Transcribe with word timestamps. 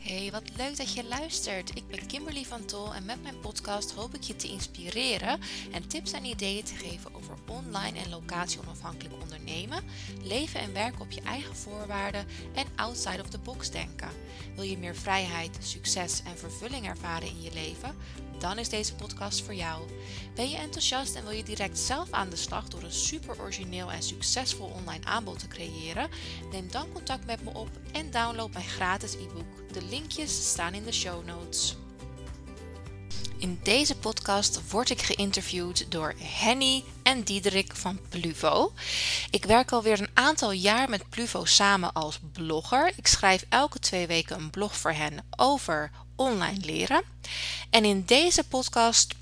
Hey, 0.00 0.30
wat 0.30 0.42
leuk 0.56 0.76
dat 0.76 0.94
je 0.94 1.04
luistert. 1.04 1.76
Ik 1.76 1.86
ben 1.86 2.06
Kimberly 2.06 2.44
van 2.44 2.64
Tol 2.64 2.94
en 2.94 3.04
met 3.04 3.22
mijn 3.22 3.40
podcast 3.40 3.92
hoop 3.92 4.14
ik 4.14 4.22
je 4.22 4.36
te 4.36 4.48
inspireren 4.48 5.40
en 5.72 5.88
tips 5.88 6.12
en 6.12 6.24
ideeën 6.24 6.64
te 6.64 6.74
geven 6.74 7.14
over 7.14 7.34
online 7.48 7.98
en 7.98 8.10
locatie 8.10 8.60
onafhankelijk 8.60 9.14
ondernemen, 9.22 9.84
leven 10.22 10.60
en 10.60 10.72
werken 10.72 11.00
op 11.00 11.10
je 11.10 11.20
eigen 11.20 11.56
voorwaarden 11.56 12.26
en 12.54 12.66
outside 12.76 13.20
of 13.20 13.28
the 13.28 13.38
box 13.38 13.70
denken. 13.70 14.08
Wil 14.54 14.64
je 14.64 14.78
meer 14.78 14.96
vrijheid, 14.96 15.58
succes 15.60 16.22
en 16.24 16.38
vervulling 16.38 16.86
ervaren 16.86 17.28
in 17.28 17.42
je 17.42 17.52
leven? 17.52 17.96
Dan 18.42 18.58
is 18.58 18.68
deze 18.68 18.94
podcast 18.94 19.42
voor 19.42 19.54
jou. 19.54 19.82
Ben 20.34 20.50
je 20.50 20.56
enthousiast 20.56 21.14
en 21.14 21.22
wil 21.22 21.32
je 21.32 21.42
direct 21.42 21.78
zelf 21.78 22.10
aan 22.10 22.30
de 22.30 22.36
slag 22.36 22.68
door 22.68 22.82
een 22.82 22.92
super 22.92 23.40
origineel 23.40 23.92
en 23.92 24.02
succesvol 24.02 24.66
online 24.66 25.04
aanbod 25.04 25.38
te 25.38 25.48
creëren? 25.48 26.08
Neem 26.50 26.70
dan 26.70 26.92
contact 26.92 27.26
met 27.26 27.42
me 27.42 27.50
op 27.54 27.68
en 27.92 28.10
download 28.10 28.52
mijn 28.52 28.64
gratis 28.64 29.14
e-book. 29.14 29.72
De 29.72 29.84
linkjes 29.84 30.48
staan 30.50 30.74
in 30.74 30.84
de 30.84 30.92
show 30.92 31.26
notes. 31.26 31.76
In 33.38 33.60
deze 33.62 33.96
podcast 33.96 34.70
word 34.70 34.90
ik 34.90 35.02
geïnterviewd 35.02 35.90
door 35.90 36.14
Henny 36.18 36.84
en 37.02 37.22
Diederik 37.22 37.76
van 37.76 38.00
Pluvo. 38.08 38.72
Ik 39.30 39.44
werk 39.44 39.72
alweer 39.72 40.00
een 40.00 40.10
aantal 40.14 40.52
jaar 40.52 40.90
met 40.90 41.08
Pluvo 41.08 41.44
samen 41.44 41.92
als 41.92 42.20
blogger. 42.32 42.92
Ik 42.96 43.06
schrijf 43.06 43.46
elke 43.48 43.78
twee 43.78 44.06
weken 44.06 44.36
een 44.36 44.50
blog 44.50 44.76
voor 44.76 44.92
hen 44.92 45.24
over 45.36 45.90
online 46.16 46.60
leren. 46.60 47.02
En 47.72 47.84
in 47.84 48.04
deze 48.04 48.44
podcast 48.44 49.14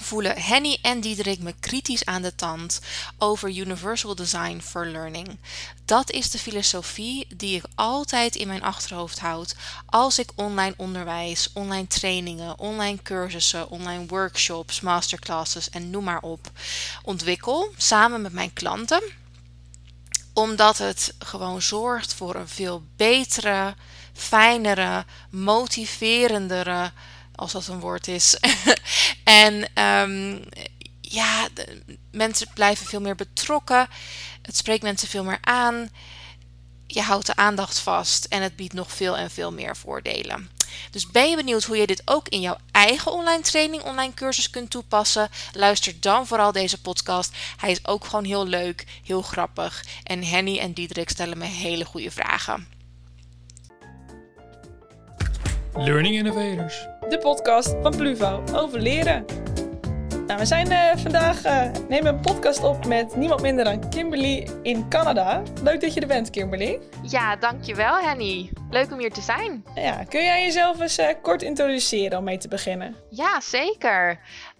voelen 0.00 0.42
Henny 0.42 0.78
en 0.82 1.00
Diederik 1.00 1.38
me 1.38 1.54
kritisch 1.60 2.04
aan 2.04 2.22
de 2.22 2.34
tand 2.34 2.80
over 3.18 3.56
Universal 3.56 4.14
Design 4.14 4.60
for 4.60 4.86
Learning. 4.86 5.38
Dat 5.84 6.10
is 6.10 6.30
de 6.30 6.38
filosofie 6.38 7.26
die 7.36 7.56
ik 7.56 7.64
altijd 7.74 8.36
in 8.36 8.46
mijn 8.46 8.62
achterhoofd 8.62 9.18
houd 9.18 9.54
als 9.86 10.18
ik 10.18 10.30
online 10.34 10.74
onderwijs, 10.76 11.50
online 11.52 11.86
trainingen, 11.86 12.58
online 12.58 13.02
cursussen, 13.02 13.70
online 13.70 14.06
workshops, 14.06 14.80
masterclasses 14.80 15.70
en 15.70 15.90
noem 15.90 16.04
maar 16.04 16.22
op 16.22 16.50
ontwikkel 17.02 17.72
samen 17.76 18.22
met 18.22 18.32
mijn 18.32 18.52
klanten. 18.52 19.02
Omdat 20.32 20.78
het 20.78 21.14
gewoon 21.18 21.62
zorgt 21.62 22.14
voor 22.14 22.34
een 22.34 22.48
veel 22.48 22.82
betere, 22.96 23.74
fijnere, 24.12 25.04
motiverendere 25.30 26.92
als 27.34 27.52
dat 27.52 27.66
een 27.66 27.80
woord 27.80 28.08
is. 28.08 28.36
en 29.24 29.82
um, 29.84 30.44
ja, 31.00 31.48
mensen 32.10 32.46
blijven 32.54 32.86
veel 32.86 33.00
meer 33.00 33.14
betrokken. 33.14 33.88
Het 34.42 34.56
spreekt 34.56 34.82
mensen 34.82 35.08
veel 35.08 35.24
meer 35.24 35.38
aan. 35.40 35.90
Je 36.86 37.00
houdt 37.00 37.26
de 37.26 37.36
aandacht 37.36 37.78
vast 37.78 38.24
en 38.24 38.42
het 38.42 38.56
biedt 38.56 38.72
nog 38.72 38.92
veel 38.92 39.16
en 39.16 39.30
veel 39.30 39.52
meer 39.52 39.76
voordelen. 39.76 40.50
Dus 40.90 41.10
ben 41.10 41.30
je 41.30 41.36
benieuwd 41.36 41.64
hoe 41.64 41.76
je 41.76 41.86
dit 41.86 42.02
ook 42.04 42.28
in 42.28 42.40
jouw 42.40 42.56
eigen 42.70 43.12
online 43.12 43.42
training, 43.42 43.82
online 43.82 44.14
cursus 44.14 44.50
kunt 44.50 44.70
toepassen? 44.70 45.28
Luister 45.52 45.94
dan 46.00 46.26
vooral 46.26 46.52
deze 46.52 46.80
podcast. 46.80 47.36
Hij 47.56 47.70
is 47.70 47.86
ook 47.86 48.04
gewoon 48.04 48.24
heel 48.24 48.46
leuk, 48.46 48.86
heel 49.04 49.22
grappig. 49.22 49.84
En 50.02 50.24
Henny 50.24 50.58
en 50.58 50.72
Diederik 50.72 51.08
stellen 51.08 51.38
me 51.38 51.44
hele 51.44 51.84
goede 51.84 52.10
vragen. 52.10 52.66
Learning 55.74 56.14
Innovators. 56.14 56.91
De 57.08 57.18
podcast 57.18 57.74
van 57.82 57.96
Pluvo 57.96 58.42
over 58.54 58.80
leren. 58.80 59.24
Nou, 60.26 60.38
we 60.38 60.46
zijn 60.46 60.70
uh, 60.70 60.96
vandaag 60.96 61.44
uh, 61.44 61.70
nemen 61.88 62.14
een 62.14 62.20
podcast 62.20 62.62
op 62.62 62.86
met 62.86 63.16
niemand 63.16 63.42
minder 63.42 63.64
dan 63.64 63.88
Kimberly 63.88 64.48
in 64.62 64.88
Canada. 64.88 65.42
Leuk 65.62 65.80
dat 65.80 65.94
je 65.94 66.00
er 66.00 66.06
bent, 66.06 66.30
Kimberly. 66.30 66.80
Ja, 67.02 67.36
dankjewel, 67.36 67.98
Henny. 67.98 68.50
Leuk 68.70 68.92
om 68.92 68.98
hier 68.98 69.12
te 69.12 69.20
zijn. 69.20 69.64
Ja, 69.74 70.04
kun 70.04 70.24
jij 70.24 70.44
jezelf 70.44 70.80
eens 70.80 70.98
uh, 70.98 71.06
kort 71.22 71.42
introduceren 71.42 72.18
om 72.18 72.24
mee 72.24 72.38
te 72.38 72.48
beginnen? 72.48 72.96
Ja, 73.10 73.40
zeker. 73.40 74.10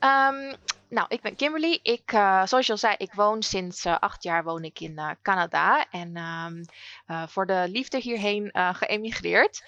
Um, 0.00 0.54
nou, 0.88 1.06
ik 1.08 1.20
ben 1.20 1.36
Kimberly. 1.36 1.78
Ik, 1.82 2.10
zoals 2.44 2.66
je 2.66 2.72
al 2.72 2.78
zei, 2.78 2.94
ik 2.98 3.12
woon 3.14 3.42
sinds 3.42 3.86
acht 3.86 4.22
jaar 4.22 4.44
woon 4.44 4.64
ik 4.64 4.80
in 4.80 5.00
Canada. 5.22 5.84
En 5.90 6.16
um, 6.16 6.64
voor 7.06 7.46
de 7.46 7.64
liefde 7.68 7.98
hierheen 7.98 8.50
geëmigreerd. 8.52 9.62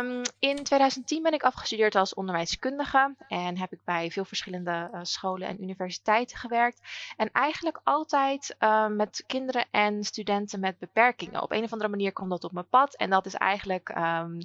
Um, 0.00 0.22
in 0.38 0.64
2010 0.64 1.22
ben 1.22 1.32
ik 1.32 1.42
afgestudeerd 1.42 1.94
als 1.94 2.14
onderwijskundige. 2.14 3.14
En 3.28 3.58
heb 3.58 3.72
ik 3.72 3.84
bij 3.84 4.10
veel 4.10 4.24
verschillende 4.24 4.90
scholen 5.02 5.48
en 5.48 5.62
universiteiten 5.62 6.38
gewerkt. 6.38 6.80
En 7.16 7.30
eigenlijk 7.32 7.80
altijd 7.84 8.56
met 8.88 9.24
kinderen 9.26 9.66
en 9.70 10.04
studenten 10.04 10.60
met 10.60 10.78
beperkingen. 10.78 11.42
Op 11.42 11.52
een 11.52 11.64
of 11.64 11.72
andere 11.72 11.90
manier 11.90 12.12
kwam 12.12 12.28
dat 12.28 12.44
op 12.44 12.52
mijn 12.52 12.68
pad. 12.68 12.96
En 12.96 13.10
dat 13.10 13.26
is 13.26 13.34
eigenlijk... 13.34 13.88
Um, 13.88 14.38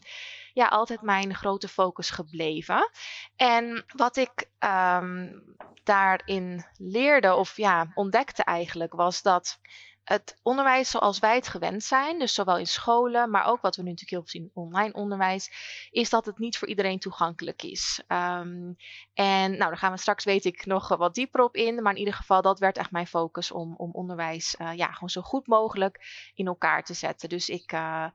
ja, 0.56 0.68
altijd 0.68 1.02
mijn 1.02 1.36
grote 1.36 1.68
focus 1.68 2.09
gebleven. 2.09 2.90
En 3.36 3.86
wat 3.96 4.18
ik 4.18 4.50
um, 4.59 5.44
daarin 5.84 6.66
leerde, 6.78 7.34
of 7.34 7.57
ja, 7.57 7.92
ontdekte 7.94 8.44
eigenlijk, 8.44 8.94
was 8.94 9.22
dat 9.22 9.59
het 10.06 10.38
onderwijs 10.42 10.90
zoals 10.90 11.20
wij 11.20 11.36
het 11.36 11.48
gewend 11.48 11.84
zijn, 11.84 12.20
dus 12.20 12.34
zowel 12.34 12.58
in 12.58 12.68
scholen, 12.68 13.30
maar 13.30 13.46
ook 13.46 13.62
wat 13.62 13.76
we 13.76 13.82
nu 13.82 13.90
natuurlijk 13.90 14.12
heel 14.12 14.22
veel 14.22 14.42
zien 14.42 14.52
in 14.54 14.64
online 14.64 14.94
onderwijs, 14.94 15.52
is 15.92 16.10
dat 16.10 16.26
het 16.26 16.38
niet 16.38 16.58
voor 16.58 16.68
iedereen 16.68 17.00
toegankelijk 17.00 17.64
is. 17.64 18.02
Um, 18.08 18.78
en 19.14 19.50
nou, 19.52 19.58
daar 19.58 19.78
gaan 19.78 19.92
we 19.92 19.98
straks, 19.98 20.24
weet 20.24 20.46
ik, 20.46 20.66
nog 20.66 20.88
wat 20.88 21.16
dieper 21.16 21.42
op 21.42 21.56
in. 21.56 21.82
Maar 21.82 21.94
in 21.94 22.00
ieder 22.00 22.14
geval, 22.14 22.42
dat 22.42 22.60
werd 22.60 22.78
echt 22.78 22.92
mijn 22.92 23.08
focus 23.08 23.52
om, 23.52 23.74
om 23.78 23.92
onderwijs 23.92 24.56
uh, 24.62 24.74
ja, 24.74 24.92
gewoon 24.92 25.10
zo 25.10 25.22
goed 25.22 25.48
mogelijk 25.48 26.32
in 26.36 26.48
elkaar 26.48 26.84
te 26.84 26.94
zetten. 26.94 27.30
Dus 27.30 27.50
ik, 27.50 27.72
uh, 27.74 28.06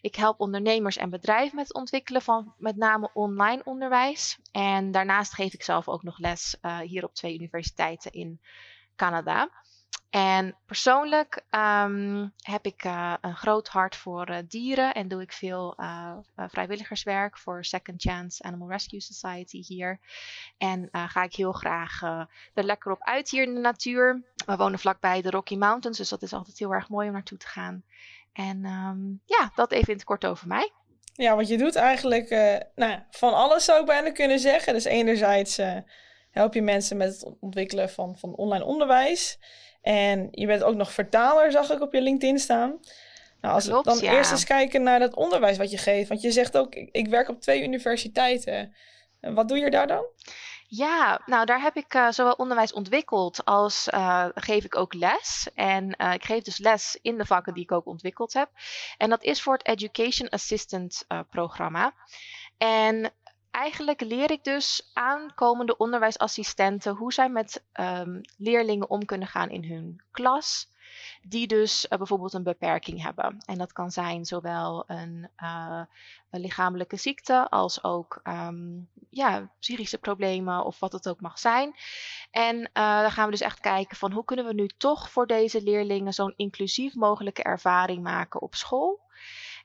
ik 0.00 0.14
help 0.14 0.40
ondernemers 0.40 0.96
en 0.96 1.10
bedrijven 1.10 1.56
met 1.56 1.68
het 1.68 1.76
ontwikkelen 1.76 2.22
van 2.22 2.54
met 2.58 2.76
name 2.76 3.10
online 3.12 3.62
onderwijs. 3.64 4.38
En 4.52 4.90
daarnaast 4.90 5.34
geef 5.34 5.52
ik 5.52 5.62
zelf 5.62 5.88
ook 5.88 6.02
nog 6.02 6.18
les 6.18 6.56
uh, 6.62 6.78
hier 6.78 7.04
op 7.04 7.14
twee 7.14 7.34
universiteiten 7.34 8.12
in 8.12 8.40
Canada. 8.96 9.50
En 10.10 10.56
persoonlijk 10.66 11.44
um, 11.50 12.32
heb 12.36 12.66
ik 12.66 12.84
uh, 12.84 13.14
een 13.20 13.36
groot 13.36 13.68
hart 13.68 13.96
voor 13.96 14.30
uh, 14.30 14.36
dieren 14.48 14.94
en 14.94 15.08
doe 15.08 15.22
ik 15.22 15.32
veel 15.32 15.74
uh, 15.80 16.16
vrijwilligerswerk 16.36 17.38
voor 17.38 17.64
Second 17.64 18.02
Chance 18.02 18.42
Animal 18.42 18.70
Rescue 18.70 19.00
Society 19.00 19.62
hier. 19.66 20.00
En 20.58 20.88
ga 20.92 21.22
ik 21.22 21.34
heel 21.34 21.52
graag 21.52 22.02
er 22.54 22.64
lekker 22.64 22.92
op 22.92 23.02
uit 23.02 23.30
hier 23.30 23.42
in 23.42 23.54
de 23.54 23.60
natuur. 23.60 24.22
We 24.46 24.56
wonen 24.56 24.78
vlakbij 24.78 25.22
de 25.22 25.30
Rocky 25.30 25.56
Mountains, 25.56 25.98
dus 25.98 26.08
dat 26.08 26.22
is 26.22 26.32
altijd 26.32 26.58
heel 26.58 26.72
erg 26.72 26.88
mooi 26.88 27.06
om 27.06 27.12
naartoe 27.12 27.38
te 27.38 27.46
gaan. 27.46 27.82
En 28.32 28.64
um, 28.64 29.20
ja, 29.24 29.50
dat 29.54 29.72
even 29.72 29.88
in 29.88 29.94
het 29.94 30.04
kort 30.04 30.26
over 30.26 30.48
mij. 30.48 30.72
Ja, 31.12 31.36
wat 31.36 31.48
je 31.48 31.58
doet 31.58 31.76
eigenlijk 31.76 32.30
nou, 32.74 32.98
van 33.10 33.34
alles 33.34 33.64
zou 33.64 33.80
ik 33.80 33.86
bijna 33.86 34.10
kunnen 34.10 34.38
zeggen. 34.38 34.72
Dus 34.72 34.84
enerzijds 34.84 35.60
help 36.30 36.54
je 36.54 36.62
mensen 36.62 36.96
met 36.96 37.20
het 37.20 37.34
ontwikkelen 37.40 37.90
van, 37.90 38.18
van 38.18 38.34
online 38.34 38.64
onderwijs. 38.64 39.38
En 39.88 40.28
je 40.30 40.46
bent 40.46 40.62
ook 40.62 40.74
nog 40.74 40.92
vertaler, 40.92 41.52
zag 41.52 41.70
ik 41.70 41.80
op 41.80 41.92
je 41.92 42.00
LinkedIn 42.00 42.38
staan. 42.38 42.80
Nou, 43.40 43.54
als 43.54 43.66
we 43.66 43.82
dan 43.82 43.98
eerst 43.98 44.30
eens 44.30 44.44
kijken 44.44 44.82
naar 44.82 45.00
het 45.00 45.14
onderwijs 45.14 45.58
wat 45.58 45.70
je 45.70 45.78
geeft. 45.78 46.08
Want 46.08 46.20
je 46.20 46.30
zegt 46.30 46.56
ook, 46.56 46.74
ik, 46.74 47.08
werk 47.08 47.28
op 47.28 47.40
twee 47.40 47.62
universiteiten. 47.62 48.74
En 49.20 49.34
wat 49.34 49.48
doe 49.48 49.58
je 49.58 49.70
daar 49.70 49.86
dan? 49.86 50.04
Ja, 50.66 51.20
nou 51.26 51.44
daar 51.44 51.60
heb 51.60 51.76
ik 51.76 51.94
uh, 51.94 52.10
zowel 52.10 52.32
onderwijs 52.32 52.72
ontwikkeld 52.72 53.44
als 53.44 53.88
uh, 53.94 54.26
geef 54.34 54.64
ik 54.64 54.76
ook 54.76 54.94
les. 54.94 55.48
En 55.54 55.94
uh, 55.98 56.14
ik 56.14 56.24
geef 56.24 56.42
dus 56.42 56.58
les 56.58 56.98
in 57.02 57.18
de 57.18 57.26
vakken 57.26 57.54
die 57.54 57.62
ik 57.62 57.72
ook 57.72 57.86
ontwikkeld 57.86 58.32
heb. 58.32 58.48
En 58.98 59.10
dat 59.10 59.22
is 59.22 59.42
voor 59.42 59.52
het 59.52 59.66
Education 59.66 60.28
Assistant 60.28 61.04
programma. 61.30 61.92
En 62.58 63.12
eigenlijk 63.58 64.00
leer 64.00 64.30
ik 64.30 64.44
dus 64.44 64.90
aankomende 64.92 65.76
onderwijsassistenten 65.76 66.94
hoe 66.94 67.12
zij 67.12 67.28
met 67.28 67.64
um, 67.80 68.20
leerlingen 68.36 68.90
om 68.90 69.04
kunnen 69.04 69.28
gaan 69.28 69.50
in 69.50 69.64
hun 69.64 70.02
klas. 70.10 70.68
Die 71.22 71.46
dus 71.46 71.86
uh, 71.90 71.98
bijvoorbeeld 71.98 72.32
een 72.32 72.42
beperking 72.42 73.02
hebben. 73.02 73.38
En 73.46 73.58
dat 73.58 73.72
kan 73.72 73.90
zijn 73.90 74.24
zowel 74.24 74.84
een, 74.86 75.28
uh, 75.42 75.82
een 76.30 76.40
lichamelijke 76.40 76.96
ziekte 76.96 77.48
als 77.48 77.84
ook 77.84 78.20
um, 78.24 78.88
ja, 79.10 79.50
psychische 79.60 79.98
problemen 79.98 80.64
of 80.64 80.78
wat 80.78 80.92
het 80.92 81.08
ook 81.08 81.20
mag 81.20 81.38
zijn. 81.38 81.74
En 82.30 82.56
uh, 82.56 83.00
dan 83.00 83.10
gaan 83.10 83.24
we 83.24 83.30
dus 83.30 83.40
echt 83.40 83.60
kijken 83.60 83.96
van 83.96 84.12
hoe 84.12 84.24
kunnen 84.24 84.44
we 84.44 84.54
nu 84.54 84.66
toch 84.66 85.10
voor 85.10 85.26
deze 85.26 85.62
leerlingen 85.62 86.12
zo'n 86.12 86.34
inclusief 86.36 86.94
mogelijke 86.94 87.42
ervaring 87.42 88.02
maken 88.02 88.42
op 88.42 88.54
school. 88.54 89.06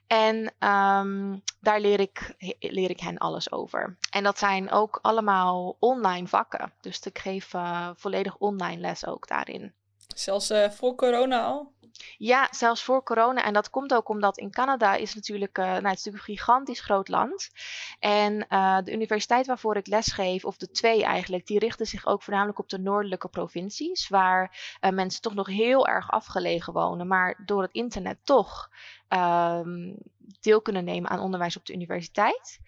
En 0.06 0.36
um, 0.68 1.42
daar 1.60 1.80
leer 1.80 2.00
ik, 2.00 2.34
leer 2.58 2.90
ik 2.90 3.00
hen 3.00 3.18
alles 3.18 3.52
over. 3.52 3.96
En 4.10 4.24
dat 4.24 4.38
zijn 4.38 4.70
ook 4.70 4.98
allemaal 5.02 5.76
online 5.78 6.26
vakken. 6.26 6.72
Dus 6.80 7.00
ik 7.00 7.18
geef 7.18 7.54
uh, 7.54 7.88
volledig 7.94 8.36
online 8.36 8.80
les 8.80 9.06
ook 9.06 9.28
daarin. 9.28 9.72
Zelfs 10.14 10.50
uh, 10.50 10.70
voor 10.70 10.94
corona 10.94 11.44
al? 11.44 11.72
Ja, 12.18 12.48
zelfs 12.50 12.82
voor 12.82 13.02
corona. 13.02 13.44
En 13.44 13.52
dat 13.52 13.70
komt 13.70 13.94
ook 13.94 14.08
omdat 14.08 14.38
in 14.38 14.50
Canada 14.50 14.94
is 14.94 15.14
natuurlijk, 15.14 15.58
uh, 15.58 15.64
nou, 15.64 15.74
het 15.74 15.98
is 15.98 16.04
natuurlijk 16.04 16.28
een 16.28 16.36
gigantisch 16.36 16.80
groot 16.80 17.08
land. 17.08 17.50
En 17.98 18.46
uh, 18.48 18.78
de 18.84 18.92
universiteit 18.92 19.46
waarvoor 19.46 19.76
ik 19.76 19.86
lesgeef, 19.86 20.44
of 20.44 20.56
de 20.56 20.70
twee 20.70 21.04
eigenlijk, 21.04 21.46
die 21.46 21.58
richten 21.58 21.86
zich 21.86 22.06
ook 22.06 22.22
voornamelijk 22.22 22.58
op 22.58 22.68
de 22.68 22.78
noordelijke 22.78 23.28
provincies. 23.28 24.08
Waar 24.08 24.76
uh, 24.80 24.90
mensen 24.90 25.22
toch 25.22 25.34
nog 25.34 25.46
heel 25.46 25.86
erg 25.86 26.10
afgelegen 26.10 26.72
wonen. 26.72 27.06
Maar 27.06 27.42
door 27.44 27.62
het 27.62 27.72
internet 27.72 28.18
toch 28.22 28.70
um, 29.08 29.96
deel 30.40 30.62
kunnen 30.62 30.84
nemen 30.84 31.10
aan 31.10 31.20
onderwijs 31.20 31.56
op 31.56 31.66
de 31.66 31.72
universiteit. 31.72 32.58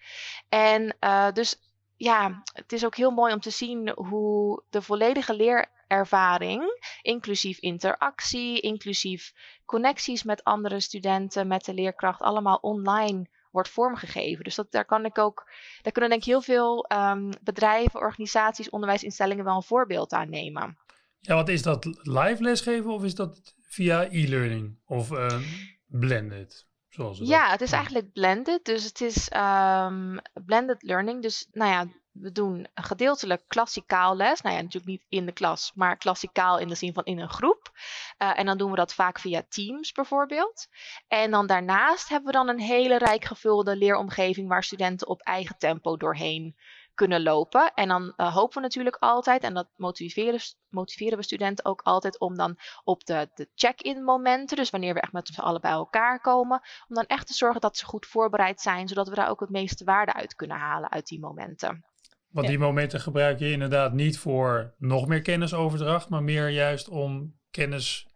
En 0.49 0.95
dus 1.33 1.66
ja, 1.97 2.41
het 2.53 2.73
is 2.73 2.85
ook 2.85 2.95
heel 2.95 3.11
mooi 3.11 3.33
om 3.33 3.39
te 3.39 3.49
zien 3.49 3.89
hoe 3.95 4.63
de 4.69 4.81
volledige 4.81 5.35
leerervaring, 5.35 6.89
inclusief 7.01 7.59
interactie, 7.59 8.59
inclusief 8.59 9.33
connecties 9.65 10.23
met 10.23 10.43
andere 10.43 10.79
studenten, 10.79 11.47
met 11.47 11.65
de 11.65 11.73
leerkracht, 11.73 12.21
allemaal 12.21 12.57
online 12.61 13.27
wordt 13.51 13.69
vormgegeven. 13.69 14.43
Dus 14.43 14.55
dat, 14.55 14.71
daar 14.71 14.85
kan 14.85 15.05
ik 15.05 15.17
ook, 15.17 15.49
daar 15.81 15.91
kunnen 15.91 16.09
denk 16.09 16.21
ik 16.21 16.27
heel 16.27 16.41
veel 16.41 16.85
um, 16.93 17.29
bedrijven, 17.41 17.99
organisaties, 17.99 18.69
onderwijsinstellingen 18.69 19.45
wel 19.45 19.55
een 19.55 19.63
voorbeeld 19.63 20.13
aan 20.13 20.29
nemen. 20.29 20.77
Ja, 21.19 21.35
wat 21.35 21.49
is 21.49 21.61
dat 21.61 21.85
live 22.01 22.43
lesgeven 22.43 22.89
of 22.89 23.03
is 23.03 23.15
dat 23.15 23.55
via 23.61 24.07
e-learning 24.09 24.79
of 24.85 25.11
uh, 25.11 25.39
blended? 25.87 26.66
Ja, 27.11 27.49
het 27.49 27.61
is 27.61 27.71
eigenlijk 27.71 28.11
blended. 28.13 28.65
Dus 28.65 28.83
het 28.83 29.01
is 29.01 29.31
um, 29.35 30.19
blended 30.45 30.83
learning. 30.83 31.21
Dus 31.21 31.47
nou 31.51 31.71
ja, 31.71 31.87
we 32.11 32.31
doen 32.31 32.67
gedeeltelijk 32.73 33.43
klassikaal 33.47 34.15
les. 34.15 34.41
Nou 34.41 34.55
ja, 34.55 34.61
natuurlijk 34.61 34.91
niet 34.91 35.05
in 35.09 35.25
de 35.25 35.31
klas, 35.31 35.71
maar 35.75 35.97
klassikaal 35.97 36.59
in 36.59 36.67
de 36.67 36.75
zin 36.75 36.93
van 36.93 37.03
in 37.03 37.19
een 37.19 37.29
groep. 37.29 37.71
Uh, 38.17 38.39
en 38.39 38.45
dan 38.45 38.57
doen 38.57 38.69
we 38.69 38.75
dat 38.75 38.93
vaak 38.93 39.19
via 39.19 39.43
Teams 39.49 39.91
bijvoorbeeld. 39.91 40.67
En 41.07 41.31
dan 41.31 41.47
daarnaast 41.47 42.09
hebben 42.09 42.31
we 42.31 42.37
dan 42.37 42.49
een 42.49 42.59
hele 42.59 42.97
rijk 42.97 43.25
gevulde 43.25 43.75
leeromgeving 43.75 44.47
waar 44.47 44.63
studenten 44.63 45.07
op 45.07 45.21
eigen 45.21 45.57
tempo 45.57 45.97
doorheen 45.97 46.55
kunnen 46.97 47.23
lopen. 47.23 47.71
En 47.73 47.87
dan 47.87 48.13
uh, 48.17 48.33
hopen 48.33 48.55
we 48.55 48.61
natuurlijk 48.61 48.97
altijd, 48.99 49.43
en 49.43 49.53
dat 49.53 49.67
motiveren, 49.75 50.39
motiveren 50.69 51.17
we 51.17 51.23
studenten 51.23 51.65
ook 51.65 51.81
altijd 51.81 52.19
om 52.19 52.35
dan 52.35 52.57
op 52.83 53.05
de, 53.05 53.29
de 53.33 53.49
check-in 53.55 54.03
momenten, 54.03 54.57
dus 54.57 54.69
wanneer 54.69 54.93
we 54.93 55.01
echt 55.01 55.11
met 55.11 55.27
z'n 55.27 55.41
allen 55.41 55.61
bij 55.61 55.71
elkaar 55.71 56.21
komen, 56.21 56.61
om 56.87 56.95
dan 56.95 57.05
echt 57.05 57.27
te 57.27 57.33
zorgen 57.33 57.61
dat 57.61 57.77
ze 57.77 57.85
goed 57.85 58.05
voorbereid 58.05 58.61
zijn, 58.61 58.87
zodat 58.87 59.09
we 59.09 59.15
daar 59.15 59.29
ook 59.29 59.39
het 59.39 59.49
meeste 59.49 59.83
waarde 59.83 60.13
uit 60.13 60.35
kunnen 60.35 60.57
halen 60.57 60.91
uit 60.91 61.07
die 61.07 61.19
momenten. 61.19 61.85
Want 62.31 62.47
die 62.47 62.59
momenten 62.59 62.99
gebruik 62.99 63.39
je 63.39 63.51
inderdaad 63.51 63.93
niet 63.93 64.19
voor 64.19 64.73
nog 64.77 65.07
meer 65.07 65.21
kennisoverdracht, 65.21 66.09
maar 66.09 66.23
meer 66.23 66.49
juist 66.49 66.89
om 66.89 67.35
kennis 67.51 68.06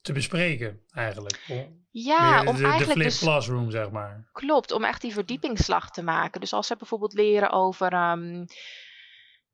te 0.00 0.12
bespreken 0.12 0.80
eigenlijk. 0.90 1.40
ja, 1.90 2.44
om 2.44 2.56
de, 2.56 2.62
eigenlijk 2.62 2.78
de 2.78 2.84
flip 2.84 3.04
dus, 3.04 3.18
classroom 3.18 3.70
zeg 3.70 3.90
maar. 3.90 4.28
Klopt, 4.32 4.72
om 4.72 4.84
echt 4.84 5.00
die 5.00 5.12
verdiepingsslag 5.12 5.90
te 5.90 6.02
maken. 6.02 6.40
Dus 6.40 6.52
als 6.52 6.66
ze 6.66 6.76
bijvoorbeeld 6.76 7.12
leren 7.12 7.50
over 7.50 7.92
um, 7.92 8.46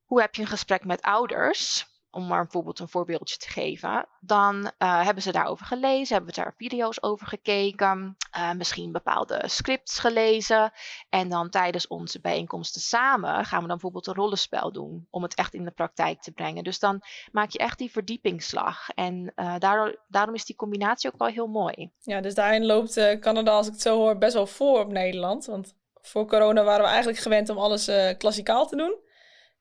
hoe 0.05 0.21
heb 0.21 0.35
je 0.35 0.43
een 0.43 0.49
gesprek 0.49 0.85
met 0.85 1.03
ouders, 1.03 1.87
om 2.17 2.27
maar 2.27 2.43
bijvoorbeeld 2.43 2.79
een 2.79 2.89
voorbeeldje 2.89 3.37
te 3.37 3.49
geven, 3.49 4.09
dan 4.21 4.57
uh, 4.79 5.05
hebben 5.05 5.23
ze 5.23 5.33
daarover 5.33 5.67
gelezen, 5.67 6.17
hebben 6.17 6.35
we 6.35 6.41
daar 6.41 6.55
video's 6.57 6.99
over 7.01 7.27
gekeken, 7.27 8.17
uh, 8.37 8.53
misschien 8.53 8.93
bepaalde 8.93 9.43
scripts 9.47 9.99
gelezen. 9.99 10.73
En 11.09 11.29
dan 11.29 11.51
tijdens 11.51 11.87
onze 11.87 12.21
bijeenkomsten 12.21 12.81
samen 12.81 13.45
gaan 13.45 13.61
we 13.61 13.67
dan 13.67 13.67
bijvoorbeeld 13.67 14.07
een 14.07 14.15
rollenspel 14.15 14.73
doen 14.73 15.07
om 15.11 15.23
het 15.23 15.35
echt 15.35 15.55
in 15.55 15.65
de 15.65 15.71
praktijk 15.71 16.23
te 16.23 16.33
brengen. 16.33 16.65
Dus 16.65 16.79
dan 16.79 17.03
maak 17.33 17.51
je 17.51 17.59
echt 17.59 17.79
die 17.79 17.91
verdiepingsslag. 17.91 18.91
En 18.91 19.33
uh, 19.37 19.55
daardoor, 19.59 20.05
daarom 20.09 20.35
is 20.35 20.45
die 20.45 20.57
combinatie 20.57 21.13
ook 21.13 21.19
wel 21.19 21.29
heel 21.29 21.47
mooi. 21.47 21.91
Ja, 22.01 22.21
dus 22.21 22.35
daarin 22.35 22.67
loopt 22.67 23.19
Canada, 23.21 23.53
als 23.53 23.67
ik 23.67 23.73
het 23.73 23.83
zo 23.83 23.97
hoor, 23.97 24.19
best 24.19 24.35
wel 24.35 24.47
voor 24.47 24.81
op 24.81 24.93
Nederland. 24.93 25.47
Want 25.47 25.75
voor 26.01 26.27
corona 26.27 26.65
waren 26.65 26.83
we 26.83 26.89
eigenlijk 26.89 27.19
gewend 27.19 27.49
om 27.49 27.59
alles 27.59 27.91
klassikaal 28.19 28.67
te 28.67 28.77
doen. 28.77 29.05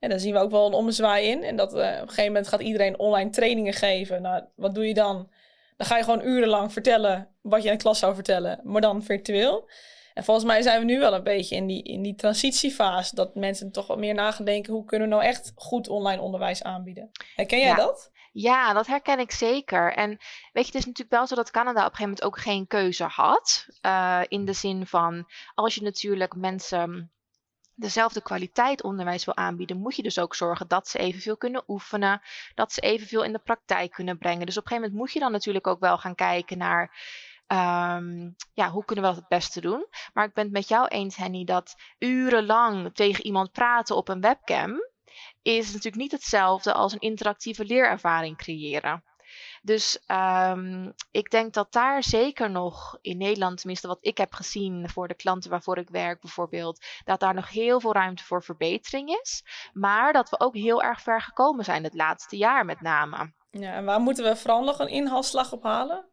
En 0.05 0.11
dan 0.11 0.19
zien 0.19 0.33
we 0.33 0.39
ook 0.39 0.51
wel 0.51 0.67
een 0.67 0.73
ommezwaai 0.73 1.27
in. 1.27 1.43
En 1.43 1.55
dat 1.55 1.73
uh, 1.73 1.77
op 1.77 1.83
een 1.83 2.07
gegeven 2.07 2.25
moment 2.25 2.47
gaat 2.47 2.61
iedereen 2.61 2.99
online 2.99 3.29
trainingen 3.29 3.73
geven. 3.73 4.21
Nou, 4.21 4.43
wat 4.55 4.75
doe 4.75 4.87
je 4.87 4.93
dan? 4.93 5.29
Dan 5.77 5.87
ga 5.87 5.97
je 5.97 6.03
gewoon 6.03 6.25
urenlang 6.25 6.73
vertellen 6.73 7.27
wat 7.41 7.63
je 7.63 7.69
aan 7.69 7.75
de 7.75 7.81
klas 7.81 7.99
zou 7.99 8.13
vertellen, 8.15 8.59
maar 8.63 8.81
dan 8.81 9.03
virtueel. 9.03 9.69
En 10.13 10.23
volgens 10.23 10.45
mij 10.45 10.61
zijn 10.61 10.79
we 10.79 10.85
nu 10.85 10.99
wel 10.99 11.13
een 11.13 11.23
beetje 11.23 11.55
in 11.55 11.67
die, 11.67 11.83
in 11.83 12.01
die 12.01 12.15
transitiefase. 12.15 13.15
Dat 13.15 13.35
mensen 13.35 13.71
toch 13.71 13.87
wat 13.87 13.97
meer 13.97 14.13
na 14.13 14.31
gaan 14.31 14.45
denken: 14.45 14.73
hoe 14.73 14.85
kunnen 14.85 15.07
we 15.07 15.13
nou 15.13 15.25
echt 15.25 15.51
goed 15.55 15.87
online 15.87 16.21
onderwijs 16.21 16.63
aanbieden? 16.63 17.11
Herken 17.35 17.59
jij 17.59 17.67
ja. 17.67 17.75
dat? 17.75 18.11
Ja, 18.31 18.73
dat 18.73 18.87
herken 18.87 19.19
ik 19.19 19.31
zeker. 19.31 19.93
En 19.93 20.09
weet 20.53 20.65
je, 20.65 20.71
het 20.71 20.75
is 20.75 20.85
natuurlijk 20.85 21.15
wel 21.15 21.27
zo 21.27 21.35
dat 21.35 21.51
Canada 21.51 21.85
op 21.85 21.91
een 21.91 21.95
gegeven 21.95 22.03
moment 22.03 22.23
ook 22.23 22.39
geen 22.39 22.67
keuze 22.67 23.03
had. 23.03 23.67
Uh, 23.85 24.21
in 24.27 24.45
de 24.45 24.53
zin 24.53 24.87
van, 24.87 25.25
als 25.53 25.75
je 25.75 25.81
natuurlijk 25.81 26.35
mensen 26.35 27.11
dezelfde 27.75 28.21
kwaliteit 28.21 28.83
onderwijs 28.83 29.25
wil 29.25 29.35
aanbieden, 29.35 29.77
moet 29.77 29.95
je 29.95 30.03
dus 30.03 30.19
ook 30.19 30.35
zorgen 30.35 30.67
dat 30.67 30.87
ze 30.87 30.97
evenveel 30.97 31.37
kunnen 31.37 31.63
oefenen, 31.67 32.21
dat 32.55 32.73
ze 32.73 32.81
evenveel 32.81 33.23
in 33.23 33.31
de 33.31 33.39
praktijk 33.39 33.91
kunnen 33.91 34.17
brengen. 34.17 34.45
Dus 34.45 34.57
op 34.57 34.63
een 34.63 34.69
gegeven 34.69 34.89
moment 34.89 35.05
moet 35.05 35.13
je 35.13 35.19
dan 35.19 35.31
natuurlijk 35.31 35.67
ook 35.67 35.79
wel 35.79 35.97
gaan 35.97 36.15
kijken 36.15 36.57
naar 36.57 36.81
um, 37.47 38.35
ja, 38.53 38.69
hoe 38.69 38.85
kunnen 38.85 39.03
we 39.03 39.09
dat 39.09 39.19
het 39.19 39.29
beste 39.29 39.61
doen. 39.61 39.87
Maar 40.13 40.25
ik 40.25 40.33
ben 40.33 40.43
het 40.43 40.53
met 40.53 40.67
jou 40.67 40.87
eens, 40.87 41.15
Henny, 41.15 41.43
dat 41.43 41.75
urenlang 41.99 42.93
tegen 42.93 43.25
iemand 43.25 43.51
praten 43.51 43.95
op 43.95 44.07
een 44.07 44.21
webcam 44.21 44.79
is 45.41 45.65
natuurlijk 45.65 45.95
niet 45.95 46.11
hetzelfde 46.11 46.73
als 46.73 46.93
een 46.93 46.99
interactieve 46.99 47.65
leerervaring 47.65 48.37
creëren. 48.37 49.03
Dus 49.61 49.99
um, 50.07 50.93
ik 51.11 51.29
denk 51.29 51.53
dat 51.53 51.71
daar 51.71 52.03
zeker 52.03 52.51
nog 52.51 52.97
in 53.01 53.17
Nederland, 53.17 53.57
tenminste 53.57 53.87
wat 53.87 53.97
ik 54.01 54.17
heb 54.17 54.33
gezien 54.33 54.89
voor 54.89 55.07
de 55.07 55.15
klanten 55.15 55.49
waarvoor 55.49 55.77
ik 55.77 55.89
werk 55.89 56.21
bijvoorbeeld, 56.21 56.85
dat 57.03 57.19
daar 57.19 57.33
nog 57.33 57.49
heel 57.49 57.79
veel 57.79 57.93
ruimte 57.93 58.23
voor 58.23 58.43
verbetering 58.43 59.09
is. 59.09 59.43
Maar 59.73 60.13
dat 60.13 60.29
we 60.29 60.39
ook 60.39 60.55
heel 60.55 60.83
erg 60.83 61.01
ver 61.01 61.21
gekomen 61.21 61.65
zijn 61.65 61.83
het 61.83 61.93
laatste 61.93 62.37
jaar 62.37 62.65
met 62.65 62.81
name. 62.81 63.33
Ja, 63.51 63.73
en 63.73 63.85
waar 63.85 63.99
moeten 63.99 64.23
we 64.23 64.35
vooral 64.35 64.63
nog 64.63 64.79
een 64.79 64.87
inhaalslag 64.87 65.51
op 65.51 65.63
halen? 65.63 66.05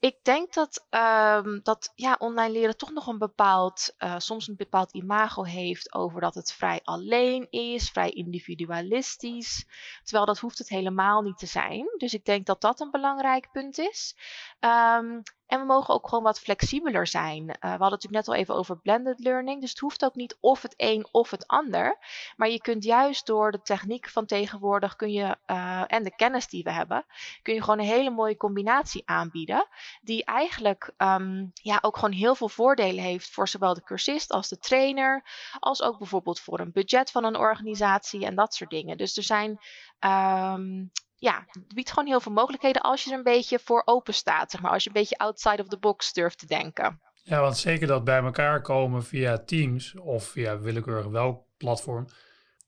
Ik 0.00 0.18
denk 0.22 0.52
dat, 0.52 0.86
um, 0.90 1.60
dat 1.62 1.92
ja, 1.94 2.16
online 2.18 2.52
leren 2.52 2.76
toch 2.76 2.90
nog 2.90 3.06
een 3.06 3.18
bepaald, 3.18 3.94
uh, 3.98 4.18
soms 4.18 4.48
een 4.48 4.56
bepaald 4.56 4.92
imago 4.92 5.42
heeft 5.42 5.94
over 5.94 6.20
dat 6.20 6.34
het 6.34 6.52
vrij 6.52 6.80
alleen 6.84 7.46
is, 7.50 7.90
vrij 7.90 8.10
individualistisch. 8.10 9.66
Terwijl 10.02 10.26
dat 10.26 10.38
hoeft 10.38 10.58
het 10.58 10.68
helemaal 10.68 11.22
niet 11.22 11.38
te 11.38 11.46
zijn. 11.46 11.86
Dus 11.96 12.14
ik 12.14 12.24
denk 12.24 12.46
dat 12.46 12.60
dat 12.60 12.80
een 12.80 12.90
belangrijk 12.90 13.50
punt 13.52 13.78
is. 13.78 14.16
Um, 14.60 15.22
en 15.50 15.60
we 15.60 15.66
mogen 15.66 15.94
ook 15.94 16.08
gewoon 16.08 16.24
wat 16.24 16.40
flexibeler 16.40 17.06
zijn. 17.06 17.42
Uh, 17.42 17.48
we 17.48 17.68
hadden 17.68 17.78
het 17.78 17.90
natuurlijk 17.90 18.26
net 18.26 18.28
al 18.28 18.34
even 18.34 18.54
over 18.54 18.78
blended 18.78 19.18
learning. 19.18 19.60
Dus 19.60 19.70
het 19.70 19.78
hoeft 19.78 20.04
ook 20.04 20.14
niet 20.14 20.36
of 20.40 20.62
het 20.62 20.74
een 20.76 21.08
of 21.10 21.30
het 21.30 21.46
ander. 21.46 21.98
Maar 22.36 22.48
je 22.48 22.60
kunt 22.60 22.84
juist 22.84 23.26
door 23.26 23.52
de 23.52 23.62
techniek 23.62 24.08
van 24.08 24.26
tegenwoordig 24.26 24.96
kun 24.96 25.12
je, 25.12 25.36
uh, 25.46 25.82
en 25.86 26.02
de 26.02 26.14
kennis 26.16 26.48
die 26.48 26.62
we 26.62 26.72
hebben, 26.72 27.04
kun 27.42 27.54
je 27.54 27.62
gewoon 27.62 27.78
een 27.78 27.84
hele 27.84 28.10
mooie 28.10 28.36
combinatie 28.36 29.02
aanbieden. 29.04 29.66
Die 30.00 30.24
eigenlijk 30.24 30.92
um, 30.98 31.50
ja, 31.54 31.78
ook 31.82 31.94
gewoon 31.94 32.14
heel 32.14 32.34
veel 32.34 32.48
voordelen 32.48 33.04
heeft 33.04 33.30
voor 33.30 33.48
zowel 33.48 33.74
de 33.74 33.82
cursist 33.82 34.30
als 34.30 34.48
de 34.48 34.58
trainer. 34.58 35.24
Als 35.58 35.82
ook 35.82 35.98
bijvoorbeeld 35.98 36.40
voor 36.40 36.60
een 36.60 36.72
budget 36.72 37.10
van 37.10 37.24
een 37.24 37.36
organisatie 37.36 38.24
en 38.24 38.34
dat 38.34 38.54
soort 38.54 38.70
dingen. 38.70 38.96
Dus 38.96 39.16
er 39.16 39.22
zijn 39.22 39.58
um, 40.00 40.90
ja, 41.20 41.44
het 41.46 41.74
biedt 41.74 41.90
gewoon 41.90 42.06
heel 42.08 42.20
veel 42.20 42.32
mogelijkheden 42.32 42.82
als 42.82 43.04
je 43.04 43.10
er 43.10 43.16
een 43.16 43.22
beetje 43.22 43.58
voor 43.58 43.82
open 43.84 44.14
staat. 44.14 44.50
Zeg 44.50 44.60
maar, 44.60 44.70
als 44.70 44.82
je 44.82 44.88
een 44.88 45.00
beetje 45.00 45.18
outside 45.18 45.62
of 45.62 45.68
the 45.68 45.78
box 45.78 46.12
durft 46.12 46.38
te 46.38 46.46
denken. 46.46 47.00
Ja, 47.22 47.40
want 47.40 47.56
zeker 47.56 47.86
dat 47.86 48.04
bij 48.04 48.22
elkaar 48.22 48.62
komen 48.62 49.04
via 49.04 49.38
Teams 49.38 49.94
of 49.94 50.24
via 50.24 50.58
willekeurig 50.58 51.06
welk 51.06 51.44
platform. 51.56 52.06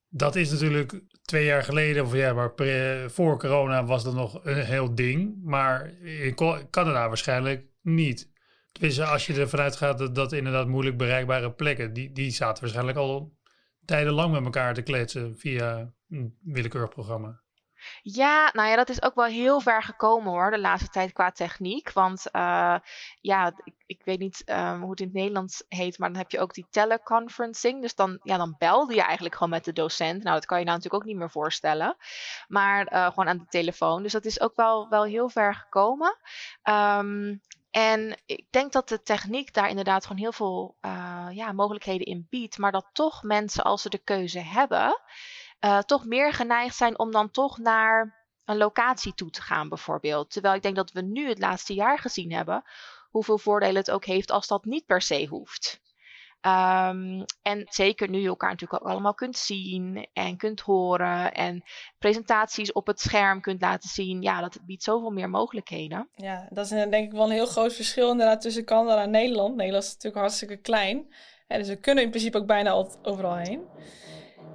Dat 0.09 0.37
is 0.37 0.51
natuurlijk 0.51 1.01
twee 1.23 1.45
jaar 1.45 1.63
geleden, 1.63 2.05
of 2.05 2.15
ja, 2.15 2.33
maar 2.33 2.53
voor 3.11 3.39
corona 3.39 3.85
was 3.85 4.05
dat 4.05 4.15
nog 4.15 4.45
een 4.45 4.65
heel 4.65 4.95
ding. 4.95 5.41
Maar 5.43 5.87
in 6.03 6.35
Canada 6.71 7.09
waarschijnlijk 7.09 7.67
niet. 7.81 8.31
Tenminste, 8.73 9.05
als 9.05 9.27
je 9.27 9.35
ervan 9.35 9.61
uitgaat 9.61 9.99
dat, 9.99 10.15
dat 10.15 10.33
inderdaad 10.33 10.67
moeilijk 10.67 10.97
bereikbare 10.97 11.53
plekken, 11.53 11.93
die, 11.93 12.13
die 12.13 12.31
zaten 12.31 12.63
waarschijnlijk 12.63 12.99
al 12.99 13.37
tijdenlang 13.85 14.33
met 14.33 14.45
elkaar 14.45 14.75
te 14.75 14.83
kletsen 14.83 15.39
via 15.39 15.93
een 16.09 16.37
willekeurig 16.41 16.91
programma. 16.91 17.41
Ja, 18.03 18.51
nou 18.53 18.69
ja, 18.69 18.77
dat 18.77 18.89
is 18.89 19.03
ook 19.03 19.15
wel 19.15 19.25
heel 19.25 19.61
ver 19.61 19.83
gekomen 19.83 20.33
hoor, 20.33 20.51
de 20.51 20.59
laatste 20.59 20.89
tijd 20.89 21.13
qua 21.13 21.31
techniek. 21.31 21.93
Want 21.93 22.27
uh, 22.33 22.77
ja, 23.21 23.53
ik, 23.65 23.75
ik, 23.87 24.01
weet 24.05 24.19
niet 24.19 24.43
um, 24.47 24.81
hoe 24.81 24.91
het 24.91 25.01
in 25.01 25.07
het 25.07 25.15
Nederlands 25.15 25.65
heet, 25.69 25.99
maar 25.99 26.09
dan 26.09 26.19
heb 26.19 26.31
je 26.31 26.41
ook 26.41 26.55
die 26.55 26.67
teleconferencing. 26.71 27.81
Dus 27.83 27.95
dan, 27.95 28.21
ja, 28.23 28.37
dan 28.37 28.55
belde 28.59 28.95
je 28.95 29.03
eigenlijk 29.03 29.35
gewoon 29.35 29.53
met 29.53 29.65
de 29.65 29.73
docent. 29.73 30.23
Nou, 30.23 30.35
dat 30.35 30.47
kan 30.47 30.59
je 30.59 30.65
nou 30.65 30.77
natuurlijk 30.77 31.03
ook 31.03 31.09
niet 31.11 31.19
meer 31.19 31.31
voorstellen. 31.31 31.97
Maar 32.49 32.93
uh, 32.93 33.07
gewoon 33.07 33.29
aan 33.29 33.39
de 33.39 33.47
telefoon. 33.49 34.03
Dus 34.03 34.13
dat 34.13 34.25
is 34.25 34.41
ook 34.41 34.57
wel, 34.57 34.89
wel 34.89 35.05
heel 35.05 35.29
ver 35.29 35.55
gekomen. 35.55 36.17
Um, 36.65 37.41
en 37.73 38.21
ik 38.27 38.47
denk 38.51 38.73
dat 38.73 38.89
de 38.89 39.03
techniek 39.03 39.55
daar 39.55 39.69
inderdaad 39.69 40.07
gewoon 40.07 40.23
heel 40.23 40.33
veel 40.33 40.77
uh, 40.81 41.27
ja, 41.31 41.53
mogelijkheden 41.53 42.07
in 42.07 42.27
biedt. 42.31 42.59
Maar 42.59 42.73
dat 42.73 42.87
toch 42.93 43.23
mensen, 43.23 43.65
als 43.65 43.83
ze 43.83 43.89
de 43.89 43.99
keuze 43.99 44.39
hebben, 44.39 45.01
uh, 45.65 45.79
toch 45.79 46.05
meer 46.05 46.33
geneigd 46.33 46.77
zijn 46.77 46.99
om 46.99 47.11
dan 47.11 47.31
toch 47.31 47.59
naar 47.59 48.21
een 48.45 48.57
locatie 48.57 49.15
toe 49.15 49.31
te 49.31 49.43
gaan, 49.43 49.69
bijvoorbeeld. 49.69 50.31
Terwijl 50.31 50.55
ik 50.55 50.63
denk 50.63 50.77
dat 50.77 50.93
we 50.93 51.03
nu 51.03 51.29
het 51.29 51.39
laatste 51.39 51.75
jaar 51.75 51.99
gezien 51.99 52.33
hebben 52.33 52.65
hoeveel 53.11 53.39
voordelen 53.39 53.77
het 53.77 53.91
ook 53.91 54.05
heeft 54.05 54.31
als 54.31 54.47
dat 54.47 54.65
niet 54.65 54.87
per 54.87 55.03
se 55.03 55.27
hoeft. 55.27 55.81
Um, 56.47 57.25
en 57.43 57.67
zeker 57.69 58.09
nu 58.09 58.19
je 58.19 58.29
elkaar 58.29 58.51
natuurlijk 58.51 58.83
ook 58.83 58.91
allemaal 58.91 59.15
kunt 59.15 59.37
zien 59.37 60.09
en 60.13 60.37
kunt 60.37 60.61
horen 60.61 61.33
en 61.35 61.63
presentaties 61.99 62.73
op 62.73 62.87
het 62.87 63.01
scherm 63.01 63.41
kunt 63.41 63.61
laten 63.61 63.89
zien. 63.89 64.23
Ja, 64.23 64.41
dat 64.41 64.59
biedt 64.63 64.83
zoveel 64.83 65.11
meer 65.11 65.31
mogelijkheden. 65.31 66.09
Ja, 66.15 66.49
dat 66.51 66.65
is 66.65 66.71
denk 66.71 66.95
ik 66.95 67.13
wel 67.13 67.25
een 67.25 67.31
heel 67.31 67.47
groot 67.47 67.75
verschil 67.75 68.11
inderdaad 68.11 68.41
tussen 68.41 68.65
Canada 68.65 69.03
en 69.03 69.11
Nederland. 69.11 69.57
Nederland 69.57 69.85
is 69.85 69.93
natuurlijk 69.93 70.23
hartstikke 70.23 70.57
klein. 70.57 71.15
En 71.47 71.59
dus 71.59 71.69
we 71.69 71.77
kunnen 71.77 72.05
in 72.05 72.11
principe 72.11 72.39
ook 72.39 72.47
bijna 72.47 72.87
overal 73.03 73.37
heen. 73.37 73.67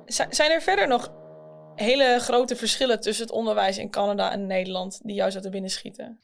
Zijn 0.08 0.52
er 0.52 0.62
verder 0.62 0.88
nog 0.88 1.12
hele 1.76 2.20
grote 2.20 2.56
verschillen 2.56 3.02
tussen 3.02 3.26
het 3.26 3.34
onderwijs 3.36 3.78
in 3.78 3.90
Canada 3.90 4.32
en 4.32 4.48
Nederland 4.48 5.00
die 5.04 5.16
jou 5.16 5.32
zouden 5.32 5.52
binnen 5.52 5.70
schieten? 5.70 6.20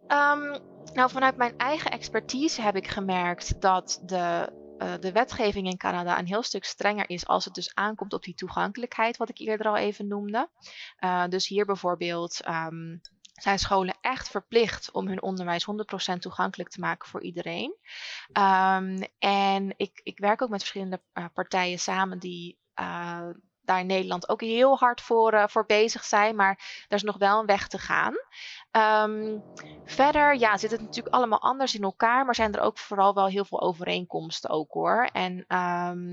Um, 0.00 0.58
nou, 0.92 1.10
vanuit 1.10 1.36
mijn 1.36 1.58
eigen 1.58 1.90
expertise 1.90 2.62
heb 2.62 2.76
ik 2.76 2.86
gemerkt 2.86 3.60
dat 3.60 4.02
de 4.04 4.52
uh, 4.78 4.92
de 5.00 5.12
wetgeving 5.12 5.66
in 5.66 5.76
Canada 5.76 6.18
een 6.18 6.26
heel 6.26 6.42
stuk 6.42 6.64
strenger 6.64 7.10
is 7.10 7.26
als 7.26 7.44
het 7.44 7.54
dus 7.54 7.74
aankomt 7.74 8.12
op 8.12 8.22
die 8.22 8.34
toegankelijkheid, 8.34 9.16
wat 9.16 9.28
ik 9.28 9.38
eerder 9.38 9.66
al 9.66 9.76
even 9.76 10.08
noemde. 10.08 10.48
Uh, 11.00 11.28
dus 11.28 11.48
hier 11.48 11.64
bijvoorbeeld 11.64 12.40
um, 12.48 13.00
zijn 13.32 13.58
scholen 13.58 13.98
echt 14.00 14.28
verplicht 14.28 14.90
om 14.90 15.06
hun 15.08 15.22
onderwijs 15.22 15.66
100% 16.14 16.18
toegankelijk 16.18 16.70
te 16.70 16.80
maken 16.80 17.08
voor 17.08 17.22
iedereen. 17.22 17.76
Um, 18.32 18.98
en 19.18 19.74
ik, 19.76 20.00
ik 20.02 20.18
werk 20.18 20.42
ook 20.42 20.48
met 20.48 20.60
verschillende 20.60 21.02
uh, 21.14 21.24
partijen 21.34 21.78
samen 21.78 22.18
die 22.18 22.58
daar 23.64 23.80
in 23.80 23.86
Nederland 23.86 24.28
ook 24.28 24.40
heel 24.40 24.78
hard 24.78 25.00
voor, 25.00 25.34
uh, 25.34 25.44
voor 25.46 25.66
bezig 25.66 26.04
zijn. 26.04 26.36
Maar 26.36 26.84
er 26.88 26.96
is 26.96 27.02
nog 27.02 27.18
wel 27.18 27.40
een 27.40 27.46
weg 27.46 27.68
te 27.68 27.78
gaan. 27.78 28.14
Um, 29.10 29.44
verder 29.84 30.38
ja, 30.38 30.56
zit 30.56 30.70
het 30.70 30.80
natuurlijk 30.80 31.14
allemaal 31.14 31.40
anders 31.40 31.74
in 31.74 31.82
elkaar. 31.82 32.24
Maar 32.24 32.34
zijn 32.34 32.52
er 32.52 32.60
ook 32.60 32.78
vooral 32.78 33.14
wel 33.14 33.26
heel 33.26 33.44
veel 33.44 33.60
overeenkomsten 33.60 34.50
ook 34.50 34.72
hoor. 34.72 35.08
En 35.12 35.56
um, 35.56 36.12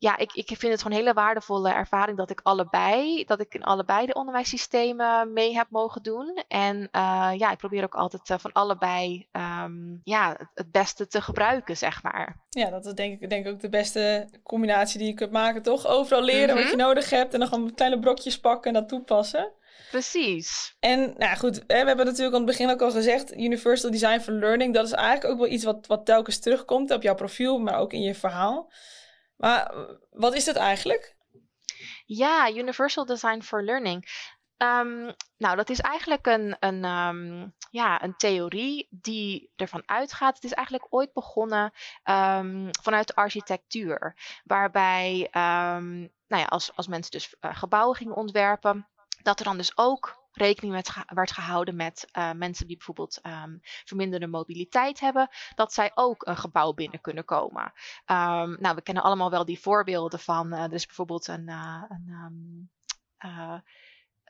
ja, 0.00 0.16
ik, 0.16 0.32
ik 0.32 0.46
vind 0.46 0.72
het 0.72 0.82
gewoon 0.82 0.98
een 0.98 1.04
hele 1.04 1.14
waardevolle 1.14 1.72
ervaring 1.72 2.16
dat 2.16 2.30
ik 2.30 2.40
allebei, 2.42 3.24
dat 3.24 3.40
ik 3.40 3.54
in 3.54 3.62
allebei 3.62 4.06
de 4.06 4.14
onderwijssystemen 4.14 5.32
mee 5.32 5.54
heb 5.54 5.66
mogen 5.70 6.02
doen. 6.02 6.44
En 6.48 6.76
uh, 6.76 7.30
ja, 7.36 7.50
ik 7.50 7.58
probeer 7.58 7.84
ook 7.84 7.94
altijd 7.94 8.30
uh, 8.30 8.38
van 8.38 8.52
allebei 8.52 9.28
um, 9.32 10.00
ja, 10.04 10.28
het, 10.38 10.48
het, 10.54 10.70
beste 10.70 11.06
te 11.06 11.20
gebruiken, 11.20 11.76
zeg 11.76 12.02
maar. 12.02 12.36
Ja, 12.48 12.70
dat 12.70 12.86
is 12.86 12.92
denk 12.92 13.20
ik 13.20 13.30
denk 13.30 13.46
ook 13.46 13.60
de 13.60 13.68
beste 13.68 14.28
combinatie 14.42 14.98
die 14.98 15.08
je 15.08 15.14
kunt 15.14 15.30
maken, 15.32 15.62
toch? 15.62 15.86
Overal 15.86 16.22
leren 16.22 16.42
mm 16.42 16.48
-hmm. 16.48 16.62
wat 16.62 16.70
je 16.70 16.76
nodig 16.76 17.10
hebt 17.10 17.32
en 17.32 17.38
dan 17.38 17.48
gewoon 17.48 17.74
kleine 17.74 17.98
brokjes 17.98 18.40
pakken 18.40 18.74
en 18.74 18.80
dat 18.80 18.88
toepassen. 18.88 19.52
Precies. 19.90 20.76
En 20.78 21.14
nou 21.18 21.36
goed, 21.36 21.64
we 21.66 21.74
hebben 21.74 22.06
natuurlijk 22.06 22.34
aan 22.34 22.42
het 22.42 22.50
begin 22.50 22.70
ook 22.70 22.82
al 22.82 22.90
gezegd, 22.90 23.36
Universal 23.36 23.90
Design 23.90 24.20
for 24.20 24.32
Learning, 24.32 24.74
dat 24.74 24.86
is 24.86 24.92
eigenlijk 24.92 25.32
ook 25.32 25.38
wel 25.38 25.48
iets 25.48 25.64
wat, 25.64 25.86
wat 25.86 26.06
telkens 26.06 26.38
terugkomt 26.38 26.90
op 26.90 27.02
jouw 27.02 27.14
profiel, 27.14 27.58
maar 27.58 27.78
ook 27.78 27.92
in 27.92 28.02
je 28.02 28.14
verhaal. 28.14 28.70
Maar 29.40 29.74
wat 30.10 30.34
is 30.34 30.44
dat 30.44 30.56
eigenlijk? 30.56 31.16
Ja, 32.06 32.50
Universal 32.50 33.04
Design 33.04 33.40
for 33.40 33.62
Learning. 33.62 34.28
Um, 34.56 35.14
nou, 35.36 35.56
dat 35.56 35.70
is 35.70 35.80
eigenlijk 35.80 36.26
een, 36.26 36.56
een, 36.58 36.84
um, 36.84 37.54
ja, 37.70 38.02
een 38.02 38.16
theorie 38.16 38.88
die 38.90 39.52
ervan 39.56 39.82
uitgaat. 39.86 40.34
Het 40.34 40.44
is 40.44 40.52
eigenlijk 40.52 40.86
ooit 40.90 41.12
begonnen 41.12 41.72
um, 42.04 42.68
vanuit 42.82 43.06
de 43.06 43.14
architectuur. 43.14 44.16
Waarbij, 44.44 45.28
nou 45.32 46.10
ja, 46.26 46.44
als, 46.44 46.76
als 46.76 46.86
mensen 46.86 47.10
dus 47.10 47.34
uh, 47.40 47.56
gebouwen 47.56 47.96
gingen 47.96 48.16
ontwerpen, 48.16 48.88
dat 49.22 49.38
er 49.38 49.44
dan 49.44 49.56
dus 49.56 49.76
ook 49.76 50.19
rekening 50.32 50.92
werd 51.06 51.32
gehouden 51.32 51.76
met 51.76 52.08
uh, 52.18 52.32
mensen 52.32 52.66
die 52.66 52.76
bijvoorbeeld 52.76 53.20
um, 53.26 53.58
verminderde 53.62 54.26
mobiliteit 54.26 55.00
hebben, 55.00 55.28
dat 55.54 55.72
zij 55.72 55.90
ook 55.94 56.26
een 56.26 56.36
gebouw 56.36 56.72
binnen 56.72 57.00
kunnen 57.00 57.24
komen. 57.24 57.62
Um, 58.06 58.56
nou, 58.60 58.74
we 58.74 58.82
kennen 58.82 59.02
allemaal 59.02 59.30
wel 59.30 59.44
die 59.44 59.60
voorbeelden 59.60 60.18
van, 60.18 60.54
uh, 60.54 60.62
er 60.62 60.72
is 60.72 60.86
bijvoorbeeld 60.86 61.26
een, 61.26 61.48
uh, 61.48 61.82
een 61.88 62.08
um, 62.08 62.70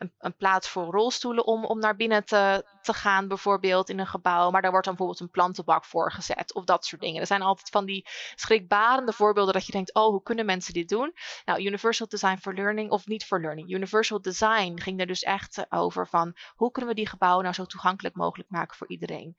een, 0.00 0.12
een, 0.18 0.36
plaats 0.36 0.68
voor 0.68 0.84
rolstoelen 0.84 1.46
om, 1.46 1.64
om 1.64 1.78
naar 1.78 1.96
binnen 1.96 2.24
te, 2.24 2.64
te 2.82 2.92
gaan, 2.92 3.28
bijvoorbeeld 3.28 3.88
in 3.88 3.98
een 3.98 4.06
gebouw. 4.06 4.50
Maar 4.50 4.62
daar 4.62 4.70
wordt 4.70 4.86
dan 4.86 4.94
bijvoorbeeld 4.96 5.26
een 5.28 5.34
plantenbak 5.34 5.84
voor 5.84 6.12
gezet 6.12 6.54
of 6.54 6.64
dat 6.64 6.84
soort 6.84 7.00
dingen. 7.00 7.20
Er 7.20 7.26
zijn 7.26 7.42
altijd 7.42 7.68
van 7.68 7.84
die 7.84 8.06
schrikbarende 8.34 9.12
voorbeelden 9.12 9.54
dat 9.54 9.66
je 9.66 9.72
denkt, 9.72 9.94
oh, 9.94 10.08
hoe 10.08 10.22
kunnen 10.22 10.46
mensen 10.46 10.72
dit 10.72 10.88
doen? 10.88 11.14
Nou, 11.44 11.62
Universal 11.62 12.08
Design 12.08 12.36
for 12.36 12.54
Learning, 12.54 12.90
of 12.90 13.06
niet 13.06 13.24
for 13.24 13.40
Learning, 13.40 13.70
Universal 13.70 14.22
Design 14.22 14.78
ging 14.80 15.00
er 15.00 15.06
dus 15.06 15.22
echt 15.22 15.66
over 15.68 16.08
van, 16.08 16.36
hoe 16.54 16.70
kunnen 16.70 16.90
we 16.90 16.96
die 16.96 17.08
gebouwen 17.08 17.42
nou 17.42 17.54
zo 17.54 17.64
toegankelijk 17.64 18.14
mogelijk 18.16 18.50
maken 18.50 18.76
voor 18.76 18.88
iedereen? 18.88 19.36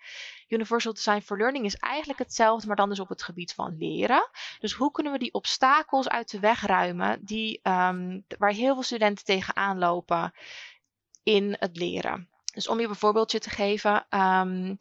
Universal 0.47 0.93
Design 0.93 1.21
for 1.21 1.37
Learning 1.37 1.65
is 1.65 1.75
eigenlijk 1.75 2.19
hetzelfde, 2.19 2.67
maar 2.67 2.75
dan 2.75 2.89
dus 2.89 2.99
op 2.99 3.09
het 3.09 3.23
gebied 3.23 3.53
van 3.53 3.77
leren. 3.77 4.29
Dus 4.59 4.73
hoe 4.73 4.91
kunnen 4.91 5.13
we 5.13 5.19
die 5.19 5.33
obstakels 5.33 6.09
uit 6.09 6.31
de 6.31 6.39
weg 6.39 6.65
ruimen 6.65 7.25
die, 7.25 7.59
um, 7.63 8.25
waar 8.37 8.51
heel 8.51 8.73
veel 8.73 8.83
studenten 8.83 9.25
tegenaan 9.25 9.77
lopen 9.77 10.33
in 11.23 11.55
het 11.59 11.77
leren? 11.77 12.29
Dus 12.53 12.67
om 12.67 12.79
je 12.79 12.87
een 12.87 12.95
voorbeeldje 12.95 13.39
te 13.39 13.49
geven. 13.49 14.05
Um, 14.09 14.77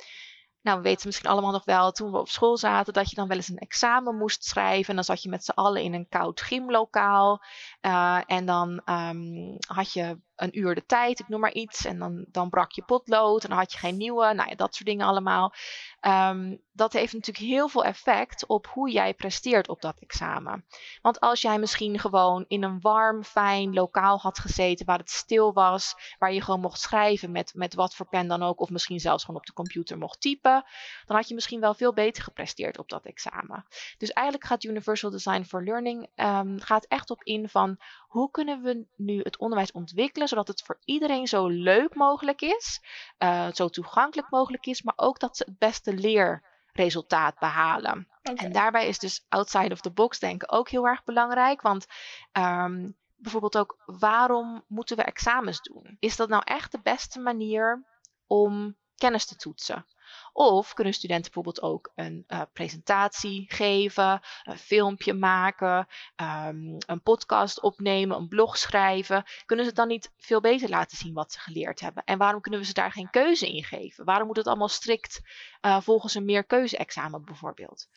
nou, 0.63 0.77
we 0.77 0.83
weten 0.83 1.07
misschien 1.07 1.31
allemaal 1.31 1.53
nog 1.53 1.65
wel, 1.65 1.93
toen 1.93 2.11
we 2.11 2.19
op 2.19 2.29
school 2.29 2.57
zaten, 2.57 2.93
dat 2.93 3.11
je 3.11 3.17
dan 3.17 3.29
wel 3.29 3.37
eens 3.37 3.49
een 3.49 3.59
examen 3.59 4.17
moest 4.17 4.45
schrijven. 4.45 4.89
En 4.89 4.95
dan 4.95 5.05
zat 5.05 5.23
je 5.23 5.29
met 5.29 5.45
z'n 5.45 5.51
allen 5.51 5.83
in 5.83 5.95
een 5.95 6.09
koud 6.09 6.41
gymlokaal. 6.41 7.43
Uh, 7.81 8.21
en 8.27 8.47
dan 8.47 8.83
um, 8.85 9.57
had 9.67 9.93
je 9.93 10.19
een 10.41 10.59
uur 10.59 10.75
de 10.75 10.87
tijd, 10.87 11.21
ik 11.21 11.29
noem 11.29 11.41
maar 11.41 11.53
iets. 11.53 11.85
En 11.85 11.99
dan, 11.99 12.25
dan 12.29 12.51
brak 12.51 12.73
je 12.73 12.83
potlood 12.83 13.43
en 13.43 13.49
dan 13.49 13.59
had 13.59 13.73
je 13.73 13.79
geen 13.79 13.97
nieuwe. 13.97 14.35
Nou 14.35 14.49
ja, 14.49 14.55
dat 14.55 14.75
soort 14.75 14.89
dingen 14.89 15.07
allemaal. 15.07 15.53
Um, 16.01 16.63
dat 16.73 16.93
heeft 16.93 17.13
natuurlijk 17.13 17.47
heel 17.47 17.69
veel 17.69 17.85
effect 17.85 18.47
op 18.47 18.67
hoe 18.67 18.91
jij 18.91 19.15
presteert 19.15 19.69
op 19.69 19.81
dat 19.81 19.99
examen. 19.99 20.65
Want 21.03 21.21
als 21.21 21.41
jij 21.41 21.59
misschien 21.59 21.99
gewoon 21.99 22.45
in 22.49 22.63
een 22.63 22.81
warm, 22.81 23.25
fijn 23.25 23.73
lokaal 23.73 24.19
had 24.19 24.39
gezeten 24.39 24.87
waar 24.87 24.99
het 24.99 25.11
stil 25.11 25.53
was, 25.53 25.95
waar 26.19 26.33
je 26.33 26.43
gewoon 26.43 26.61
mocht 26.61 26.81
schrijven 26.81 27.31
met, 27.31 27.53
met 27.55 27.75
wat 27.75 27.95
voor 27.95 28.09
pen 28.09 28.29
dan 28.29 28.43
ook, 28.43 28.61
of 28.61 28.71
misschien 28.71 29.01
zelfs 29.01 29.25
gewoon 29.25 29.41
op 29.41 29.47
de 29.47 29.53
computer 29.53 29.99
mocht 29.99 30.21
typen, 30.21 30.65
dan 31.07 31.17
had 31.17 31.29
je 31.29 31.35
misschien 31.35 31.61
wel 31.61 31.75
veel 31.75 31.93
beter 31.93 32.23
gepresteerd 32.23 32.79
op 32.79 32.89
dat 32.89 33.05
examen. 33.05 33.67
Dus 33.99 34.11
eigenlijk 34.11 34.47
gaat 34.47 34.65
Universal 34.65 35.11
Design 35.11 35.43
for 35.43 35.65
Learning 35.65 36.09
um, 36.17 36.61
gaat 36.61 36.85
echt 36.85 37.11
op 37.11 37.23
in 37.23 37.49
van 37.49 37.79
hoe 38.11 38.31
kunnen 38.31 38.63
we 38.63 38.87
nu 38.97 39.21
het 39.21 39.39
onderwijs 39.39 39.73
ontwikkelen 39.73 40.29
zodat 40.29 40.49
het 40.49 40.63
voor 40.63 40.79
iedereen 40.85 41.27
zo 41.27 41.47
leuk 41.47 41.95
mogelijk 41.95 42.41
is, 42.41 42.83
uh, 43.19 43.53
zo 43.53 43.69
toegankelijk 43.69 44.31
mogelijk 44.31 44.67
is, 44.67 44.83
maar 44.83 44.95
ook 44.97 45.19
dat 45.19 45.37
ze 45.37 45.45
het 45.45 45.59
beste 45.59 45.95
leerresultaat 45.95 47.39
behalen. 47.39 48.09
Okay. 48.23 48.47
En 48.47 48.53
daarbij 48.53 48.89
is 48.89 48.99
dus 48.99 49.25
outside 49.29 49.73
of 49.73 49.81
the 49.81 49.91
box 49.91 50.19
denken 50.19 50.49
ook 50.49 50.69
heel 50.69 50.87
erg 50.87 51.05
belangrijk, 51.05 51.63
want 51.63 51.87
um, 52.33 52.97
bijvoorbeeld 53.17 53.59
ook 53.59 53.83
waarom 53.87 54.65
moeten 54.69 54.97
we 54.97 55.03
examens 55.03 55.63
doen? 55.63 55.97
Is 55.99 56.17
dat 56.17 56.29
nou 56.29 56.43
echt 56.45 56.73
de 56.73 56.81
beste 56.83 57.21
manier 57.21 57.85
om 58.27 58.77
kennis 59.01 59.27
te 59.27 59.37
toetsen? 59.37 59.87
Of 60.33 60.75
kunnen 60.75 60.95
studenten 60.95 61.33
bijvoorbeeld 61.33 61.63
ook 61.63 61.93
een 61.95 62.25
uh, 62.29 62.43
presentatie 62.53 63.45
geven, 63.49 64.21
een 64.43 64.59
filmpje 64.59 65.13
maken, 65.15 65.89
um, 66.17 66.77
een 66.87 67.03
podcast 67.03 67.61
opnemen, 67.61 68.17
een 68.17 68.29
blog 68.29 68.59
schrijven. 68.59 69.25
Kunnen 69.47 69.65
ze 69.65 69.73
dan 69.73 69.89
niet 69.89 70.13
veel 70.19 70.41
beter 70.41 70.69
laten 70.69 70.97
zien 70.97 71.15
wat 71.15 71.33
ze 71.33 71.41
geleerd 71.41 71.81
hebben? 71.81 72.05
En 72.05 72.19
waarom 72.19 72.41
kunnen 72.41 72.61
we 72.61 72.67
ze 72.67 72.73
daar 72.73 72.93
geen 72.93 73.11
keuze 73.11 73.53
in 73.53 73.65
geven? 73.65 74.05
Waarom 74.05 74.27
moet 74.27 74.37
het 74.37 74.47
allemaal 74.47 74.69
strikt 74.69 75.21
uh, 75.63 75.81
volgens 75.81 76.15
een 76.15 76.25
meerkeuze-examen 76.25 77.25
bijvoorbeeld? 77.25 77.89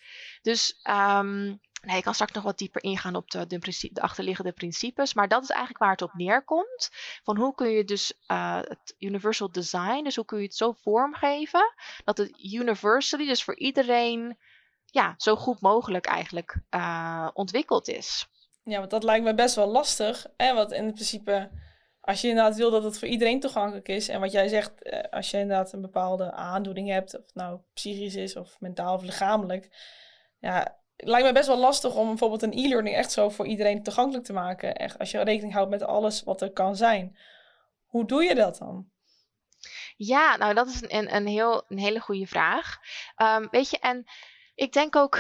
Dus 0.42 0.80
um, 0.90 1.62
Nee, 1.86 1.98
ik 1.98 2.04
kan 2.04 2.14
straks 2.14 2.32
nog 2.32 2.44
wat 2.44 2.58
dieper 2.58 2.84
ingaan 2.84 3.16
op 3.16 3.32
de, 3.32 3.48
de, 3.48 3.90
de, 3.92 4.02
achterliggende 4.02 4.52
principes. 4.52 5.14
Maar 5.14 5.28
dat 5.28 5.44
is 5.44 5.50
eigenlijk 5.50 5.80
waar 5.80 5.92
het 5.92 6.02
op 6.02 6.14
neerkomt. 6.14 6.90
Van 7.24 7.38
hoe 7.38 7.56
kun 7.56 7.70
je 7.70 7.84
dus 7.84 8.14
uh, 8.28 8.60
het 8.62 8.96
universal 9.00 9.52
design, 9.52 10.04
dus 10.04 10.16
hoe 10.16 10.26
kun 10.26 10.38
je 10.38 10.44
het 10.44 10.56
zo 10.56 10.72
vormgeven 10.72 11.74
dat 12.04 12.18
het 12.18 12.44
universally, 12.54 13.26
dus 13.26 13.44
voor 13.44 13.58
iedereen, 13.58 14.38
ja, 14.86 15.14
zo 15.18 15.36
goed 15.36 15.62
mogelijk 15.62 16.06
eigenlijk 16.06 16.56
uh, 16.70 17.30
ontwikkeld 17.34 17.88
is. 17.88 18.28
Ja, 18.64 18.78
want 18.80 18.92
dat 18.92 19.04
lijkt 19.04 19.26
me 19.26 19.34
best 19.34 19.56
wel 19.56 19.68
lastig. 19.68 20.26
Hè? 20.38 20.54
Want 20.54 20.72
in 20.72 20.94
principe, 20.94 21.50
als 22.02 22.22
je 22.22 22.28
inderdaad 22.28 22.56
wil 22.56 22.72
dat 22.72 22.84
het 22.84 23.00
voor 23.00 23.08
iedereen 23.08 23.40
toegankelijk 23.40 23.88
is. 23.88 24.08
En 24.08 24.20
wat 24.20 24.32
jij 24.32 24.48
zegt, 24.48 24.84
eh, 24.84 25.12
als 25.12 25.32
je 25.32 25.40
inderdaad 25.40 25.74
een 25.74 25.82
bepaalde 25.82 26.32
aandoening 26.32 26.90
hebt, 26.90 27.16
of 27.16 27.22
het 27.22 27.36
nou 27.36 27.60
psychisch 27.74 28.16
is 28.16 28.36
of 28.36 28.60
mentaal 28.60 28.96
of 28.96 29.02
lichamelijk. 29.02 29.70
Ja, 30.40 30.82
lijkt 31.06 31.28
me 31.28 31.34
best 31.34 31.48
wel 31.48 31.58
lastig 31.58 31.96
om 31.96 32.08
bijvoorbeeld 32.08 32.42
een 32.42 32.54
e-learning 32.54 32.96
echt 32.96 33.12
zo 33.12 33.30
voor 33.30 33.48
iedereen 33.48 33.84
toegankelijk 33.84 34.26
te 34.26 34.34
maken. 34.34 34.76
Echt, 34.76 35.00
als 35.00 35.12
je 35.12 35.22
rekening 35.24 35.54
houdt 35.54 35.70
met 35.70 35.84
alles 35.84 36.24
wat 36.24 36.42
er 36.42 36.52
kan 36.52 36.76
zijn. 36.76 37.18
Hoe 37.86 38.06
doe 38.06 38.24
je 38.24 38.36
dat 38.36 38.58
dan? 38.58 38.92
Ja, 39.96 40.38
nou 40.38 40.54
dat 40.54 40.68
is 40.68 40.82
een, 40.88 41.16
een, 41.16 41.28
heel, 41.28 41.64
een 41.68 41.80
hele 41.80 42.00
goede 42.00 42.28
vraag. 42.28 42.78
Um, 43.18 43.48
weet 43.52 43.70
je, 43.70 43.80
en 43.80 44.06
ik 44.56 44.74
denk 44.74 44.96
ook 44.96 45.20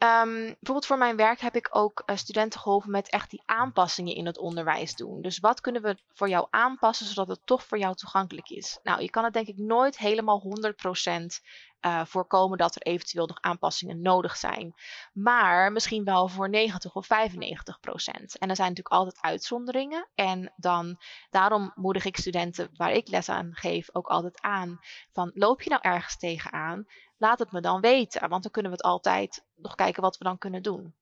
Ehm, 0.00 0.32
bijvoorbeeld 0.32 0.86
voor 0.86 0.98
mijn 0.98 1.16
werk 1.16 1.40
heb 1.40 1.56
ik 1.56 1.68
ook 1.70 2.02
uh, 2.06 2.16
studenten 2.16 2.60
geholpen 2.60 2.90
met 2.90 3.10
echt 3.10 3.30
die 3.30 3.42
aanpassingen 3.44 4.14
in 4.14 4.26
het 4.26 4.38
onderwijs 4.38 4.94
doen. 4.94 5.22
Dus 5.22 5.38
wat 5.38 5.60
kunnen 5.60 5.82
we 5.82 5.96
voor 6.12 6.28
jou 6.28 6.46
aanpassen 6.50 7.06
zodat 7.06 7.28
het 7.28 7.46
toch 7.46 7.64
voor 7.64 7.78
jou 7.78 7.94
toegankelijk 7.94 8.48
is? 8.48 8.78
Nou, 8.82 9.02
je 9.02 9.10
kan 9.10 9.24
het 9.24 9.32
denk 9.32 9.46
ik 9.46 9.56
nooit 9.56 9.98
helemaal 9.98 10.42
100% 10.42 11.40
uh, 11.86 12.04
voorkomen 12.04 12.58
dat 12.58 12.74
er 12.74 12.82
eventueel 12.82 13.26
nog 13.26 13.40
aanpassingen 13.40 14.02
nodig 14.02 14.36
zijn. 14.36 14.74
Maar 15.12 15.72
misschien 15.72 16.04
wel 16.04 16.28
voor 16.28 16.48
90 16.48 16.94
of 16.94 17.06
95 17.06 17.80
procent. 17.80 18.38
En 18.38 18.48
er 18.48 18.56
zijn 18.56 18.68
natuurlijk 18.68 18.94
altijd 18.94 19.18
uitzonderingen. 19.20 20.08
En 20.14 20.52
dan, 20.56 21.00
daarom 21.30 21.72
moedig 21.74 22.04
ik 22.04 22.16
studenten 22.16 22.70
waar 22.76 22.92
ik 22.92 23.08
les 23.08 23.28
aan 23.28 23.50
geef 23.52 23.88
ook 23.92 24.06
altijd 24.06 24.40
aan. 24.40 24.78
Van 25.12 25.30
loop 25.34 25.62
je 25.62 25.70
nou 25.70 25.82
ergens 25.82 26.16
tegenaan? 26.16 26.86
Laat 27.20 27.38
het 27.38 27.52
me 27.52 27.60
dan 27.60 27.80
weten. 27.80 28.28
Want 28.28 28.42
dan 28.42 28.52
kunnen 28.52 28.70
we 28.70 28.76
het 28.76 28.86
altijd 28.86 29.44
nog 29.54 29.74
kijken 29.74 30.02
wat 30.02 30.18
we 30.18 30.24
dan 30.24 30.38
kunnen 30.38 30.62
doen. 30.62 30.94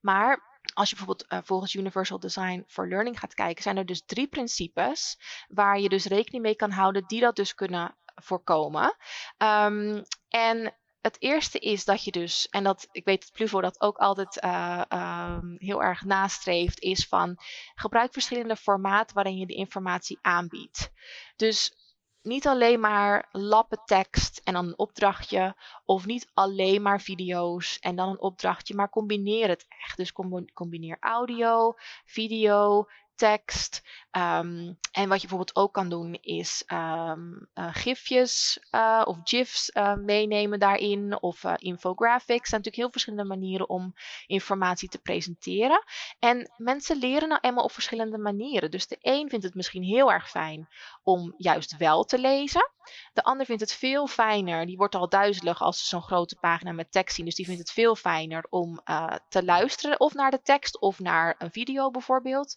Maar 0.00 0.60
als 0.74 0.90
je 0.90 0.96
bijvoorbeeld 0.96 1.32
uh, 1.32 1.38
volgens 1.42 1.74
Universal 1.74 2.18
Design 2.18 2.64
for 2.66 2.88
Learning 2.88 3.18
gaat 3.18 3.34
kijken, 3.34 3.62
zijn 3.62 3.76
er 3.76 3.86
dus 3.86 4.04
drie 4.04 4.28
principes 4.28 5.18
waar 5.48 5.80
je 5.80 5.88
dus 5.88 6.04
rekening 6.04 6.42
mee 6.42 6.56
kan 6.56 6.70
houden 6.70 7.06
die 7.06 7.20
dat 7.20 7.36
dus 7.36 7.54
kunnen 7.54 7.96
voorkomen. 8.14 8.96
Um, 9.38 10.02
en 10.28 10.74
het 11.00 11.16
eerste 11.22 11.58
is 11.58 11.84
dat 11.84 12.04
je 12.04 12.10
dus, 12.10 12.48
en 12.48 12.64
dat 12.64 12.88
ik 12.92 13.04
weet 13.04 13.20
dat 13.20 13.32
Pluvo 13.32 13.60
dat 13.60 13.80
ook 13.80 13.96
altijd 13.96 14.44
uh, 14.44 14.82
uh, 14.92 15.38
heel 15.56 15.82
erg 15.82 16.04
nastreeft, 16.04 16.80
is 16.80 17.06
van 17.06 17.36
gebruik 17.74 18.12
verschillende 18.12 18.56
formaten 18.56 19.14
waarin 19.14 19.36
je 19.36 19.46
de 19.46 19.54
informatie 19.54 20.18
aanbiedt. 20.20 20.90
Dus 21.36 21.83
niet 22.24 22.46
alleen 22.46 22.80
maar 22.80 23.28
lappen 23.32 23.80
tekst 23.84 24.40
en 24.44 24.52
dan 24.52 24.66
een 24.66 24.78
opdrachtje, 24.78 25.56
of 25.84 26.06
niet 26.06 26.30
alleen 26.34 26.82
maar 26.82 27.00
video's 27.00 27.78
en 27.78 27.96
dan 27.96 28.08
een 28.08 28.20
opdrachtje, 28.20 28.74
maar 28.74 28.90
combineer 28.90 29.48
het 29.48 29.66
echt. 29.68 29.96
Dus 29.96 30.12
combineer 30.54 30.96
audio, 31.00 31.74
video, 32.04 32.86
tekst. 33.14 33.82
Um, 34.16 34.78
en 34.92 35.08
wat 35.08 35.20
je 35.20 35.28
bijvoorbeeld 35.28 35.56
ook 35.56 35.72
kan 35.72 35.88
doen 35.88 36.18
is 36.20 36.62
um, 36.72 37.48
uh, 37.54 37.68
gifjes 37.72 38.58
uh, 38.70 39.02
of 39.04 39.18
gifs 39.24 39.70
uh, 39.74 39.94
meenemen 39.94 40.58
daarin 40.58 41.22
of 41.22 41.44
infographics. 41.44 42.40
Er 42.40 42.46
zijn 42.46 42.60
natuurlijk 42.60 42.76
heel 42.76 42.90
verschillende 42.90 43.28
manieren 43.28 43.68
om 43.68 43.94
informatie 44.26 44.88
te 44.88 44.98
presenteren. 44.98 45.84
En 46.18 46.52
mensen 46.56 46.98
leren 46.98 47.28
nou 47.28 47.40
eenmaal 47.40 47.64
op 47.64 47.72
verschillende 47.72 48.18
manieren. 48.18 48.70
Dus 48.70 48.86
de 48.86 48.98
een 49.00 49.28
vindt 49.28 49.44
het 49.44 49.54
misschien 49.54 49.82
heel 49.82 50.12
erg 50.12 50.30
fijn 50.30 50.68
om 51.02 51.34
juist 51.36 51.76
wel 51.76 52.04
te 52.04 52.18
lezen. 52.18 52.72
De 53.12 53.22
ander 53.22 53.46
vindt 53.46 53.60
het 53.60 53.72
veel 53.72 54.06
fijner, 54.06 54.66
die 54.66 54.76
wordt 54.76 54.94
al 54.94 55.08
duizelig 55.08 55.62
als 55.62 55.78
ze 55.78 55.86
zo'n 55.86 56.02
grote 56.02 56.36
pagina 56.40 56.72
met 56.72 56.92
tekst 56.92 57.16
zien. 57.16 57.24
Dus 57.24 57.34
die 57.34 57.44
vindt 57.44 57.60
het 57.60 57.70
veel 57.70 57.96
fijner 57.96 58.46
om 58.50 58.80
te 59.28 59.44
luisteren 59.44 60.00
of 60.00 60.14
naar 60.14 60.30
de 60.30 60.42
tekst 60.42 60.80
of 60.80 60.98
naar 60.98 61.34
een 61.38 61.50
video 61.50 61.90
bijvoorbeeld. 61.90 62.56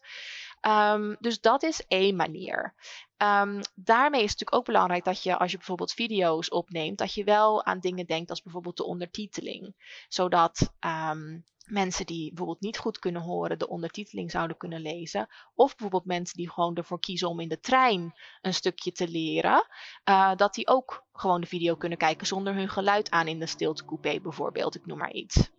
Um, 0.61 1.17
dus 1.19 1.41
dat 1.41 1.63
is 1.63 1.85
één 1.87 2.15
manier. 2.15 2.73
Um, 3.17 3.61
daarmee 3.75 4.23
is 4.23 4.29
het 4.31 4.39
natuurlijk 4.39 4.53
ook 4.53 4.65
belangrijk 4.65 5.03
dat 5.03 5.23
je, 5.23 5.37
als 5.37 5.51
je 5.51 5.57
bijvoorbeeld 5.57 5.93
video's 5.93 6.51
opneemt, 6.51 6.97
dat 6.97 7.13
je 7.13 7.23
wel 7.23 7.65
aan 7.65 7.79
dingen 7.79 8.05
denkt 8.05 8.29
als 8.29 8.41
bijvoorbeeld 8.41 8.77
de 8.77 8.85
ondertiteling. 8.85 9.75
Zodat 10.07 10.73
um, 10.85 11.45
mensen 11.67 12.05
die 12.05 12.27
bijvoorbeeld 12.27 12.61
niet 12.61 12.77
goed 12.77 12.99
kunnen 12.99 13.21
horen 13.21 13.59
de 13.59 13.67
ondertiteling 13.67 14.31
zouden 14.31 14.57
kunnen 14.57 14.81
lezen. 14.81 15.27
Of 15.55 15.69
bijvoorbeeld 15.69 16.05
mensen 16.05 16.37
die 16.37 16.49
gewoon 16.49 16.75
ervoor 16.75 16.99
kiezen 16.99 17.29
om 17.29 17.39
in 17.39 17.49
de 17.49 17.59
trein 17.59 18.13
een 18.41 18.53
stukje 18.53 18.91
te 18.91 19.07
leren. 19.07 19.67
Uh, 20.05 20.35
dat 20.35 20.53
die 20.53 20.67
ook 20.67 21.05
gewoon 21.13 21.41
de 21.41 21.47
video 21.47 21.75
kunnen 21.75 21.97
kijken 21.97 22.27
zonder 22.27 22.53
hun 22.53 22.69
geluid 22.69 23.09
aan 23.09 23.27
in 23.27 23.39
de 23.39 23.45
stiltecoupé 23.45 24.19
bijvoorbeeld. 24.19 24.75
Ik 24.75 24.85
noem 24.85 24.97
maar 24.97 25.13
iets. 25.13 25.49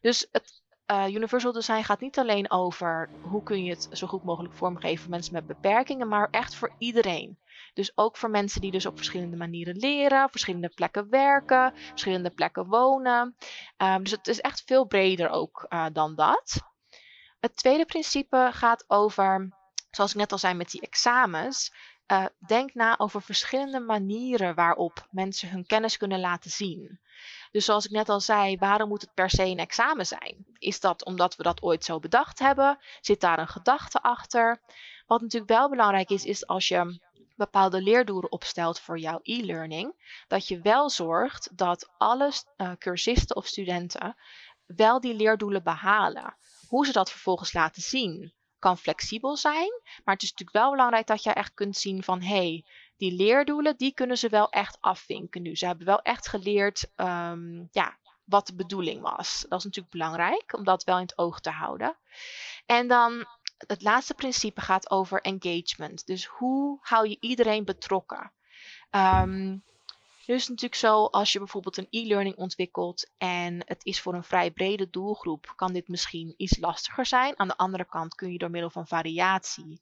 Dus 0.00 0.28
het, 0.32 0.62
uh, 0.90 1.14
Universal 1.14 1.52
Design 1.52 1.82
gaat 1.82 2.00
niet 2.00 2.18
alleen 2.18 2.50
over 2.50 3.10
hoe 3.22 3.42
kun 3.42 3.64
je 3.64 3.70
het 3.70 3.88
zo 3.92 4.06
goed 4.06 4.24
mogelijk 4.24 4.54
vormgeven 4.54 4.98
voor 4.98 5.10
mensen 5.10 5.32
met 5.32 5.46
beperkingen, 5.46 6.08
maar 6.08 6.28
echt 6.30 6.54
voor 6.54 6.74
iedereen. 6.78 7.38
Dus 7.74 7.92
ook 7.94 8.16
voor 8.16 8.30
mensen 8.30 8.60
die 8.60 8.70
dus 8.70 8.86
op 8.86 8.96
verschillende 8.96 9.36
manieren 9.36 9.76
leren, 9.76 10.30
verschillende 10.30 10.68
plekken 10.68 11.10
werken, 11.10 11.72
verschillende 11.74 12.30
plekken 12.30 12.66
wonen. 12.66 13.36
Um, 13.76 14.02
dus 14.02 14.12
het 14.12 14.28
is 14.28 14.40
echt 14.40 14.62
veel 14.66 14.84
breder 14.84 15.30
ook 15.30 15.66
uh, 15.68 15.86
dan 15.92 16.14
dat. 16.14 16.60
Het 17.40 17.56
tweede 17.56 17.84
principe 17.84 18.50
gaat 18.52 18.84
over, 18.86 19.56
zoals 19.90 20.10
ik 20.10 20.16
net 20.16 20.32
al 20.32 20.38
zei 20.38 20.54
met 20.54 20.70
die 20.70 20.80
examens, 20.80 21.72
uh, 22.12 22.24
denk 22.46 22.74
na 22.74 22.98
over 22.98 23.22
verschillende 23.22 23.80
manieren 23.80 24.54
waarop 24.54 25.06
mensen 25.10 25.48
hun 25.48 25.66
kennis 25.66 25.96
kunnen 25.96 26.20
laten 26.20 26.50
zien. 26.50 27.00
Dus 27.50 27.64
zoals 27.64 27.84
ik 27.84 27.90
net 27.90 28.08
al 28.08 28.20
zei, 28.20 28.56
waarom 28.56 28.88
moet 28.88 29.00
het 29.00 29.14
per 29.14 29.30
se 29.30 29.44
een 29.44 29.58
examen 29.58 30.06
zijn? 30.06 30.46
Is 30.58 30.80
dat 30.80 31.04
omdat 31.04 31.36
we 31.36 31.42
dat 31.42 31.62
ooit 31.62 31.84
zo 31.84 31.98
bedacht 31.98 32.38
hebben? 32.38 32.78
Zit 33.00 33.20
daar 33.20 33.38
een 33.38 33.48
gedachte 33.48 34.02
achter? 34.02 34.60
Wat 35.06 35.20
natuurlijk 35.20 35.50
wel 35.50 35.68
belangrijk 35.68 36.10
is, 36.10 36.24
is 36.24 36.46
als 36.46 36.68
je 36.68 37.00
bepaalde 37.38 37.82
leerdoelen 37.82 38.32
opstelt 38.32 38.80
voor 38.80 38.98
jouw 38.98 39.20
e-learning, 39.22 40.22
dat 40.28 40.48
je 40.48 40.60
wel 40.60 40.90
zorgt 40.90 41.56
dat 41.56 41.90
alle 41.98 42.32
uh, 42.56 42.72
cursisten 42.78 43.36
of 43.36 43.46
studenten 43.46 44.16
wel 44.66 45.00
die 45.00 45.14
leerdoelen 45.14 45.62
behalen. 45.62 46.36
Hoe 46.68 46.86
ze 46.86 46.92
dat 46.92 47.10
vervolgens 47.10 47.52
laten 47.52 47.82
zien, 47.82 48.32
kan 48.58 48.78
flexibel 48.78 49.36
zijn, 49.36 49.70
maar 50.04 50.14
het 50.14 50.22
is 50.22 50.30
natuurlijk 50.30 50.58
wel 50.58 50.70
belangrijk 50.70 51.06
dat 51.06 51.22
je 51.22 51.32
echt 51.32 51.54
kunt 51.54 51.76
zien 51.76 52.02
van 52.02 52.22
hé, 52.22 52.34
hey, 52.34 52.64
die 52.96 53.12
leerdoelen, 53.12 53.76
die 53.76 53.94
kunnen 53.94 54.18
ze 54.18 54.28
wel 54.28 54.50
echt 54.50 54.76
afvinken 54.80 55.42
nu. 55.42 55.56
Ze 55.56 55.66
hebben 55.66 55.86
wel 55.86 56.02
echt 56.02 56.28
geleerd 56.28 56.90
um, 56.96 57.68
ja, 57.70 57.98
wat 58.24 58.46
de 58.46 58.54
bedoeling 58.54 59.00
was. 59.00 59.44
Dat 59.48 59.58
is 59.58 59.64
natuurlijk 59.64 59.94
belangrijk 59.94 60.52
om 60.52 60.64
dat 60.64 60.84
wel 60.84 60.96
in 60.96 61.02
het 61.02 61.18
oog 61.18 61.40
te 61.40 61.50
houden. 61.50 61.96
En 62.66 62.88
dan 62.88 63.26
het 63.66 63.82
laatste 63.82 64.14
principe 64.14 64.60
gaat 64.60 64.90
over 64.90 65.20
engagement. 65.20 66.06
Dus 66.06 66.26
hoe 66.26 66.78
hou 66.80 67.08
je 67.08 67.16
iedereen 67.20 67.64
betrokken? 67.64 68.32
Um, 68.90 69.62
het 70.26 70.48
natuurlijk 70.48 70.74
zo, 70.74 71.04
als 71.04 71.32
je 71.32 71.38
bijvoorbeeld 71.38 71.76
een 71.76 71.86
e-learning 71.90 72.36
ontwikkelt 72.36 73.10
en 73.18 73.62
het 73.66 73.84
is 73.84 74.00
voor 74.00 74.14
een 74.14 74.24
vrij 74.24 74.50
brede 74.50 74.90
doelgroep, 74.90 75.52
kan 75.56 75.72
dit 75.72 75.88
misschien 75.88 76.34
iets 76.36 76.58
lastiger 76.58 77.06
zijn. 77.06 77.38
Aan 77.38 77.48
de 77.48 77.56
andere 77.56 77.84
kant 77.84 78.14
kun 78.14 78.32
je 78.32 78.38
door 78.38 78.50
middel 78.50 78.70
van 78.70 78.86
variatie 78.86 79.80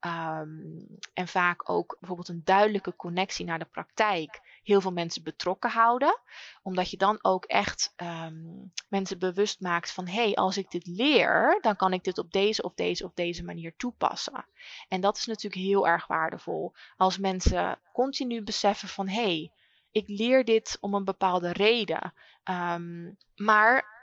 um, 0.00 0.86
en 1.14 1.28
vaak 1.28 1.70
ook 1.70 1.96
bijvoorbeeld 1.98 2.28
een 2.28 2.44
duidelijke 2.44 2.96
connectie 2.96 3.44
naar 3.44 3.58
de 3.58 3.64
praktijk 3.64 4.60
heel 4.62 4.80
veel 4.80 4.92
mensen 4.92 5.22
betrokken 5.22 5.70
houden. 5.70 6.18
Omdat 6.62 6.90
je 6.90 6.96
dan 6.96 7.18
ook 7.22 7.44
echt 7.44 7.94
um, 7.96 8.72
mensen 8.88 9.18
bewust 9.18 9.60
maakt 9.60 9.92
van 9.92 10.06
hé, 10.06 10.22
hey, 10.22 10.34
als 10.34 10.56
ik 10.56 10.70
dit 10.70 10.86
leer, 10.86 11.58
dan 11.60 11.76
kan 11.76 11.92
ik 11.92 12.04
dit 12.04 12.18
op 12.18 12.32
deze 12.32 12.62
of 12.62 12.74
deze 12.74 13.04
of 13.04 13.12
deze 13.14 13.44
manier 13.44 13.76
toepassen. 13.76 14.44
En 14.88 15.00
dat 15.00 15.16
is 15.16 15.26
natuurlijk 15.26 15.62
heel 15.62 15.86
erg 15.86 16.06
waardevol. 16.06 16.72
Als 16.96 17.18
mensen 17.18 17.78
continu 17.92 18.42
beseffen 18.42 18.88
van 18.88 19.08
hé, 19.08 19.22
hey, 19.22 19.52
ik 19.90 20.08
leer 20.08 20.44
dit 20.44 20.78
om 20.80 20.94
een 20.94 21.04
bepaalde 21.04 21.52
reden. 21.52 22.12
Um, 22.44 23.16
maar 23.36 23.97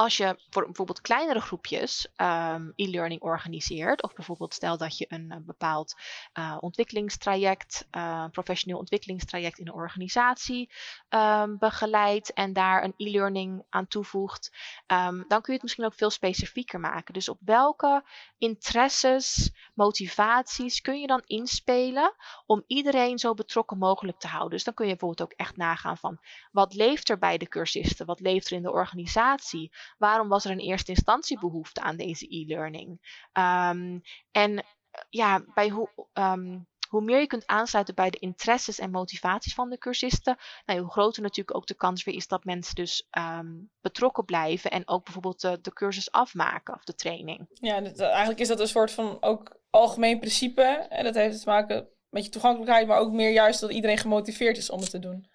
als 0.00 0.16
je 0.16 0.36
voor 0.50 0.64
bijvoorbeeld 0.64 1.00
kleinere 1.00 1.40
groepjes 1.40 2.08
um, 2.16 2.72
e-learning 2.76 3.20
organiseert, 3.20 4.02
of 4.02 4.14
bijvoorbeeld 4.14 4.54
stel 4.54 4.76
dat 4.76 4.98
je 4.98 5.06
een, 5.08 5.30
eh, 5.30 5.36
bepaald 5.40 5.96
uh, 6.38 6.56
ontwikkelingstraject, 6.60 7.86
uh, 7.96 8.24
professioneel 8.30 8.78
ontwikkelingstraject 8.78 9.58
in 9.58 9.66
een 9.66 9.72
organisatie 9.72 10.70
um, 11.08 11.58
begeleidt 11.58 12.32
en 12.32 12.52
daar 12.52 12.84
een 12.84 12.94
e-learning 12.96 13.64
aan 13.70 13.86
toevoegt, 13.86 14.52
um, 14.86 15.24
dan 15.28 15.40
kun 15.40 15.42
je 15.46 15.52
het 15.52 15.62
misschien 15.62 15.84
ook 15.84 15.94
veel 15.94 16.10
specifieker 16.10 16.80
maken. 16.80 17.14
Dus 17.14 17.28
op 17.28 17.38
welke 17.44 18.04
interesses, 18.38 19.52
motivaties 19.74 20.80
kun 20.80 21.00
je 21.00 21.06
dan 21.06 21.22
inspelen 21.26 22.14
om 22.46 22.64
iedereen 22.66 23.18
zo 23.18 23.34
betrokken 23.34 23.78
mogelijk 23.78 24.18
te 24.18 24.28
houden? 24.28 24.50
Dus 24.50 24.64
dan 24.64 24.74
kun 24.74 24.86
je 24.86 24.96
bijvoorbeeld 24.96 25.30
ook 25.30 25.38
echt 25.38 25.56
nagaan 25.56 25.98
van 25.98 26.18
wat 26.52 26.74
leeft 26.74 27.08
er 27.08 27.18
bij 27.18 27.38
de 27.38 27.48
cursisten, 27.48 28.06
wat 28.06 28.20
leeft 28.20 28.46
er 28.46 28.56
in 28.56 28.62
de 28.62 28.72
organisatie? 28.72 29.70
Waarom 29.98 30.28
was 30.28 30.44
er 30.44 30.50
in 30.50 30.58
eerste 30.58 30.90
instantie 30.90 31.38
behoefte 31.38 31.80
aan 31.80 31.96
deze 31.96 32.26
e-learning? 32.28 32.88
Um, 33.32 34.00
en 34.30 34.58
eh, 34.58 34.64
ja, 35.08 35.44
bij 35.54 35.68
hoe, 35.68 36.08
um, 36.12 36.68
hoe 36.88 37.02
meer 37.02 37.20
je 37.20 37.26
kunt 37.26 37.46
aansluiten 37.46 37.94
bij 37.94 38.10
de 38.10 38.18
interesses 38.18 38.78
en 38.78 38.90
motivaties 38.90 39.54
van 39.54 39.70
de 39.70 39.78
cursisten, 39.78 40.36
nou, 40.64 40.80
hoe 40.80 40.90
groter 40.90 41.22
natuurlijk 41.22 41.56
ook 41.56 41.66
de 41.66 41.74
kans 41.74 42.04
weer 42.04 42.14
is 42.14 42.26
dat 42.26 42.44
mensen 42.44 42.74
dus 42.74 43.08
um, 43.18 43.70
betrokken 43.80 44.24
blijven 44.24 44.70
en 44.70 44.88
ook 44.88 45.04
bijvoorbeeld 45.04 45.40
de, 45.40 45.58
de 45.60 45.72
cursus 45.72 46.10
afmaken 46.10 46.74
of 46.74 46.84
de 46.84 46.94
training. 46.94 47.46
Ja, 47.52 47.80
dat, 47.80 47.98
eigenlijk 47.98 48.40
is 48.40 48.48
dat 48.48 48.60
een 48.60 48.68
soort 48.68 48.90
van 48.90 49.16
ook 49.20 49.60
algemeen 49.70 50.18
principe. 50.18 50.62
En 50.62 51.04
dat 51.04 51.14
heeft 51.14 51.42
te 51.42 51.48
maken 51.48 51.88
met 52.08 52.24
je 52.24 52.30
toegankelijkheid, 52.30 52.86
maar 52.86 52.98
ook 52.98 53.12
meer 53.12 53.30
juist 53.30 53.60
dat 53.60 53.70
iedereen 53.70 53.98
gemotiveerd 53.98 54.56
is 54.56 54.70
om 54.70 54.80
het 54.80 54.90
te 54.90 54.98
doen. 54.98 55.28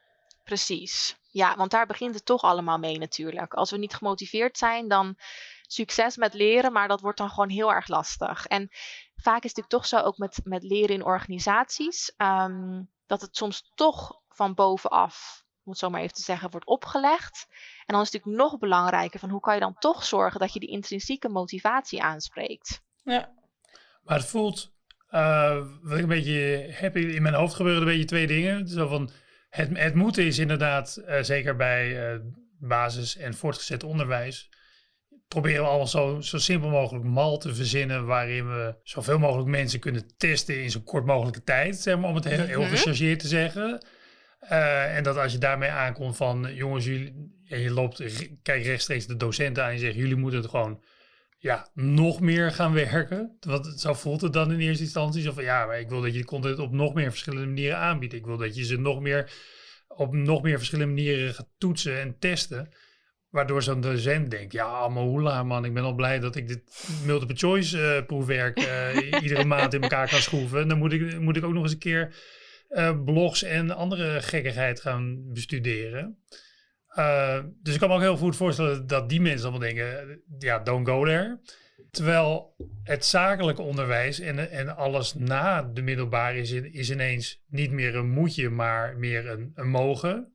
Precies. 0.44 1.15
Ja, 1.36 1.56
want 1.56 1.71
daar 1.71 1.86
begint 1.86 2.15
het 2.15 2.26
toch 2.26 2.41
allemaal 2.41 2.78
mee 2.78 2.98
natuurlijk. 2.98 3.54
Als 3.54 3.71
we 3.71 3.78
niet 3.78 3.93
gemotiveerd 3.93 4.58
zijn, 4.58 4.88
dan 4.88 5.15
succes 5.62 6.17
met 6.17 6.34
leren, 6.34 6.71
maar 6.71 6.88
dat 6.88 7.02
wordt 7.02 7.17
dan 7.17 7.30
gewoon 7.30 7.50
heel 7.50 7.74
erg 7.74 7.88
lastig. 7.88 8.45
En 8.45 8.69
vaak 9.15 9.43
is 9.43 9.50
het 9.50 9.58
natuurlijk 9.58 9.69
toch 9.69 9.86
zo 9.86 9.98
ook 9.98 10.17
met, 10.17 10.39
met 10.43 10.63
leren 10.63 10.95
in 10.95 11.04
organisaties, 11.04 12.13
um, 12.17 12.89
dat 13.06 13.21
het 13.21 13.36
soms 13.36 13.71
toch 13.74 14.21
van 14.30 14.54
bovenaf 14.54 15.43
om 15.63 15.71
het 15.71 15.80
zo 15.80 15.89
maar 15.89 16.02
even 16.02 16.13
te 16.13 16.21
zeggen, 16.21 16.52
wordt 16.52 16.65
opgelegd. 16.65 17.48
En 17.86 17.93
dan 17.93 18.02
is 18.02 18.12
het 18.12 18.13
natuurlijk 18.13 18.43
nog 18.43 18.60
belangrijker 18.60 19.19
van 19.19 19.30
hoe 19.30 19.39
kan 19.39 19.54
je 19.54 19.60
dan 19.60 19.78
toch 19.80 20.04
zorgen 20.04 20.39
dat 20.39 20.54
je 20.54 20.60
die 20.60 20.69
intrinsieke 20.69 21.30
motivatie 21.30 22.02
aanspreekt. 22.02 22.82
Ja. 23.04 23.34
Maar 24.04 24.17
het 24.17 24.28
voelt, 24.28 24.71
uh, 25.10 25.65
wat 25.82 25.98
ik 25.98 26.04
een 26.04 26.08
beetje 26.08 26.67
heb 26.71 26.98
in 26.98 27.21
mijn 27.21 27.36
hoofd 27.36 27.54
gebeuren 27.54 27.82
een 27.82 27.88
beetje 27.88 28.06
twee 28.06 28.28
dingen. 28.28 28.67
Zo 28.67 28.88
van, 28.88 29.10
het, 29.56 29.70
het 29.74 29.94
moeten 29.94 30.26
is 30.26 30.39
inderdaad, 30.39 31.02
uh, 31.08 31.15
zeker 31.22 31.56
bij 31.56 32.13
uh, 32.13 32.20
basis- 32.60 33.18
en 33.18 33.34
voortgezet 33.34 33.84
onderwijs, 33.84 34.50
proberen 35.28 35.62
we 35.62 35.68
allemaal 35.68 35.88
zo, 35.88 36.22
zo 36.22 36.38
simpel 36.38 36.70
mogelijk 36.70 37.06
mal 37.06 37.38
te 37.38 37.56
verzinnen 37.56 38.06
waarin 38.06 38.48
we 38.48 38.76
zoveel 38.84 39.20
mogelijk 39.20 39.50
mensen 39.50 39.80
kunnen 39.80 40.18
testen 40.18 40.63
in 40.63 40.72
zo 40.72 40.80
kort 40.80 41.06
mogelijke 41.06 41.44
tijd, 41.44 41.76
zeg 41.76 41.98
maar, 41.98 42.10
om 42.10 42.15
het 42.15 42.24
heel, 42.24 42.46
heel 42.46 42.62
Mhm. 42.62 42.70
gechargeerd 42.70 43.20
te 43.20 43.28
zeggen. 43.28 43.86
Uh, 44.44 44.96
en 44.98 45.04
dat 45.04 45.18
als 45.18 45.32
je 45.32 45.38
daarmee 45.38 45.70
aankomt 45.70 46.18
van 46.18 46.56
jongens, 46.56 46.86
jullie, 46.86 47.13
en 47.48 47.60
je 47.60 47.72
loopt, 47.72 48.04
kijk 48.41 48.63
rechtstreeks 48.63 49.08
de 49.08 49.18
docenten 49.18 49.63
aan 49.63 49.70
en 49.70 49.76
je 49.76 49.82
zegt 49.82 49.96
jullie 49.96 50.15
moeten 50.15 50.41
het 50.41 50.50
gewoon 50.50 50.84
ja, 51.45 51.69
nog 51.73 52.19
meer 52.19 52.51
gaan 52.51 52.73
werken. 52.73 53.38
Wat, 53.39 53.73
zo 53.79 53.93
voelt 53.93 54.21
het 54.21 54.34
dan 54.34 54.51
in 54.51 54.60
eerste 54.60 54.84
instantie. 54.84 55.21
Zo 55.21 55.31
van 55.31 55.43
ja, 55.43 55.65
maar 55.65 55.79
ik 55.79 55.89
wil 55.89 56.01
dat 56.01 56.13
je 56.13 56.19
de 56.19 56.25
content 56.25 56.60
op 56.60 56.71
nog 56.71 56.93
meer 56.93 57.10
verschillende 57.10 57.47
manieren 57.47 57.77
aanbiedt. 57.77 58.13
Ik 58.13 58.25
wil 58.25 58.38
dat 58.38 58.55
je 58.55 58.65
ze 58.65 58.77
nog 58.77 59.01
meer 59.01 59.31
op 59.88 60.13
nog 60.13 60.41
meer 60.41 60.58
verschillende 60.58 60.93
manieren 60.93 61.34
gaat 61.34 61.49
toetsen 61.58 61.99
en 61.99 62.19
testen. 62.19 62.69
Waardoor 63.29 63.63
zo'n 63.63 63.81
docent 63.81 64.31
denkt, 64.31 64.53
ja, 64.53 64.65
allemaal 64.65 65.08
hoela 65.08 65.43
man, 65.43 65.65
ik 65.65 65.73
ben 65.73 65.84
al 65.84 65.93
blij 65.93 66.19
dat 66.19 66.36
ik 66.36 66.47
dit 66.47 66.88
multiple 67.05 67.36
choice 67.36 67.77
uh, 67.77 68.05
proefwerk 68.05 68.60
uh, 68.60 69.21
iedere 69.23 69.45
maand 69.45 69.73
in 69.73 69.81
elkaar 69.81 70.10
kan 70.10 70.21
schroeven. 70.21 70.67
Dan 70.67 70.77
moet 70.77 70.93
ik, 70.93 71.19
moet 71.19 71.38
ik 71.38 71.43
ook 71.43 71.53
nog 71.53 71.63
eens 71.63 71.71
een 71.71 71.77
keer 71.77 72.15
uh, 72.69 73.03
blogs 73.03 73.43
en 73.43 73.71
andere 73.71 74.21
gekkigheid 74.21 74.81
gaan 74.81 75.31
bestuderen. 75.34 76.17
Uh, 76.95 77.39
dus 77.62 77.73
ik 77.73 77.79
kan 77.79 77.89
me 77.89 77.95
ook 77.95 78.01
heel 78.01 78.17
goed 78.17 78.36
voorstellen 78.36 78.88
dat 78.88 79.10
die 79.10 79.21
mensen 79.21 79.49
allemaal 79.49 79.67
denken, 79.67 80.21
ja, 80.39 80.60
don't 80.60 80.88
go 80.88 81.05
there. 81.05 81.39
Terwijl 81.91 82.55
het 82.84 83.05
zakelijke 83.05 83.62
onderwijs 83.62 84.19
en, 84.19 84.51
en 84.51 84.75
alles 84.75 85.13
na 85.13 85.63
de 85.63 85.81
middelbare 85.81 86.38
is, 86.38 86.51
is 86.51 86.91
ineens 86.91 87.43
niet 87.47 87.71
meer 87.71 87.95
een 87.95 88.10
moetje, 88.10 88.49
maar 88.49 88.97
meer 88.97 89.29
een, 89.29 89.51
een 89.55 89.69
mogen. 89.69 90.34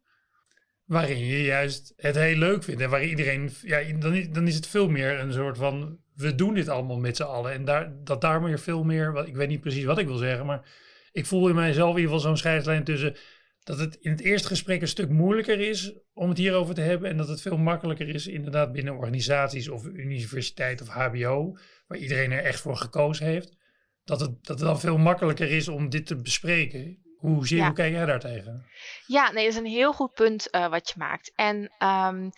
Waarin 0.85 1.19
je 1.19 1.43
juist 1.43 1.93
het 1.97 2.15
heel 2.15 2.37
leuk 2.37 2.65
vindt. 2.65 2.81
En 2.81 2.91
waar 2.91 3.05
iedereen, 3.05 3.51
ja, 3.63 3.81
dan, 3.99 4.15
is, 4.15 4.29
dan 4.29 4.47
is 4.47 4.55
het 4.55 4.67
veel 4.67 4.89
meer 4.89 5.21
een 5.21 5.33
soort 5.33 5.59
van, 5.59 5.99
we 6.15 6.35
doen 6.35 6.55
dit 6.55 6.69
allemaal 6.69 6.99
met 6.99 7.17
z'n 7.17 7.23
allen. 7.23 7.53
En 7.53 7.65
daar, 7.65 7.93
dat 8.05 8.21
daar 8.21 8.43
meer 8.43 8.59
veel 8.59 8.85
meer, 8.85 9.27
ik 9.27 9.37
weet 9.37 9.49
niet 9.49 9.61
precies 9.61 9.85
wat 9.85 9.99
ik 9.99 10.07
wil 10.07 10.17
zeggen, 10.17 10.47
maar 10.47 10.69
ik 11.13 11.27
voel 11.27 11.49
in 11.49 11.55
mijzelf 11.55 11.91
in 11.91 12.01
ieder 12.01 12.15
geval 12.15 12.29
zo'n 12.29 12.37
scheidslijn 12.37 12.85
tussen 12.85 13.17
dat 13.65 13.79
het 13.79 13.97
in 13.97 14.11
het 14.11 14.21
eerste 14.21 14.49
gesprek 14.49 14.81
een 14.81 14.89
stuk 14.89 15.09
moeilijker 15.09 15.61
is 15.61 15.93
om 16.13 16.29
het 16.29 16.39
hierover 16.39 16.75
te 16.75 16.81
hebben. 16.81 17.11
En 17.11 17.17
dat 17.17 17.29
het 17.29 17.41
veel 17.41 17.57
makkelijker 17.57 18.09
is 18.09 18.27
inderdaad 18.27 18.73
binnen 18.73 18.95
organisaties 18.95 19.69
of 19.69 19.85
universiteit 19.85 20.81
of 20.81 20.89
hbo, 20.89 21.57
waar 21.87 21.99
iedereen 21.99 22.33
er 22.33 22.45
echt 22.45 22.61
voor 22.61 22.77
gekozen 22.77 23.27
heeft. 23.27 23.57
Dat 24.05 24.21
het, 24.21 24.31
dat 24.45 24.59
het 24.59 24.69
dan 24.69 24.81
veel 24.81 24.99
makkelijker 24.99 25.51
is 25.51 25.69
om 25.69 25.89
dit 25.89 26.07
te 26.07 26.17
bespreken. 26.17 26.99
Hoe, 27.19 27.47
zie, 27.47 27.57
Ja. 27.57 27.67
hoe 27.67 27.75
kijk 27.75 27.93
jij 27.93 28.07
daar 28.07 28.21
tegen? 28.21 28.67
Ja, 29.07 29.31
nee, 29.31 29.45
dat 29.45 29.53
is 29.53 29.59
een 29.59 29.67
heel 29.67 29.93
goed 29.93 30.15
punt 30.15 30.51
eh, 30.51 30.69
wat 30.69 30.89
je 30.89 30.95
maakt. 30.97 31.33
En 31.35 31.73
ehm, 31.79 32.29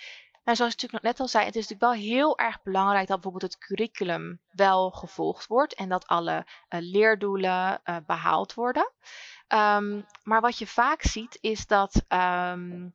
nou, 0.44 0.56
zoals 0.56 0.72
ik 0.74 0.80
natuurlijk 0.80 1.02
net 1.02 1.20
al 1.20 1.28
zei, 1.28 1.44
het 1.44 1.56
is 1.56 1.68
natuurlijk 1.68 1.92
wel 1.92 2.11
heel 2.11 2.38
erg 2.38 2.62
belangrijk 2.62 3.08
dat 3.08 3.20
bijvoorbeeld 3.20 3.52
het 3.52 3.64
curriculum 3.64 4.40
wel 4.50 4.90
gevolgd 4.90 5.46
wordt 5.46 5.74
en 5.74 5.88
dat 5.88 6.06
alle 6.06 6.46
eh, 6.68 6.80
leerdoelen 6.80 7.80
eh, 7.85 7.96
behaald 8.06 8.54
worden. 8.54 8.92
Ehm, 9.53 10.01
maar 10.23 10.41
wat 10.41 10.59
je 10.59 10.67
vaak 10.67 11.03
ziet 11.03 11.38
is 11.41 11.67
dat. 11.67 12.05
ehm, 12.09 12.88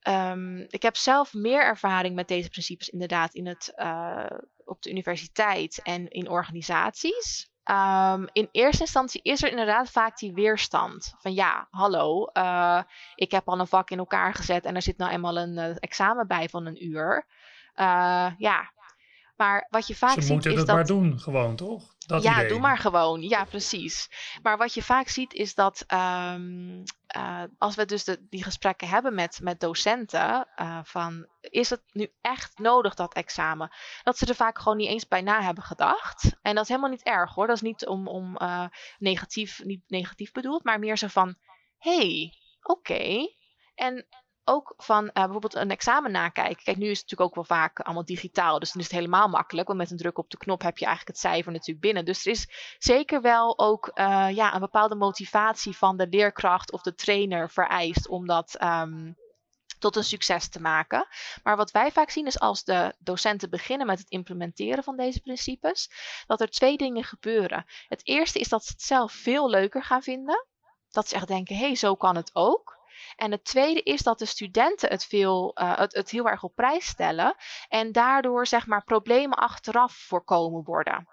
ehm, 0.00 0.58
ik 0.58 0.82
heb 0.82 0.96
zelf 0.96 1.34
meer 1.34 1.62
ervaring 1.62 2.14
met 2.14 2.28
deze 2.28 2.48
principes 2.48 2.88
inderdaad 2.88 3.34
in 3.34 3.46
het, 3.46 3.72
eh, 3.74 4.26
op 4.64 4.82
de 4.82 4.90
universiteit 4.90 5.80
en 5.82 6.08
in 6.08 6.28
organisaties. 6.28 7.48
In 8.32 8.48
eerste 8.50 8.82
instantie 8.82 9.22
is 9.22 9.42
er 9.42 9.50
inderdaad 9.50 9.90
vaak 9.90 10.18
die 10.18 10.32
weerstand. 10.32 11.14
Van 11.18 11.34
ja, 11.34 11.68
hallo, 11.70 12.24
eh, 12.24 12.82
ik 13.14 13.30
heb 13.30 13.48
al 13.48 13.60
een 13.60 13.66
vak 13.66 13.90
in 13.90 13.98
elkaar 13.98 14.34
gezet 14.34 14.64
en 14.64 14.74
er 14.74 14.82
zit 14.82 14.96
nou 14.96 15.12
eenmaal 15.12 15.38
een 15.38 15.58
eh, 15.58 15.76
examen 15.78 16.26
bij 16.26 16.48
van 16.48 16.66
een 16.66 16.84
uur. 16.86 17.26
Ja, 18.38 18.72
maar 19.36 19.66
wat 19.70 19.86
je 19.86 19.94
vaak 19.94 20.14
Ze 20.14 20.20
ziet 20.20 20.32
moeten 20.32 20.50
is 20.50 20.56
het 20.56 20.66
dat... 20.66 20.76
maar 20.76 20.86
doen, 20.86 21.18
gewoon, 21.18 21.56
toch? 21.56 21.93
Dat 22.06 22.22
ja, 22.22 22.36
idee. 22.36 22.48
doe 22.48 22.60
maar 22.60 22.78
gewoon. 22.78 23.22
Ja, 23.22 23.44
precies. 23.44 24.08
Maar 24.42 24.56
wat 24.56 24.74
je 24.74 24.82
vaak 24.82 25.08
ziet 25.08 25.32
is 25.32 25.54
dat 25.54 25.84
ehm, 25.86 26.82
eh, 27.06 27.42
als 27.58 27.74
we 27.74 27.84
dus 27.84 28.04
de, 28.04 28.26
die 28.28 28.42
gesprekken 28.42 28.88
hebben 28.88 29.14
met, 29.14 29.40
met 29.42 29.60
docenten, 29.60 30.48
eh, 30.54 30.80
van 30.82 31.28
is 31.40 31.70
het 31.70 31.82
nu 31.92 32.12
echt 32.20 32.58
nodig 32.58 32.94
dat 32.94 33.14
examen? 33.14 33.70
Dat 34.02 34.18
ze 34.18 34.26
er 34.26 34.34
vaak 34.34 34.58
gewoon 34.58 34.76
niet 34.76 34.88
eens 34.88 35.08
bij 35.08 35.20
na 35.20 35.42
hebben 35.42 35.64
gedacht. 35.64 36.36
En 36.42 36.54
dat 36.54 36.62
is 36.62 36.68
helemaal 36.68 36.90
niet 36.90 37.02
erg 37.02 37.34
hoor. 37.34 37.46
Dat 37.46 37.56
is 37.56 37.62
niet 37.62 37.86
om, 37.86 38.08
om 38.08 38.36
eh, 38.36 38.66
negatief, 38.98 39.64
niet 39.64 39.82
negatief 39.86 40.32
bedoeld, 40.32 40.64
maar 40.64 40.78
meer 40.78 40.98
zo 40.98 41.06
van, 41.06 41.36
hey, 41.78 42.32
oké. 42.62 43.28
En 43.74 44.06
ook 44.44 44.74
van 44.76 45.08
eh, 45.08 45.22
bijvoorbeeld 45.22 45.54
een 45.54 45.70
examen 45.70 46.10
nakijken. 46.10 46.64
Kijk, 46.64 46.76
nu 46.76 46.90
is 46.90 46.98
het 47.00 47.10
natuurlijk 47.10 47.30
ook 47.30 47.34
wel 47.34 47.58
vaak 47.58 47.80
allemaal 47.80 48.04
digitaal. 48.04 48.58
Dus 48.58 48.72
dan 48.72 48.80
is 48.80 48.86
het 48.86 48.96
helemaal 48.96 49.28
makkelijk. 49.28 49.66
Want 49.66 49.78
met 49.78 49.90
een 49.90 49.96
druk 49.96 50.18
op 50.18 50.30
de 50.30 50.36
knop 50.36 50.62
heb 50.62 50.78
je 50.78 50.84
eigenlijk 50.86 51.16
het 51.16 51.26
cijfer 51.26 51.52
natuurlijk 51.52 51.80
binnen. 51.80 52.04
Dus 52.04 52.26
er 52.26 52.32
is 52.32 52.76
zeker 52.78 53.20
wel 53.20 53.58
ook 53.58 53.88
eh, 53.88 54.28
ja, 54.30 54.54
een 54.54 54.60
bepaalde 54.60 54.94
motivatie 54.94 55.76
van 55.76 55.96
de 55.96 56.06
leerkracht 56.08 56.72
of 56.72 56.82
de 56.82 56.94
trainer 56.94 57.50
vereist 57.50 58.08
om 58.08 58.26
dat 58.26 58.54
ehm, 58.54 59.12
tot 59.78 59.96
een 59.96 60.04
succes 60.04 60.48
te 60.48 60.60
maken. 60.60 61.06
Maar 61.42 61.56
wat 61.56 61.70
wij 61.70 61.92
vaak 61.92 62.10
zien 62.10 62.26
is 62.26 62.40
als 62.40 62.64
de 62.64 62.94
docenten 62.98 63.50
beginnen 63.50 63.86
met 63.86 63.98
het 63.98 64.10
implementeren 64.10 64.84
van 64.84 64.96
deze 64.96 65.20
principes, 65.20 65.90
dat 66.26 66.40
er 66.40 66.50
twee 66.50 66.76
dingen 66.76 67.04
gebeuren. 67.04 67.64
Het 67.88 68.06
eerste 68.06 68.38
is 68.38 68.48
dat 68.48 68.64
ze 68.64 68.72
het 68.72 68.82
zelf 68.82 69.12
veel 69.12 69.50
leuker 69.50 69.82
gaan 69.82 70.02
vinden. 70.02 70.46
Dat 70.90 71.08
ze 71.08 71.14
echt 71.14 71.28
denken, 71.28 71.56
hé, 71.56 71.66
hey, 71.66 71.74
zo 71.74 71.94
kan 71.94 72.16
het 72.16 72.30
ook. 72.32 72.78
En 73.16 73.30
het 73.30 73.44
tweede 73.44 73.82
is 73.82 74.02
dat 74.02 74.18
de 74.18 74.26
studenten 74.26 74.88
het, 74.88 75.04
veel, 75.04 75.52
uh, 75.54 75.78
het, 75.78 75.94
het 75.94 76.10
heel 76.10 76.28
erg 76.28 76.42
op 76.42 76.54
prijs 76.54 76.86
stellen. 76.86 77.34
En 77.68 77.92
daardoor 77.92 78.46
zeg 78.46 78.66
maar 78.66 78.84
problemen 78.84 79.38
achteraf 79.38 79.92
voorkomen 79.92 80.62
worden. 80.64 81.08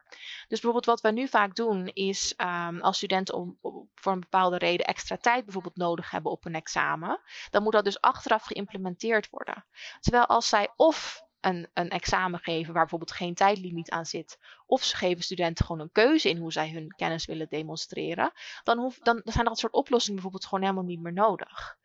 Dus 0.48 0.60
bijvoorbeeld 0.60 0.86
wat 0.86 1.02
we 1.02 1.12
nu 1.12 1.28
vaak 1.28 1.56
doen 1.56 1.88
is 1.88 2.34
um, 2.38 2.82
als 2.82 2.98
studenten 2.98 3.36
om, 3.36 3.58
om, 3.62 3.90
voor 3.96 4.12
een 4.12 4.20
bepaalde 4.20 4.58
reden 4.58 4.86
extra 4.86 5.18
tijd 5.18 5.44
bijvoorbeeld 5.44 5.78
nodig 5.78 6.12
hebben 6.12 6.32
op 6.32 6.46
een 6.46 6.56
examen. 6.56 7.20
Dan 7.50 7.64
moet 7.64 7.74
dat 7.74 7.84
dus 7.84 8.02
achteraf 8.02 8.44
geïmplementeerd 8.44 9.30
worden. 9.30 9.66
Terwijl 10.00 10.26
als 10.26 10.50
zij 10.50 10.74
of 10.76 11.30
een, 11.42 11.68
een 11.74 11.90
examen 11.90 12.40
geven 12.40 12.74
waar 12.74 12.82
bijvoorbeeld 12.82 13.12
geen 13.12 13.34
tijdlimiet 13.34 13.90
aan 13.90 14.06
zit. 14.06 14.38
Of 14.66 14.84
ze 14.84 14.96
geven 14.96 15.24
studenten 15.24 15.66
gewoon 15.66 15.82
een 15.82 15.92
keuze 15.92 16.30
in 16.30 16.38
hoe 16.38 16.52
zij 16.52 16.70
hun 16.70 16.94
kennis 16.96 17.26
willen 17.26 17.48
demonstreren. 17.50 18.32
Dan, 18.64 18.78
hoef, 18.78 19.00
dan 19.00 19.22
zijn 19.24 19.46
dat 19.46 19.60
soort 19.60 19.74
oplossingen 19.74 20.14
bijvoorbeeld 20.14 20.46
gewoon 20.46 20.64
helemaal 20.64 20.84
niet 20.84 21.02
meer 21.02 21.14
nodig. 21.14 21.78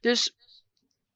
Dus 0.00 0.34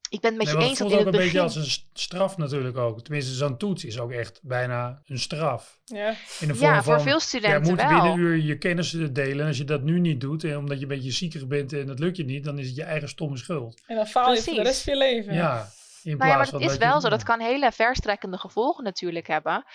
ik 0.09 0.21
ben 0.21 0.29
het 0.29 0.39
met 0.43 0.47
nee, 0.47 0.55
je 0.55 0.61
het 0.61 0.69
eens 0.69 0.79
voelt 0.79 0.91
dat 0.91 0.99
in 0.99 1.07
ook 1.07 1.13
het 1.13 1.21
een 1.21 1.29
begin... 1.29 1.41
beetje 1.41 1.61
als 1.61 1.77
een 1.77 1.85
straf 1.93 2.37
natuurlijk 2.37 2.77
ook. 2.77 3.01
Tenminste, 3.01 3.33
zo'n 3.33 3.57
toets 3.57 3.85
is 3.85 3.99
ook 3.99 4.11
echt 4.11 4.39
bijna 4.43 5.01
een 5.05 5.19
straf. 5.19 5.79
Ja, 5.85 6.09
In 6.39 6.47
de 6.47 6.55
vorm 6.55 6.71
Ja, 6.71 6.83
voor 6.83 6.93
van, 6.93 7.03
veel 7.03 7.19
studenten 7.19 7.69
moet 7.69 7.81
wel. 7.81 7.89
binnen 7.89 8.11
een 8.11 8.19
uur 8.19 8.37
je 8.37 8.57
kennis 8.57 8.91
delen. 9.11 9.39
En 9.39 9.47
als 9.47 9.57
je 9.57 9.63
dat 9.63 9.83
nu 9.83 9.99
niet 9.99 10.21
doet, 10.21 10.43
en 10.43 10.57
omdat 10.57 10.77
je 10.77 10.83
een 10.83 10.89
beetje 10.89 11.11
ziekerig 11.11 11.47
bent 11.47 11.73
en 11.73 11.85
dat 11.85 11.99
lukt 11.99 12.17
je 12.17 12.25
niet, 12.25 12.43
dan 12.43 12.59
is 12.59 12.67
het 12.67 12.75
je 12.75 12.83
eigen 12.83 13.09
stomme 13.09 13.37
schuld. 13.37 13.81
en 13.85 13.95
dan 13.95 14.07
faal 14.07 14.33
je 14.33 14.41
voor 14.41 14.53
de 14.53 14.61
rest 14.61 14.83
van 14.83 14.93
je 14.93 14.99
leven. 14.99 15.33
Ja, 15.33 15.69
in 16.03 16.17
Nou 16.17 16.29
ja, 16.29 16.37
maar 16.37 16.51
dat 16.51 16.61
is 16.61 16.77
wel 16.77 17.01
zo. 17.01 17.09
Dat 17.09 17.23
kan 17.23 17.39
hele 17.39 17.71
verstrekkende 17.71 18.37
gevolgen 18.37 18.83
natuurlijk 18.83 19.27
hebben. 19.27 19.65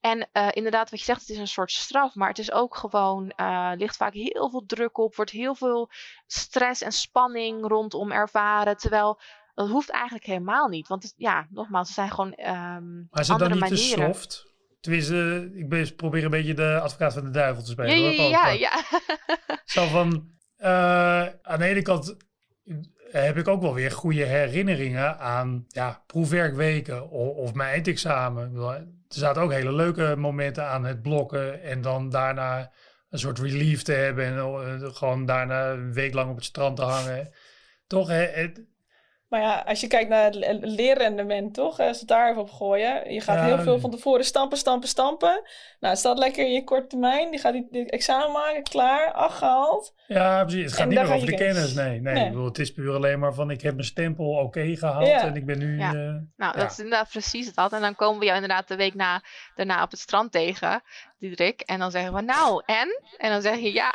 En 0.00 0.28
eh, 0.32 0.48
inderdaad, 0.50 0.90
wat 0.90 0.98
je 0.98 1.04
zegt, 1.04 1.20
het 1.20 1.28
is 1.28 1.38
een 1.38 1.48
soort 1.48 1.72
straf. 1.72 2.14
Maar 2.14 2.28
het 2.28 2.38
is 2.38 2.52
ook 2.52 2.76
gewoon, 2.76 3.30
eh 3.36 3.72
ligt 3.76 3.96
vaak 3.96 4.12
heel 4.12 4.50
veel 4.50 4.64
druk 4.66 4.98
op. 4.98 5.16
Wordt 5.16 5.30
heel 5.30 5.54
veel 5.54 5.90
stress 6.26 6.82
en 6.82 6.92
spanning 6.92 7.66
rondom 7.66 8.12
ervaren. 8.12 8.76
Terwijl 8.76 9.20
dat 9.54 9.68
hoeft 9.68 9.90
eigenlijk 9.90 10.24
helemaal 10.24 10.68
niet. 10.68 10.88
Want 10.88 11.14
ja, 11.16 11.46
nogmaals, 11.50 11.88
er 11.88 11.94
zijn 11.94 12.10
gewoon 12.10 12.32
ehm 12.32 12.96
Maar 13.10 13.20
is 13.20 13.28
het 13.28 13.38
dan 13.38 13.50
niet 13.50 13.60
manieren. 13.60 14.12
te 14.12 14.18
soft? 14.18 14.46
Tenminste, 14.80 15.50
ik 15.54 15.68
ben, 15.68 15.94
probeer 15.94 16.24
een 16.24 16.30
beetje 16.30 16.54
de 16.54 16.80
advocaat 16.80 17.12
van 17.12 17.24
de 17.24 17.30
duivel 17.30 17.62
te 17.62 17.70
spelen. 17.70 18.00
Ja, 18.00 18.16
hoor, 18.16 18.30
ja, 18.30 18.48
ja, 18.48 18.52
ja. 18.52 19.00
Zo 19.64 19.86
van, 19.86 20.30
eh, 20.56 21.26
aan 21.42 21.58
de 21.58 21.64
ene 21.64 21.82
kant 21.82 22.16
heb 23.10 23.36
ik 23.36 23.48
ook 23.48 23.62
wel 23.62 23.74
weer 23.74 23.90
goede 23.90 24.24
herinneringen 24.24 25.18
aan 25.18 25.64
ja, 25.68 26.02
proefwerkweken 26.06 27.10
of, 27.10 27.36
of 27.36 27.54
mijn 27.54 27.70
eindexamen. 27.70 28.56
Er 28.56 28.84
zaten 29.08 29.42
ook 29.42 29.52
hele 29.52 29.72
leuke 29.72 30.14
momenten 30.16 30.66
aan 30.66 30.84
het 30.84 31.02
blokken 31.02 31.62
en 31.62 31.80
dan 31.80 32.10
daarna 32.10 32.70
een 33.10 33.18
soort 33.18 33.38
relief 33.38 33.82
te 33.82 33.92
hebben 33.92 34.24
en 34.24 34.36
eh, 34.38 34.94
gewoon 34.94 35.26
daarna 35.26 35.70
een 35.70 35.92
week 35.92 36.14
lang 36.14 36.30
op 36.30 36.36
het 36.36 36.44
strand 36.44 36.76
te 36.76 36.82
hangen. 36.82 37.30
Toch, 37.86 38.08
het, 38.08 38.60
Maar 39.28 39.40
ja, 39.40 39.64
als 39.66 39.80
je 39.80 39.86
kijkt 39.86 40.08
naar 40.08 40.24
het 40.24 40.58
leerrendement, 40.60 41.54
toch? 41.54 41.78
Als 41.78 41.92
we 41.92 41.98
het 41.98 42.08
daar 42.08 42.30
even 42.30 42.42
op 42.42 42.50
gooien. 42.50 43.12
Je 43.12 43.20
gaat 43.20 43.44
heel 43.44 43.58
veel 43.58 43.80
van 43.80 43.90
tevoren 43.90 44.24
stampen, 44.24 44.58
stampen, 44.58 44.88
stampen. 44.88 45.42
Nou, 45.80 45.92
het 45.92 45.98
staat 45.98 46.18
lekker 46.18 46.44
in 46.44 46.52
je 46.52 46.64
korte 46.64 46.86
termijn. 46.86 47.30
Die 47.30 47.40
gaat 47.40 47.52
die, 47.52 47.90
examen 47.90 48.32
maken, 48.32 48.62
klaar, 48.62 49.12
afgehaald. 49.12 49.94
Ja, 50.06 50.44
precies. 50.44 50.64
Het 50.64 50.72
gaat 50.72 50.88
niet 50.88 50.98
meer 50.98 51.14
over 51.14 51.26
de 51.26 51.34
kennis. 51.34 51.74
Nee, 51.74 52.00
nee. 52.00 52.24
Ik 52.24 52.30
bedoel, 52.30 52.44
het 52.44 52.58
is 52.58 52.72
puur 52.72 52.94
alleen 52.94 53.18
maar 53.18 53.34
van 53.34 53.50
ik 53.50 53.60
heb 53.60 53.74
mijn 53.74 53.86
stempel 53.86 54.26
oké 54.26 54.76
gehaald 54.76 55.08
en 55.08 55.36
ik 55.36 55.46
ben 55.46 55.58
nu... 55.58 55.78
Ja. 55.78 55.92
Uh, 55.92 56.14
nou, 56.36 56.58
dat 56.58 56.70
is 56.70 56.78
inderdaad 56.78 57.08
precies 57.08 57.54
dat. 57.54 57.72
En 57.72 57.80
dan 57.80 57.94
komen 57.94 58.18
we 58.18 58.24
jou 58.24 58.36
inderdaad 58.36 58.68
de 58.68 58.76
week 58.76 58.94
na, 58.94 59.22
daarna 59.54 59.82
op 59.82 59.90
het 59.90 60.00
strand 60.00 60.32
tegen, 60.32 60.82
Diederik. 61.18 61.60
En 61.60 61.78
dan 61.78 61.90
zeggen 61.90 62.14
we, 62.14 62.20
nou, 62.20 62.62
en? 62.66 63.02
En 63.16 63.30
dan 63.30 63.42
zeg 63.42 63.58
je, 63.58 63.72
ja, 63.72 63.94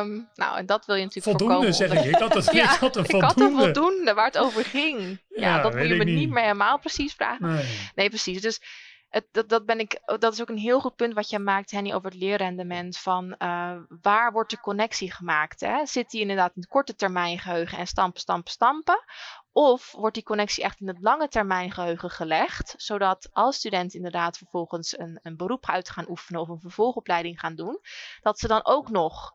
um, 0.00 0.28
nou, 0.34 0.58
en 0.58 0.66
dat 0.66 0.86
wil 0.86 0.96
je 0.96 1.04
natuurlijk 1.04 1.38
voldoende, 1.38 1.54
voorkomen. 1.54 1.74
zeg 1.74 2.04
ik. 2.04 2.14
Ik 2.14 2.20
had, 2.20 2.34
het, 2.34 2.52
ja, 2.62 2.74
ik 2.74 2.78
had 2.78 2.96
een 2.96 3.06
voldoende. 3.06 3.26
Ik 3.26 3.34
had 3.34 3.50
een 3.50 3.56
voldoende 3.56 4.14
waar 4.14 4.26
het 4.26 4.38
over 4.38 4.64
ging. 4.64 5.20
Ja, 5.28 5.40
ja 5.40 5.62
dat 5.62 5.74
moet 5.74 5.88
je 5.88 5.94
me 5.94 6.04
niet 6.04 6.30
meer 6.30 6.42
helemaal 6.42 6.78
precies 6.78 7.14
vragen. 7.14 7.46
Nee, 7.46 7.64
nee 7.94 8.08
precies. 8.08 8.40
Dus 8.40 8.60
het, 9.08 9.26
dat, 9.30 9.48
dat, 9.48 9.66
ben 9.66 9.78
ik, 9.78 10.00
dat 10.18 10.32
is 10.32 10.40
ook 10.40 10.48
een 10.48 10.58
heel 10.58 10.80
goed 10.80 10.96
punt 10.96 11.14
wat 11.14 11.30
je 11.30 11.38
maakt, 11.38 11.70
Henny, 11.70 11.92
over 11.92 12.10
het 12.10 12.18
leerrendement. 12.18 12.98
Van 12.98 13.34
uh, 13.38 13.76
waar 14.00 14.32
wordt 14.32 14.50
de 14.50 14.60
connectie 14.60 15.12
gemaakt? 15.12 15.60
Hè? 15.60 15.86
Zit 15.86 16.10
die 16.10 16.20
inderdaad 16.20 16.54
in 16.54 16.60
het 16.60 16.70
korte 16.70 16.94
termijn 16.94 17.38
geheugen 17.38 17.78
en 17.78 17.86
stampen, 17.86 18.20
stampen, 18.20 18.52
stampen? 18.52 19.04
Of 19.52 19.92
wordt 19.92 20.14
die 20.14 20.24
connectie 20.24 20.64
echt 20.64 20.80
in 20.80 20.88
het 20.88 21.00
lange 21.00 21.28
termijn 21.28 21.72
geheugen 21.72 22.10
gelegd, 22.10 22.74
zodat 22.76 23.28
als 23.32 23.56
studenten 23.56 23.96
inderdaad 23.96 24.38
vervolgens 24.38 24.98
een, 24.98 25.20
een 25.22 25.36
beroep 25.36 25.66
uit 25.66 25.90
gaan 25.90 26.08
oefenen 26.08 26.40
of 26.40 26.48
een 26.48 26.60
vervolgopleiding 26.60 27.40
gaan 27.40 27.54
doen, 27.54 27.80
dat 28.20 28.38
ze 28.38 28.48
dan 28.48 28.64
ook 28.64 28.88
nog 28.88 29.32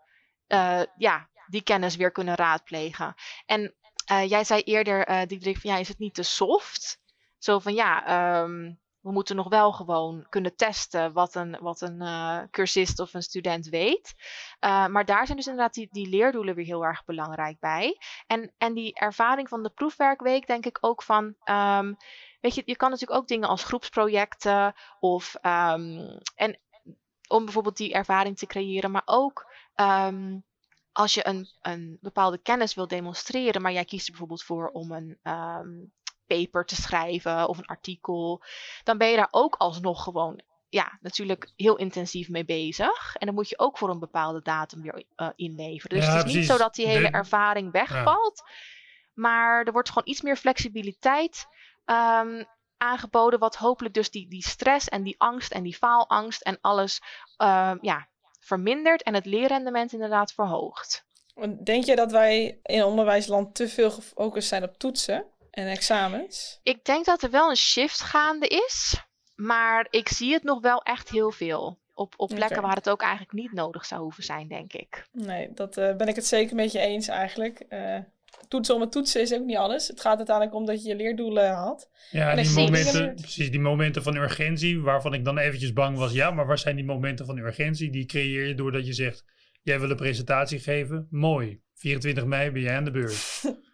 uh, 0.48 0.82
ja, 0.98 1.30
die 1.48 1.64
kennis 1.64 1.96
weer 1.96 2.12
kunnen 2.12 2.36
raadplegen. 2.36 3.14
En 3.46 3.76
uh, 4.12 4.30
jij 4.30 4.44
zei 4.44 4.62
eerder, 4.62 5.10
uh, 5.10 5.22
Diederik, 5.26 5.58
van 5.58 5.72
ja, 5.72 5.78
is 5.78 5.88
het 5.88 6.00
niet 6.00 6.14
te 6.14 6.24
soft? 6.24 7.02
Zo 7.38 7.60
van 7.60 7.74
ja, 7.74 8.42
um, 8.42 8.82
we 9.04 9.12
moeten 9.12 9.36
nog 9.36 9.50
wel 9.50 9.72
gewoon 9.72 10.26
kunnen 10.30 10.56
testen 10.56 11.14
wat 11.14 11.36
een, 11.36 11.58
wat 11.60 11.82
een 11.82 12.02
uh, 12.02 12.40
cursist 12.52 13.00
of 13.00 13.14
een 13.14 13.24
student 13.24 13.68
weet. 13.68 14.14
Uh, 14.60 14.88
maar 14.88 15.06
daar 15.06 15.26
zijn 15.26 15.38
dus 15.38 15.48
inderdaad 15.48 15.74
die, 15.74 15.88
die 15.92 16.10
leerdoelen 16.10 16.56
weer 16.56 16.66
heel 16.66 16.86
erg 16.86 17.06
belangrijk 17.06 17.60
bij. 17.60 17.98
En, 18.28 18.54
en 18.58 18.74
die 18.74 18.94
ervaring 18.94 19.50
van 19.50 19.64
de 19.64 19.70
proefwerkweek 19.70 20.48
denk 20.48 20.66
ik 20.66 20.78
ook 20.82 21.04
van... 21.04 21.36
Um, 21.46 21.98
weet 22.42 22.56
je, 22.56 22.64
je 22.66 22.76
kan 22.76 22.90
natuurlijk 22.90 23.20
ook 23.20 23.28
dingen 23.28 23.50
als 23.50 23.64
groepsprojecten 23.64 24.74
of... 25.00 25.36
Um, 25.42 26.20
en 26.36 26.60
om 27.28 27.44
bijvoorbeeld 27.44 27.78
die 27.78 27.94
ervaring 27.94 28.38
te 28.38 28.46
creëren, 28.46 28.92
maar 28.92 29.06
ook... 29.06 29.52
Um, 29.76 30.44
als 30.92 31.14
je 31.14 31.28
een, 31.28 31.48
een 31.62 31.98
bepaalde 32.02 32.38
kennis 32.38 32.74
wil 32.74 32.88
demonstreren, 32.88 33.62
maar 33.62 33.72
jij 33.72 33.86
kiest 33.86 34.06
er 34.06 34.12
bijvoorbeeld 34.12 34.44
voor 34.44 34.70
om 34.70 34.92
een, 34.92 35.20
paper 36.36 36.66
te 36.66 36.76
schrijven 36.76 37.48
of 37.48 37.58
een 37.58 37.66
artikel, 37.66 38.44
dan 38.84 38.98
ben 38.98 39.10
je 39.10 39.16
daar 39.16 39.28
ook 39.32 39.56
alsnog 39.56 40.04
gewoon 40.04 40.42
ja, 40.74 40.98
natuurlijk 41.02 41.52
heel 41.56 41.76
intensief 41.76 42.30
mee 42.30 42.46
bezig. 42.46 43.16
En 43.16 43.26
dan 43.26 43.36
moet 43.36 43.50
je 43.50 43.60
ook 43.60 43.78
voor 43.78 43.90
een 43.90 44.00
bepaalde 44.00 44.42
datum 44.42 44.82
weer 44.82 45.04
uh, 45.16 45.30
inleveren. 45.36 45.98
Dus 45.98 46.08
ja, 46.08 46.16
het 46.16 46.18
is 46.18 46.24
precies. 46.24 46.40
niet 46.40 46.58
zo 46.58 46.64
dat 46.64 46.76
die 46.76 46.88
hele 46.88 47.08
ervaring 47.08 47.72
wegvalt. 47.72 48.42
Ja. 48.46 48.54
Maar 49.14 49.64
er 49.64 49.72
wordt 49.72 49.90
gewoon 49.90 50.08
iets 50.08 50.22
meer 50.22 50.38
flexibiliteit 50.38 51.48
um, 51.86 52.46
aangeboden. 52.78 53.40
Wat 53.40 53.56
hopelijk 53.56 53.94
dus 53.94 54.12
die, 54.12 54.30
die 54.30 54.48
stress 54.48 54.90
en 54.90 55.04
die 55.04 55.16
angst 55.18 55.52
en 55.52 55.64
die 55.64 55.76
faalangst 55.76 56.42
en 56.42 56.58
alles 56.62 57.02
uh, 57.38 57.74
ja, 57.82 58.08
vermindert. 58.40 59.04
En 59.04 59.14
het 59.14 59.26
leerrendement 59.26 59.94
inderdaad 59.94 60.34
verhoogt. 60.34 61.06
Denk 61.64 61.84
je 61.84 61.96
dat 61.96 62.12
wij 62.12 62.60
in 62.64 62.84
onderwijsland 62.84 63.56
te 63.56 63.70
veel 63.70 63.92
gefocust 63.92 64.48
zijn 64.48 64.64
op 64.64 64.78
toetsen? 64.78 65.26
En 65.54 65.68
examens? 65.68 66.60
Ik 66.64 66.86
denk 66.86 67.06
dat 67.06 67.24
er 67.24 67.30
wel 67.30 67.50
een 67.50 67.56
shift 67.56 68.02
gaande 68.02 68.48
is, 68.48 69.04
maar 69.36 69.88
ik 69.90 70.08
zie 70.10 70.34
het 70.34 70.44
nog 70.44 70.62
wel 70.62 70.82
echt 70.82 71.10
heel 71.10 71.32
veel. 71.32 71.82
Op, 71.94 72.14
op 72.18 72.28
plekken 72.28 72.58
okay. 72.58 72.62
waar 72.62 72.76
het 72.76 72.90
ook 72.90 73.02
eigenlijk 73.02 73.32
niet 73.34 73.52
nodig 73.52 73.86
zou 73.86 74.02
hoeven 74.02 74.24
zijn, 74.24 74.48
denk 74.48 74.74
ik. 74.74 75.08
Nee, 75.12 75.50
dat 75.54 75.78
uh, 75.78 75.96
ben 75.96 76.08
ik 76.08 76.16
het 76.16 76.26
zeker 76.26 76.56
met 76.56 76.72
je 76.72 76.80
eens 76.80 77.08
eigenlijk. 77.08 77.66
Uh, 77.70 77.98
toetsen 78.48 78.76
om 78.76 78.82
het 78.82 78.92
toetsen 78.92 79.22
is 79.22 79.34
ook 79.34 79.46
niet 79.46 79.58
alles. 79.58 79.88
Het 79.88 80.02
gaat 80.02 80.18
uiteindelijk 80.18 80.56
om 80.56 80.66
dat 80.66 80.84
je 80.84 80.90
je 80.90 80.96
leerdoelen 80.96 81.54
had. 81.54 81.90
Ja, 82.12 82.32
en 82.32 82.44
die 82.44 82.54
momenten, 82.54 83.16
precies, 83.16 83.52
die 83.52 83.60
momenten 83.60 84.04
van 84.04 84.16
urgentie, 84.16 84.82
waarvan 84.82 85.14
ik 85.14 85.26
dan 85.26 85.38
eventjes 85.38 85.74
bang 85.74 85.98
was. 85.98 86.14
Ja, 86.14 86.32
maar 86.32 86.46
waar 86.46 86.60
zijn 86.60 86.76
die 86.76 86.86
momenten 86.86 87.26
van 87.26 87.38
urgentie? 87.38 87.92
Die 87.92 88.06
creëer 88.06 88.48
je 88.48 88.56
doordat 88.56 88.86
je 88.86 88.94
zegt, 88.94 89.26
jij 89.62 89.80
wil 89.80 89.90
een 89.90 89.96
presentatie 89.96 90.60
geven. 90.60 91.08
Mooi, 91.10 91.62
24 91.74 92.26
mei 92.26 92.52
ben 92.52 92.62
jij 92.62 92.76
aan 92.76 92.84
de 92.84 92.92
beurt. 92.92 93.42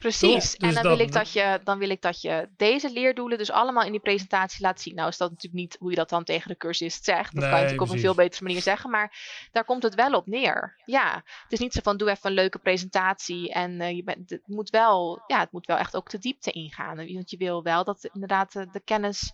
Precies. 0.00 0.44
Dus 0.44 0.68
en 0.68 0.74
dan, 0.74 0.82
dat, 0.82 0.96
wil 0.96 1.06
ik 1.06 1.12
dat 1.12 1.32
je, 1.32 1.60
dan 1.64 1.78
wil 1.78 1.90
ik 1.90 2.02
dat 2.02 2.20
je 2.20 2.48
deze 2.56 2.90
leerdoelen 2.92 3.38
dus 3.38 3.50
allemaal 3.50 3.84
in 3.84 3.90
die 3.90 4.00
presentatie 4.00 4.62
laat 4.62 4.80
zien. 4.80 4.94
Nou 4.94 5.08
is 5.08 5.16
dat 5.16 5.30
natuurlijk 5.30 5.60
niet 5.60 5.76
hoe 5.78 5.90
je 5.90 5.96
dat 5.96 6.08
dan 6.08 6.24
tegen 6.24 6.48
de 6.48 6.56
cursist 6.56 7.04
zegt. 7.04 7.34
Dat 7.34 7.42
nee, 7.42 7.50
kan 7.50 7.58
je 7.58 7.64
natuurlijk 7.64 7.76
precies. 7.76 7.90
op 7.90 7.96
een 7.96 8.14
veel 8.14 8.24
betere 8.24 8.44
manier 8.44 8.62
zeggen. 8.62 8.90
Maar 8.90 9.16
daar 9.52 9.64
komt 9.64 9.82
het 9.82 9.94
wel 9.94 10.12
op 10.12 10.26
neer. 10.26 10.82
Ja, 10.84 11.14
het 11.14 11.52
is 11.52 11.58
niet 11.58 11.72
zo 11.72 11.80
van 11.82 11.96
doe 11.96 12.10
even 12.10 12.30
een 12.30 12.36
leuke 12.36 12.58
presentatie. 12.58 13.52
En 13.52 13.80
uh, 13.80 13.90
je 13.90 14.02
bent, 14.02 14.30
het, 14.30 14.46
moet 14.46 14.70
wel, 14.70 15.22
ja, 15.26 15.38
het 15.38 15.52
moet 15.52 15.66
wel 15.66 15.76
echt 15.76 15.96
ook 15.96 16.10
de 16.10 16.18
diepte 16.18 16.50
ingaan. 16.50 16.96
Want 16.96 17.30
je 17.30 17.36
wil 17.36 17.62
wel 17.62 17.84
dat 17.84 18.08
inderdaad 18.12 18.52
de, 18.52 18.68
de 18.70 18.80
kennis 18.80 19.32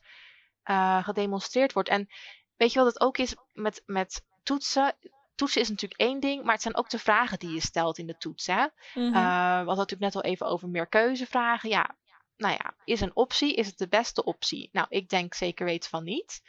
uh, 0.70 1.04
gedemonstreerd 1.04 1.72
wordt. 1.72 1.88
En 1.88 2.08
weet 2.56 2.72
je 2.72 2.78
wat 2.78 2.88
het 2.92 3.00
ook 3.00 3.18
is 3.18 3.34
met, 3.52 3.82
met 3.86 4.24
toetsen? 4.42 4.94
Toetsen 5.36 5.60
is 5.60 5.68
natuurlijk 5.68 6.00
één 6.00 6.20
ding, 6.20 6.42
maar 6.42 6.52
het 6.52 6.62
zijn 6.62 6.76
ook 6.76 6.90
de 6.90 6.98
vragen 6.98 7.38
die 7.38 7.52
je 7.52 7.60
stelt 7.60 7.98
in 7.98 8.06
de 8.06 8.16
toets. 8.16 8.46
Hè? 8.46 8.66
Mm-hmm. 8.94 9.14
Uh, 9.14 9.50
we 9.50 9.66
hadden 9.66 9.76
natuurlijk 9.76 10.00
net 10.00 10.16
al 10.16 10.30
even 10.30 10.46
over 10.46 10.68
meer 10.68 10.86
keuzevragen. 10.86 11.68
Ja, 11.68 11.96
nou 12.36 12.52
ja, 12.52 12.74
is 12.84 13.00
een 13.00 13.16
optie, 13.16 13.54
is 13.54 13.66
het 13.66 13.78
de 13.78 13.88
beste 13.88 14.24
optie? 14.24 14.68
Nou, 14.72 14.86
ik 14.88 15.08
denk 15.08 15.34
zeker 15.34 15.64
weten 15.64 15.90
van 15.90 16.04
niet. 16.04 16.40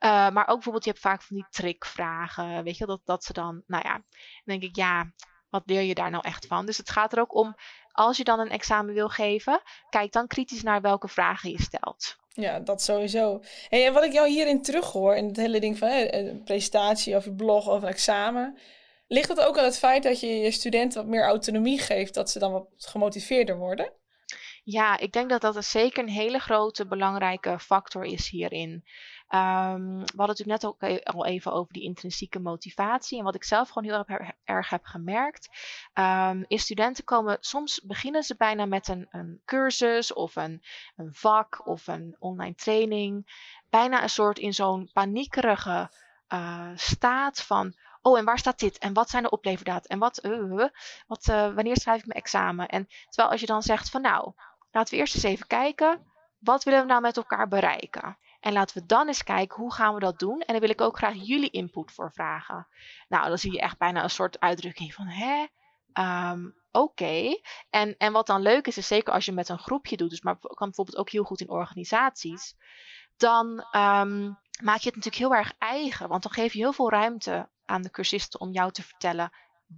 Uh, 0.00 0.10
maar 0.10 0.46
ook 0.46 0.54
bijvoorbeeld, 0.54 0.84
je 0.84 0.90
hebt 0.90 1.02
vaak 1.02 1.22
van 1.22 1.36
die 1.36 1.46
trickvragen, 1.50 2.64
weet 2.64 2.76
je, 2.76 2.86
dat, 2.86 3.00
dat 3.04 3.24
ze 3.24 3.32
dan, 3.32 3.62
nou 3.66 3.88
ja, 3.88 3.92
dan 3.92 4.04
denk 4.44 4.62
ik, 4.62 4.76
ja, 4.76 5.12
wat 5.48 5.62
leer 5.66 5.82
je 5.82 5.94
daar 5.94 6.10
nou 6.10 6.24
echt 6.24 6.46
van? 6.46 6.66
Dus 6.66 6.76
het 6.76 6.90
gaat 6.90 7.12
er 7.12 7.20
ook 7.20 7.34
om, 7.34 7.56
als 7.92 8.16
je 8.16 8.24
dan 8.24 8.40
een 8.40 8.50
examen 8.50 8.94
wil 8.94 9.08
geven, 9.08 9.60
kijk 9.90 10.12
dan 10.12 10.26
kritisch 10.26 10.62
naar 10.62 10.80
welke 10.80 11.08
vragen 11.08 11.50
je 11.50 11.62
stelt. 11.62 12.16
Ja, 12.28 12.60
dat 12.60 12.82
sowieso. 12.82 13.40
Hey, 13.68 13.86
en 13.86 13.92
wat 13.92 14.04
ik 14.04 14.12
jou 14.12 14.28
hierin 14.28 14.62
terughoor, 14.62 15.16
in 15.16 15.26
het 15.26 15.36
hele 15.36 15.60
ding 15.60 15.78
van 15.78 15.88
een 15.88 16.42
presentatie 16.44 17.16
of 17.16 17.26
een 17.26 17.36
blog 17.36 17.68
of 17.68 17.82
een 17.82 17.88
examen, 17.88 18.58
ligt 19.06 19.28
het 19.28 19.40
ook 19.40 19.58
aan 19.58 19.64
het 19.64 19.78
feit 19.78 20.02
dat 20.02 20.20
je 20.20 20.26
je 20.26 20.50
studenten 20.50 21.00
wat 21.00 21.10
meer 21.10 21.24
autonomie 21.24 21.78
geeft, 21.78 22.14
dat 22.14 22.30
ze 22.30 22.38
dan 22.38 22.52
wat 22.52 22.66
gemotiveerder 22.76 23.56
worden? 23.56 23.92
Ja, 24.64 24.98
ik 24.98 25.12
denk 25.12 25.30
dat 25.30 25.40
dat 25.40 25.64
zeker 25.64 26.02
een 26.02 26.08
hele 26.08 26.38
grote 26.38 26.86
belangrijke 26.86 27.58
factor 27.58 28.04
is 28.04 28.28
hierin. 28.28 28.70
Um, 29.28 29.98
we 29.98 30.16
hadden 30.16 30.26
natuurlijk 30.26 30.62
net 30.62 30.64
ook 30.64 30.82
al 31.04 31.26
even 31.26 31.52
over 31.52 31.72
die 31.72 31.82
intrinsieke 31.82 32.38
motivatie. 32.38 33.18
En 33.18 33.24
wat 33.24 33.34
ik 33.34 33.44
zelf 33.44 33.68
gewoon 33.68 33.90
heel 33.92 34.04
erg, 34.06 34.30
erg 34.44 34.68
heb 34.68 34.84
gemerkt, 34.84 35.48
um, 35.94 36.44
is 36.48 36.62
studenten 36.62 37.04
komen, 37.04 37.36
soms 37.40 37.80
beginnen 37.80 38.22
ze 38.22 38.36
bijna 38.36 38.66
met 38.66 38.88
een, 38.88 39.06
een 39.10 39.40
cursus 39.44 40.12
of 40.12 40.36
een, 40.36 40.62
een 40.96 41.14
vak 41.14 41.66
of 41.66 41.86
een 41.86 42.16
online 42.18 42.54
training. 42.54 43.26
Bijna 43.70 44.02
een 44.02 44.10
soort 44.10 44.38
in 44.38 44.54
zo'n 44.54 44.90
paniekerige 44.92 45.90
uh, 46.28 46.70
staat 46.74 47.42
van, 47.42 47.74
oh, 48.02 48.18
en 48.18 48.24
waar 48.24 48.38
staat 48.38 48.58
dit? 48.58 48.78
En 48.78 48.92
wat 48.92 49.10
zijn 49.10 49.22
de 49.22 49.30
opleverdata? 49.30 49.88
En 49.88 49.98
wat, 49.98 50.24
uh, 50.24 50.68
wat 51.06 51.28
uh, 51.28 51.54
wanneer 51.54 51.76
schrijf 51.76 52.00
ik 52.00 52.06
mijn 52.06 52.20
examen? 52.20 52.68
En 52.68 52.88
terwijl 53.08 53.30
als 53.30 53.40
je 53.40 53.46
dan 53.46 53.62
zegt 53.62 53.90
van, 53.90 54.02
nou, 54.02 54.32
laten 54.72 54.94
we 54.94 55.00
eerst 55.00 55.14
eens 55.14 55.24
even 55.24 55.46
kijken, 55.46 56.06
wat 56.38 56.64
willen 56.64 56.80
we 56.80 56.86
nou 56.86 57.00
met 57.00 57.16
elkaar 57.16 57.48
bereiken? 57.48 58.18
En 58.40 58.52
laten 58.52 58.80
we 58.80 58.86
dan 58.86 59.06
eens 59.06 59.24
kijken, 59.24 59.60
hoe 59.60 59.72
gaan 59.72 59.94
we 59.94 60.00
dat 60.00 60.18
doen? 60.18 60.40
En 60.40 60.52
daar 60.52 60.60
wil 60.60 60.70
ik 60.70 60.80
ook 60.80 60.96
graag 60.96 61.14
jullie 61.14 61.50
input 61.50 61.92
voor 61.92 62.12
vragen. 62.12 62.68
Nou, 63.08 63.28
dan 63.28 63.38
zie 63.38 63.52
je 63.52 63.60
echt 63.60 63.78
bijna 63.78 64.02
een 64.02 64.10
soort 64.10 64.40
uitdrukking 64.40 64.94
van, 64.94 65.06
hè? 65.06 65.46
Um, 66.30 66.60
Oké. 66.72 67.40
En, 67.70 67.96
en 67.96 68.12
wat 68.12 68.26
dan 68.26 68.42
leuk 68.42 68.66
is, 68.66 68.76
is 68.76 68.86
zeker 68.86 69.12
als 69.12 69.24
je 69.24 69.32
met 69.32 69.48
een 69.48 69.58
groepje 69.58 69.96
doet, 69.96 70.10
dus 70.10 70.20
maar 70.20 70.38
kan 70.38 70.66
bijvoorbeeld 70.66 70.96
ook 70.96 71.10
heel 71.10 71.24
goed 71.24 71.40
in 71.40 71.50
organisaties, 71.50 72.56
dan 73.16 73.46
um, 73.72 74.38
maak 74.62 74.78
je 74.78 74.90
het 74.90 74.96
natuurlijk 74.96 75.16
heel 75.16 75.34
erg 75.34 75.52
eigen. 75.58 76.08
Want 76.08 76.22
dan 76.22 76.32
geef 76.32 76.52
je 76.52 76.58
heel 76.58 76.72
veel 76.72 76.90
ruimte 76.90 77.48
aan 77.64 77.82
de 77.82 77.90
cursisten 77.90 78.40
om 78.40 78.52
jou 78.52 78.72
te 78.72 78.82
vertellen 78.82 79.32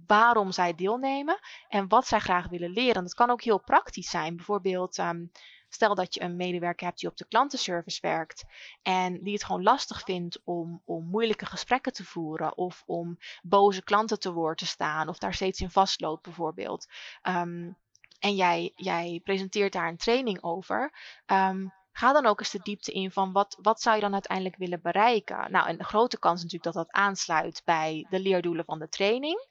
waarom 0.07 0.51
zij 0.51 0.75
deelnemen 0.75 1.39
en 1.69 1.87
wat 1.87 2.07
zij 2.07 2.19
graag 2.19 2.47
willen 2.47 2.71
leren. 2.71 3.03
Dat 3.03 3.13
kan 3.13 3.29
ook 3.29 3.41
heel 3.41 3.59
praktisch 3.59 4.09
zijn. 4.09 4.35
Bijvoorbeeld, 4.35 4.97
um, 4.97 5.31
stel 5.69 5.95
dat 5.95 6.13
je 6.13 6.21
een 6.21 6.35
medewerker 6.35 6.85
hebt 6.85 6.99
die 6.99 7.09
op 7.09 7.17
de 7.17 7.27
klantenservice 7.27 8.01
werkt 8.01 8.45
en 8.81 9.23
die 9.23 9.33
het 9.33 9.43
gewoon 9.43 9.63
lastig 9.63 10.01
vindt 10.01 10.41
om, 10.43 10.81
om 10.85 11.05
moeilijke 11.05 11.45
gesprekken 11.45 11.93
te 11.93 12.05
voeren 12.05 12.57
of 12.57 12.83
om 12.85 13.17
boze 13.41 13.83
klanten 13.83 14.19
te 14.19 14.33
woord 14.33 14.57
te 14.57 14.65
staan 14.65 15.07
of 15.07 15.17
daar 15.17 15.33
steeds 15.33 15.59
in 15.59 15.71
vastloopt 15.71 16.23
bijvoorbeeld. 16.23 16.87
Um, 17.23 17.77
en 18.19 18.35
jij, 18.35 18.71
jij 18.75 19.21
presenteert 19.23 19.73
daar 19.73 19.87
een 19.87 19.97
training 19.97 20.43
over. 20.43 20.93
Um, 21.25 21.73
Ga 21.97 22.13
dan 22.13 22.25
ook 22.25 22.39
eens 22.39 22.51
de 22.51 22.59
diepte 22.63 22.91
in 22.91 23.11
van 23.11 23.31
wat, 23.31 23.57
wat 23.61 23.81
zou 23.81 23.95
je 23.95 24.01
dan 24.01 24.13
uiteindelijk 24.13 24.57
willen 24.57 24.81
bereiken. 24.81 25.51
Nou, 25.51 25.67
en 25.67 25.77
de 25.77 25.83
grote 25.83 26.19
kans 26.19 26.43
natuurlijk 26.43 26.73
dat 26.73 26.85
dat 26.85 26.91
aansluit 26.91 27.61
bij 27.65 28.05
de 28.09 28.19
leerdoelen 28.19 28.65
van 28.65 28.79
de 28.79 28.89
training. 28.89 29.47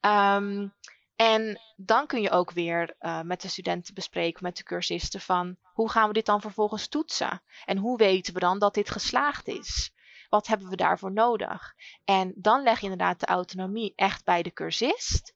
Um, 0.00 0.72
En 1.16 1.60
dan 1.76 2.06
kun 2.06 2.20
je 2.20 2.30
ook 2.30 2.50
weer 2.50 2.94
uh, 3.00 3.20
met 3.20 3.40
de 3.40 3.48
studenten 3.48 3.94
bespreken, 3.94 4.42
met 4.42 4.56
de 4.56 4.62
cursisten, 4.62 5.20
van 5.20 5.56
hoe 5.72 5.90
gaan 5.90 6.06
we 6.06 6.12
dit 6.12 6.26
dan 6.26 6.40
vervolgens 6.40 6.88
toetsen? 6.88 7.42
En 7.64 7.76
hoe 7.76 7.96
weten 7.96 8.34
we 8.34 8.40
dan 8.40 8.58
dat 8.58 8.74
dit 8.74 8.90
geslaagd 8.90 9.48
is? 9.48 9.92
Wat 10.28 10.46
hebben 10.46 10.68
we 10.68 10.76
daarvoor 10.76 11.12
nodig? 11.12 11.74
En 12.04 12.32
dan 12.36 12.62
leg 12.62 12.78
je 12.78 12.82
inderdaad 12.82 13.20
de 13.20 13.26
autonomie 13.26 13.92
echt 13.96 14.24
bij 14.24 14.42
de 14.42 14.52
cursist. 14.52 15.34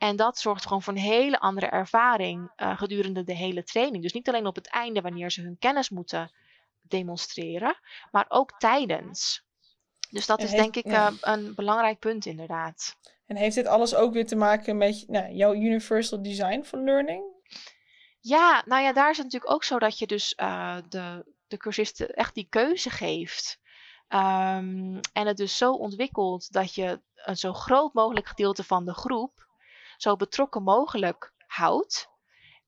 En 0.00 0.16
dat 0.16 0.38
zorgt 0.38 0.66
gewoon 0.66 0.82
voor 0.82 0.92
een 0.92 0.98
hele 0.98 1.38
andere 1.38 1.66
ervaring 1.66 2.52
uh, 2.56 2.78
gedurende 2.78 3.24
de 3.24 3.34
hele 3.34 3.64
training. 3.64 4.02
Dus 4.02 4.12
niet 4.12 4.28
alleen 4.28 4.46
op 4.46 4.54
het 4.54 4.68
einde 4.68 5.00
wanneer 5.00 5.30
ze 5.30 5.42
hun 5.42 5.58
kennis 5.58 5.90
moeten 5.90 6.32
demonstreren, 6.80 7.78
maar 8.10 8.24
ook 8.28 8.58
tijdens. 8.58 9.44
Dus 10.10 10.26
dat 10.26 10.42
is 10.42 10.50
denk 10.50 10.76
ik 10.76 10.86
ja. 10.86 11.10
uh, 11.10 11.16
een 11.20 11.54
belangrijk 11.54 11.98
punt 11.98 12.26
inderdaad. 12.26 12.96
En 13.26 13.36
heeft 13.36 13.54
dit 13.54 13.66
alles 13.66 13.94
ook 13.94 14.12
weer 14.12 14.26
te 14.26 14.36
maken 14.36 14.76
met 14.76 15.04
nou, 15.08 15.32
jouw 15.32 15.54
universal 15.54 16.22
design 16.22 16.62
for 16.62 16.78
learning? 16.78 17.24
Ja, 18.20 18.62
nou 18.66 18.82
ja, 18.82 18.92
daar 18.92 19.10
is 19.10 19.16
het 19.16 19.26
natuurlijk 19.26 19.52
ook 19.52 19.64
zo 19.64 19.78
dat 19.78 19.98
je 19.98 20.06
dus 20.06 20.34
uh, 20.36 20.76
de, 20.88 21.32
de 21.46 21.56
cursisten 21.56 22.14
echt 22.14 22.34
die 22.34 22.46
keuze 22.48 22.90
geeft. 22.90 23.60
Um, 24.08 25.00
en 25.12 25.26
het 25.26 25.36
dus 25.36 25.56
zo 25.56 25.72
ontwikkelt 25.72 26.52
dat 26.52 26.74
je 26.74 27.00
een 27.14 27.36
zo 27.36 27.52
groot 27.52 27.92
mogelijk 27.92 28.26
gedeelte 28.26 28.64
van 28.64 28.84
de 28.84 28.94
groep 28.94 29.48
zo 30.00 30.16
betrokken 30.16 30.62
mogelijk 30.62 31.32
houdt. 31.46 32.09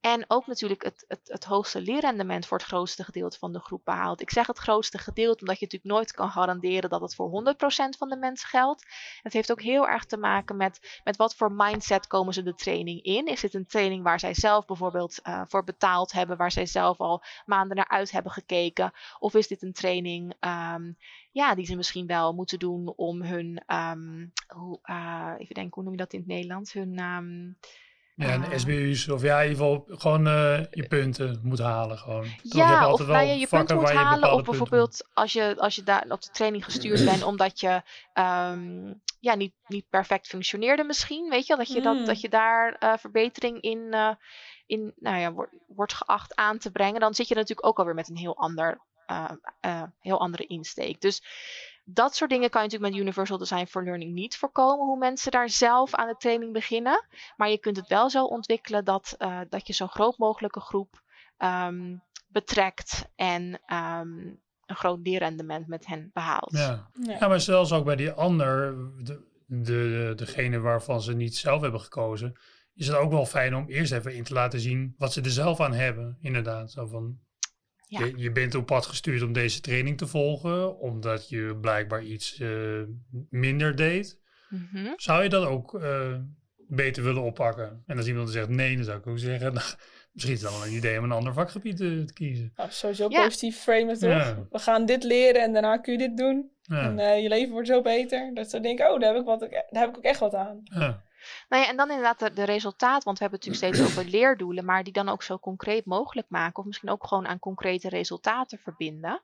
En 0.02 0.24
ook 0.28 0.46
natuurlijk 0.46 0.82
het, 0.82 1.04
het, 1.08 1.20
het 1.24 1.44
hoogste 1.44 1.80
leerrendement 1.80 2.46
voor 2.46 2.58
het 2.58 2.66
grootste 2.66 3.04
gedeelte 3.04 3.38
van 3.38 3.52
de 3.52 3.60
groep 3.60 3.84
behaalt. 3.84 4.20
Ik 4.20 4.30
zeg 4.30 4.46
het 4.46 4.58
grootste 4.58 4.98
gedeelte 4.98 5.40
omdat 5.40 5.58
je 5.58 5.64
natuurlijk 5.64 5.92
nooit 5.92 6.12
kan 6.12 6.30
garanderen 6.30 6.90
dat 6.90 7.00
het 7.00 7.14
voor 7.14 7.54
100% 7.54 7.98
van 7.98 8.08
de 8.08 8.16
mensen 8.16 8.48
geldt. 8.48 8.86
Het 9.22 9.32
heeft 9.32 9.50
ook 9.50 9.62
heel 9.62 9.88
erg 9.88 10.04
te 10.04 10.16
maken 10.16 10.56
met, 10.56 11.00
met 11.04 11.16
wat 11.16 11.34
voor 11.34 11.52
mindset 11.52 12.06
komen 12.06 12.34
ze 12.34 12.42
de 12.42 12.54
training 12.54 13.02
in. 13.02 13.26
Is 13.26 13.40
dit 13.40 13.54
een 13.54 13.66
training 13.66 14.02
waar 14.02 14.20
zij 14.20 14.34
zelf 14.34 14.64
bijvoorbeeld 14.64 15.20
uh, 15.22 15.42
voor 15.46 15.64
betaald 15.64 16.12
hebben, 16.12 16.36
waar 16.36 16.52
zij 16.52 16.66
zelf 16.66 16.98
al 16.98 17.22
maanden 17.46 17.76
naar 17.76 17.88
uit 17.88 18.10
hebben 18.10 18.32
gekeken? 18.32 18.92
Of 19.18 19.34
is 19.34 19.48
dit 19.48 19.62
een 19.62 19.72
training 19.72 20.34
um, 20.40 20.96
ja, 21.30 21.54
die 21.54 21.66
ze 21.66 21.76
misschien 21.76 22.06
wel 22.06 22.32
moeten 22.34 22.58
doen 22.58 22.92
om 22.96 23.22
hun, 23.22 23.62
um, 23.66 24.32
hoe, 24.46 24.78
uh, 24.84 25.32
even 25.38 25.54
denken, 25.54 25.74
hoe 25.74 25.82
noem 25.82 25.92
je 25.92 25.98
dat 25.98 26.12
in 26.12 26.18
het 26.18 26.28
Nederlands? 26.28 26.72
Hun... 26.72 26.98
Um, 26.98 27.56
ja, 28.14 28.28
en 28.28 28.60
SBU's 28.60 29.08
of 29.08 29.22
ja, 29.22 29.40
in 29.40 29.50
ieder 29.50 29.64
geval 29.64 29.84
gewoon 29.88 30.26
uh, 30.26 30.58
je 30.70 30.86
punten 30.88 31.40
moet 31.42 31.58
halen 31.58 31.98
gewoon. 31.98 32.26
Ja, 32.42 32.92
of 32.92 33.06
nou 33.06 33.26
ja, 33.26 33.32
je 33.32 33.46
punten 33.46 33.76
moet 33.76 33.90
halen 33.90 34.32
of 34.32 34.42
bijvoorbeeld 34.42 35.08
als 35.14 35.32
je, 35.32 35.54
als 35.58 35.74
je 35.74 35.82
daar 35.82 36.04
op 36.08 36.22
de 36.22 36.30
training 36.30 36.64
gestuurd 36.64 37.04
bent 37.10 37.22
omdat 37.22 37.60
je 37.60 37.82
um, 38.14 39.00
ja, 39.20 39.34
niet, 39.34 39.54
niet 39.66 39.88
perfect 39.90 40.26
functioneerde 40.26 40.84
misschien, 40.84 41.28
weet 41.28 41.46
je, 41.46 41.56
dat 41.56 41.72
je, 41.72 41.82
dat, 41.82 42.06
dat 42.06 42.20
je 42.20 42.28
daar 42.28 42.76
uh, 42.80 42.92
verbetering 42.96 43.60
in, 43.60 43.78
uh, 43.90 44.14
in 44.66 44.92
nou 44.96 45.18
ja, 45.18 45.32
wordt, 45.32 45.52
wordt 45.66 45.94
geacht 45.94 46.34
aan 46.34 46.58
te 46.58 46.70
brengen, 46.70 47.00
dan 47.00 47.14
zit 47.14 47.28
je 47.28 47.34
natuurlijk 47.34 47.66
ook 47.66 47.78
alweer 47.78 47.94
met 47.94 48.08
een 48.08 48.16
heel 48.16 48.36
ander 48.36 48.80
heel 50.00 50.20
andere 50.20 50.46
insteek. 50.46 51.00
Dus 51.00 51.22
dat 51.84 52.14
soort 52.14 52.30
dingen 52.30 52.50
kan 52.50 52.62
je 52.62 52.66
natuurlijk 52.66 52.94
met 52.94 53.02
Universal 53.02 53.38
Design 53.38 53.66
for 53.66 53.84
Learning 53.84 54.12
niet 54.12 54.36
voorkomen, 54.36 54.86
hoe 54.86 54.98
mensen 54.98 55.30
daar 55.30 55.48
zelf 55.48 55.94
aan 55.94 56.08
de 56.08 56.16
training 56.16 56.52
beginnen. 56.52 57.06
Maar 57.36 57.50
je 57.50 57.58
kunt 57.58 57.76
het 57.76 57.88
wel 57.88 58.10
zo 58.10 58.24
ontwikkelen 58.24 58.84
dat, 58.84 59.14
uh, 59.18 59.40
dat 59.48 59.66
je 59.66 59.72
zo'n 59.72 59.88
groot 59.88 60.18
mogelijke 60.18 60.60
groep 60.60 61.02
um, 61.38 62.02
betrekt 62.28 63.08
en 63.14 63.60
um, 63.72 64.40
een 64.66 64.76
groot 64.76 64.98
leerrendement 65.02 65.66
met 65.66 65.86
hen 65.86 66.10
behaalt. 66.12 66.52
Ja. 66.52 66.90
Ja. 66.92 67.16
ja. 67.18 67.28
maar 67.28 67.40
zelfs 67.40 67.72
ook 67.72 67.84
bij 67.84 67.96
die 67.96 68.10
ander, 68.10 68.74
de, 69.04 69.24
de, 69.46 70.12
degene 70.16 70.58
waarvan 70.60 71.02
ze 71.02 71.14
niet 71.14 71.36
zelf 71.36 71.60
hebben 71.60 71.80
gekozen, 71.80 72.38
is 72.74 72.86
het 72.86 72.96
ook 72.96 73.10
wel 73.10 73.26
fijn 73.26 73.54
om 73.54 73.68
eerst 73.68 73.92
even 73.92 74.14
in 74.14 74.24
te 74.24 74.32
laten 74.32 74.60
zien 74.60 74.94
wat 74.98 75.12
ze 75.12 75.20
er 75.20 75.30
zelf 75.30 75.60
aan 75.60 75.74
hebben. 75.74 76.18
Inderdaad, 76.20 76.70
zo 76.70 76.86
van 76.86 77.18
ja. 77.92 78.04
Je, 78.04 78.12
je, 78.16 78.32
bent 78.32 78.54
op 78.54 78.66
pad 78.66 78.86
gestuurd 78.86 79.22
om 79.22 79.32
deze 79.32 79.60
training 79.60 79.98
te 79.98 80.06
volgen, 80.06 80.78
omdat 80.78 81.28
je 81.28 81.58
blijkbaar 81.60 82.02
iets 82.02 82.38
uh, 82.40 82.82
minder 83.30 83.76
deed. 83.76 84.20
Mm 84.48 84.68
-hmm. 84.72 84.92
Zou 84.96 85.22
je 85.22 85.28
dat 85.28 85.46
ook 85.46 85.74
uh, 85.74 86.16
beter 86.68 87.02
willen 87.02 87.22
oppakken? 87.22 87.82
En 87.86 87.96
als 87.96 88.06
iemand 88.06 88.30
zegt 88.30 88.48
nee, 88.48 88.76
dan 88.76 88.84
zou 88.84 88.98
ik 88.98 89.06
ook 89.06 89.18
zeggen, 89.18 89.52
nou, 89.54 89.66
misschien 90.12 90.34
is 90.34 90.42
het 90.42 90.50
dan 90.50 90.60
wel 90.60 90.68
een 90.68 90.76
idee 90.76 90.98
om 90.98 91.04
een 91.04 91.12
ander 91.12 91.32
vakgebied 91.32 91.76
te 91.76 92.04
kiezen. 92.12 92.52
Nou, 92.56 92.70
sowieso 92.70 93.06
ja. 93.08 93.24
positief 93.24 93.58
framen 93.58 93.98
toch? 93.98 94.10
Ja. 94.10 94.46
We 94.50 94.58
gaan 94.58 94.86
dit 94.86 95.04
leren 95.04 95.42
en 95.42 95.52
daarna 95.52 95.76
kun 95.76 95.92
je 95.92 95.98
dit 95.98 96.16
doen. 96.16 96.50
En 96.68 97.22
je 97.22 97.28
leven 97.28 97.52
wordt 97.52 97.68
zo 97.68 97.82
beter. 97.82 98.34
Dat 98.34 98.50
ze 98.50 98.60
denken, 98.60 98.92
oh, 98.92 99.00
daar 99.00 99.12
heb 99.12 99.20
ik, 99.20 99.26
wat, 99.26 99.40
daar 99.40 99.82
heb 99.82 99.88
ik 99.88 99.96
ook 99.96 100.04
echt 100.04 100.20
wat 100.20 100.34
aan. 100.34 100.62
Nou 101.48 101.62
ja, 101.62 101.68
en 101.68 101.76
dan 101.76 101.90
inderdaad 101.90 102.36
de, 102.36 102.44
resultaat, 102.44 103.04
want 103.04 103.18
we 103.18 103.24
hebben 103.24 103.40
het 103.40 103.48
natuurlijk 103.48 103.74
steeds 103.74 103.98
over 103.98 104.10
leerdoelen, 104.10 104.64
maar 104.64 104.84
die 104.84 104.92
dan 104.92 105.08
ook 105.08 105.22
zo 105.22 105.38
concreet 105.38 105.84
mogelijk 105.84 106.28
maken, 106.30 106.58
of 106.58 106.64
misschien 106.64 106.90
ook 106.90 107.06
gewoon 107.06 107.26
aan 107.26 107.38
concrete 107.38 107.88
resultaten 107.88 108.58
verbinden. 108.58 109.22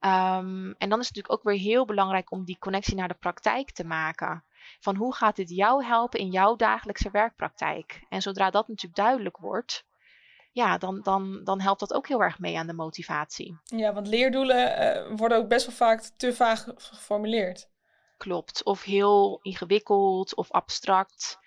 Um, 0.00 0.74
en 0.78 0.88
dan 0.88 1.00
is 1.00 1.06
het 1.06 1.16
natuurlijk 1.16 1.32
ook 1.32 1.42
weer 1.42 1.58
heel 1.58 1.84
belangrijk 1.84 2.30
om 2.30 2.44
die 2.44 2.58
connectie 2.58 2.94
naar 2.94 3.08
de 3.08 3.14
praktijk 3.14 3.70
te 3.70 3.84
maken. 3.84 4.44
Van 4.80 4.96
hoe 4.96 5.14
gaat 5.14 5.36
dit 5.36 5.50
jou 5.50 5.84
helpen 5.84 6.20
in 6.20 6.30
jouw 6.30 6.56
dagelijkse 6.56 7.10
werkpraktijk? 7.10 8.04
En 8.08 8.22
zodra 8.22 8.50
dat 8.50 8.68
natuurlijk 8.68 8.96
duidelijk 8.96 9.36
wordt, 9.36 9.84
ja, 10.52 10.78
dan, 10.78 11.00
dan, 11.02 11.40
dan 11.44 11.60
helpt 11.60 11.80
dat 11.80 11.92
ook 11.92 12.08
heel 12.08 12.22
erg 12.22 12.38
mee 12.38 12.58
aan 12.58 12.66
de 12.66 12.72
motivatie. 12.72 13.58
Ja, 13.64 13.92
want 13.92 14.06
leerdoelen 14.06 14.82
uh, 15.10 15.16
worden 15.16 15.38
ook 15.38 15.48
best 15.48 15.66
wel 15.66 15.74
vaak 15.74 16.00
te 16.16 16.34
vaag 16.34 16.66
geformuleerd 16.76 17.69
klopt. 18.20 18.64
Of 18.64 18.82
heel 18.82 19.38
ingewikkeld 19.42 20.34
of 20.34 20.50
abstract. 20.50 21.38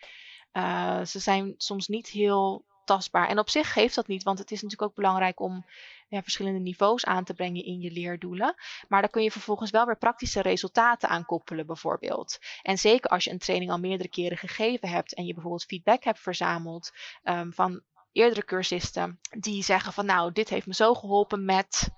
Uh, 0.54 1.04
ze 1.04 1.20
zijn 1.20 1.54
soms 1.58 1.88
niet 1.88 2.08
heel 2.08 2.66
tastbaar. 2.86 3.28
En 3.28 3.40
op 3.40 3.50
zich 3.50 3.74
geeft 3.74 3.96
dat 3.96 4.08
niet, 4.08 4.24
want 4.24 4.40
het 4.40 4.52
is 4.52 4.62
natuurlijk 4.62 4.90
ook 4.90 4.96
belangrijk 4.96 5.40
om 5.40 5.66
ja, 6.08 6.22
verschillende 6.22 6.60
niveaus 6.60 7.06
aan 7.06 7.24
te 7.24 7.34
brengen 7.34 7.66
in 7.66 7.80
je 7.80 7.92
leerdoelen. 7.92 8.56
Maar 8.88 9.02
daar 9.02 9.10
kun 9.10 9.24
je 9.24 9.32
vervolgens 9.32 9.72
wel 9.72 9.86
weer 9.86 9.98
praktische 9.98 10.42
resultaten 10.42 11.10
aan 11.10 11.26
koppelen, 11.26 11.66
bijvoorbeeld. 11.66 12.40
En 12.62 12.78
zeker 12.78 13.10
als 13.10 13.24
je 13.24 13.32
een 13.32 13.38
training 13.38 13.72
al 13.72 13.80
meerdere 13.80 14.10
keren 14.10 14.38
gegeven 14.38 14.90
hebt 14.90 15.14
en 15.14 15.26
je 15.26 15.34
bijvoorbeeld 15.34 15.66
feedback 15.66 16.04
hebt 16.04 16.20
verzameld 16.20 16.92
um, 17.24 17.54
van 17.54 17.82
eerdere 18.12 18.46
cursisten 18.46 19.20
die 19.38 19.64
zeggen 19.64 19.94
van 19.94 20.06
nou, 20.06 20.32
dit 20.32 20.50
heeft 20.50 20.68
me 20.68 20.74
zo 20.74 20.94
geholpen 20.94 21.46
met 21.46 21.90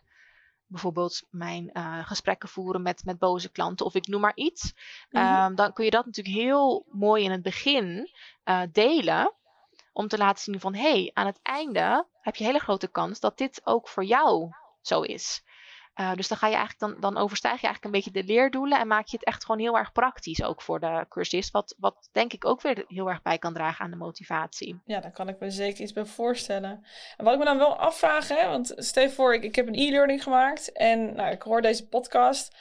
bijvoorbeeld 0.67 1.23
mijn 1.29 1.69
uh, 1.73 2.07
gesprekken 2.07 2.49
voeren 2.49 2.81
met, 2.81 3.05
met 3.05 3.19
boze 3.19 3.51
klanten 3.51 3.85
of 3.85 3.95
ik 3.95 4.07
noem 4.07 4.21
maar 4.21 4.35
iets. 4.35 4.73
-hmm. 5.09 5.45
um, 5.45 5.55
dan 5.55 5.73
kun 5.73 5.85
je 5.85 5.91
dat 5.91 6.05
natuurlijk 6.05 6.35
heel 6.35 6.85
mooi 6.91 7.23
in 7.23 7.31
het 7.31 7.41
begin 7.41 8.09
uh, 8.45 8.61
delen. 8.71 9.33
Om 9.93 10.07
te 10.07 10.17
laten 10.17 10.43
zien 10.43 10.59
van 10.59 10.75
hé, 10.75 10.91
hey, 10.91 11.11
aan 11.13 11.25
het 11.25 11.39
einde 11.41 12.07
heb 12.21 12.35
je 12.35 12.43
hele 12.43 12.59
grote 12.59 12.87
kans 12.87 13.19
dat 13.19 13.37
dit 13.37 13.61
ook 13.63 13.87
voor 13.87 14.03
jou 14.03 14.49
zo 14.81 15.01
is. 15.01 15.43
Uh, 15.99 16.13
dus 16.13 16.27
dan, 16.27 16.37
ga 16.37 16.47
je 16.47 16.55
eigenlijk, 16.55 16.79
dan, 16.79 17.01
dan 17.01 17.23
overstijg 17.23 17.61
je 17.61 17.67
eigenlijk 17.67 17.85
een 17.85 18.01
beetje 18.01 18.21
de 18.21 18.33
leerdoelen 18.33 18.79
en 18.79 18.87
maak 18.87 19.07
je 19.07 19.17
het 19.17 19.25
echt 19.25 19.45
gewoon 19.45 19.61
heel 19.61 19.77
erg 19.77 19.91
praktisch 19.91 20.43
ook 20.43 20.61
voor 20.61 20.79
de 20.79 21.05
cursist. 21.09 21.51
Wat, 21.51 21.75
wat 21.77 22.09
denk 22.11 22.33
ik 22.33 22.45
ook 22.45 22.61
weer 22.61 22.83
heel 22.87 23.09
erg 23.09 23.21
bij 23.21 23.37
kan 23.37 23.53
dragen 23.53 23.85
aan 23.85 23.91
de 23.91 23.97
motivatie. 23.97 24.81
Ja, 24.85 24.99
daar 24.99 25.11
kan 25.11 25.27
ik 25.27 25.39
me 25.39 25.49
zeker 25.49 25.81
iets 25.81 25.93
bij 25.93 26.05
voorstellen. 26.05 26.85
En 27.17 27.23
wat 27.23 27.33
ik 27.33 27.39
me 27.39 27.45
dan 27.45 27.57
wel 27.57 27.77
afvraag, 27.77 28.27
hè, 28.27 28.47
want 28.47 28.73
stel 28.75 29.09
voor, 29.09 29.33
ik, 29.33 29.43
ik 29.43 29.55
heb 29.55 29.67
een 29.67 29.75
e-learning 29.75 30.23
gemaakt 30.23 30.71
en 30.71 31.15
nou, 31.15 31.31
ik 31.31 31.41
hoor 31.41 31.61
deze 31.61 31.87
podcast. 31.87 32.55